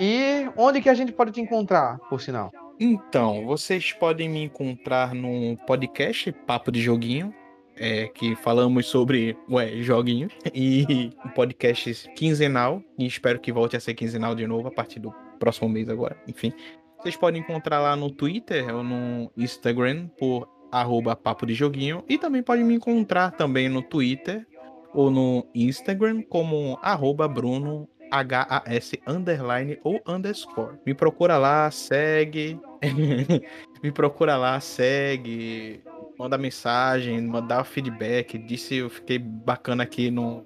E 0.00 0.48
onde 0.56 0.80
que 0.80 0.88
a 0.88 0.94
gente 0.94 1.12
pode 1.12 1.32
te 1.32 1.40
encontrar, 1.40 1.98
por 2.08 2.20
sinal? 2.20 2.50
Então, 2.80 3.44
vocês 3.46 3.92
podem 3.92 4.28
me 4.28 4.42
encontrar 4.42 5.14
no 5.14 5.56
podcast 5.66 6.32
Papo 6.32 6.72
de 6.72 6.80
Joguinho, 6.80 7.32
é, 7.76 8.08
que 8.08 8.34
falamos 8.36 8.86
sobre 8.86 9.36
ué, 9.50 9.82
joguinhos, 9.82 10.32
e 10.54 11.10
um 11.24 11.28
podcast 11.30 12.08
quinzenal, 12.14 12.82
e 12.98 13.06
espero 13.06 13.38
que 13.38 13.52
volte 13.52 13.76
a 13.76 13.80
ser 13.80 13.94
quinzenal 13.94 14.34
de 14.34 14.46
novo 14.46 14.68
a 14.68 14.70
partir 14.70 15.00
do 15.00 15.12
próximo 15.38 15.68
mês 15.68 15.88
agora, 15.88 16.16
enfim. 16.26 16.52
Vocês 17.00 17.16
podem 17.16 17.40
encontrar 17.42 17.80
lá 17.80 17.94
no 17.94 18.10
Twitter 18.10 18.74
ou 18.74 18.82
no 18.82 19.30
Instagram 19.36 20.08
por 20.18 20.48
arroba 20.72 21.14
Papo 21.14 21.46
de 21.46 21.54
Joguinho, 21.54 22.04
e 22.08 22.18
também 22.18 22.42
podem 22.42 22.64
me 22.64 22.74
encontrar 22.74 23.30
também 23.32 23.68
no 23.68 23.82
Twitter 23.82 24.46
ou 24.92 25.10
no 25.10 25.46
Instagram 25.54 26.22
como 26.22 26.78
arroba 26.82 27.28
Bruno 27.28 27.88
HAS 28.10 28.92
underline 29.06 29.78
ou 29.82 30.00
underscore. 30.06 30.78
Me 30.86 30.94
procura 30.94 31.36
lá, 31.36 31.70
segue. 31.70 32.60
Me 33.82 33.92
procura 33.92 34.36
lá, 34.36 34.60
segue. 34.60 35.82
Manda 36.24 36.38
mensagem, 36.38 37.20
manda 37.20 37.62
feedback. 37.64 38.38
Disse 38.38 38.76
eu 38.76 38.88
fiquei 38.88 39.18
bacana 39.18 39.82
aqui 39.82 40.10
no, 40.10 40.42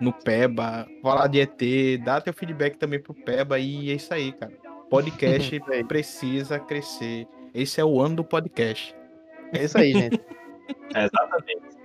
no 0.00 0.12
Peba. 0.12 0.86
Falar 1.02 1.26
de 1.26 1.40
ET, 1.40 1.98
dá 2.04 2.20
teu 2.20 2.32
feedback 2.32 2.78
também 2.78 3.02
pro 3.02 3.12
Peba 3.12 3.58
e 3.58 3.90
é 3.90 3.94
isso 3.94 4.14
aí, 4.14 4.30
cara. 4.30 4.52
Podcast 4.88 5.58
precisa 5.88 6.60
crescer. 6.60 7.26
Esse 7.52 7.80
é 7.80 7.84
o 7.84 8.00
ano 8.00 8.14
do 8.14 8.24
podcast. 8.24 8.94
É 9.52 9.64
isso 9.64 9.76
aí, 9.76 9.94
gente. 9.94 10.20
Exatamente. 10.94 11.76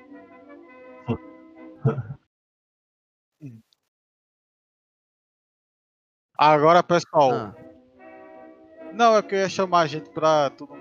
Agora, 6.38 6.84
pessoal, 6.84 7.32
Ah, 7.32 7.56
não, 8.94 9.18
é 9.18 9.24
que 9.24 9.34
eu 9.34 9.40
ia 9.40 9.50
chamar 9.50 9.80
a 9.80 9.88
gente 9.88 10.12
pra 10.12 10.52
todo 10.52 10.76
mundo 10.76 10.81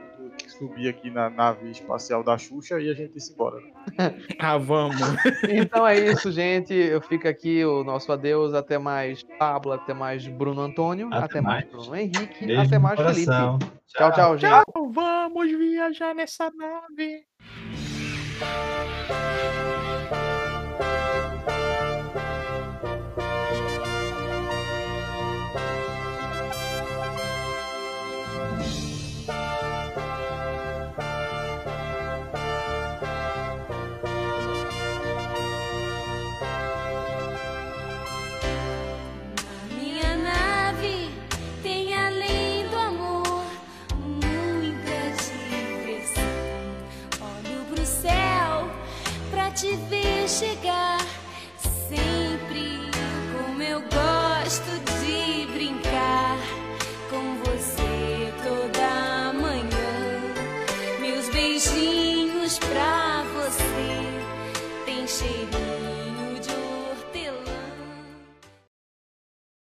subir 0.60 0.88
aqui 0.88 1.10
na 1.10 1.30
nave 1.30 1.70
espacial 1.70 2.22
da 2.22 2.36
Xuxa 2.36 2.78
e 2.78 2.90
a 2.90 2.94
gente 2.94 3.16
ir 3.16 3.32
embora. 3.32 3.56
Ah, 4.38 4.58
vamos. 4.58 4.96
então 5.48 5.86
é 5.86 5.98
isso, 5.98 6.30
gente. 6.30 6.74
Eu 6.74 7.00
fico 7.00 7.26
aqui 7.26 7.64
o 7.64 7.82
nosso 7.82 8.12
adeus. 8.12 8.54
Até 8.54 8.78
mais, 8.78 9.22
Pablo. 9.38 9.72
Até 9.72 9.94
mais, 9.94 10.26
Bruno 10.26 10.60
Antônio. 10.60 11.08
Até, 11.08 11.24
Até 11.24 11.40
mais, 11.40 11.64
mais. 11.64 11.70
Bruno 11.70 11.96
Henrique. 11.96 12.46
Beijo 12.46 12.60
até 12.60 12.78
mais, 12.78 13.00
Felipe. 13.00 13.24
coração. 13.24 13.58
Tchau, 13.88 14.12
tchau, 14.12 14.38
gente. 14.38 14.64
Vamos 14.92 15.50
viajar 15.50 16.14
nessa 16.14 16.50
nave. 16.54 17.24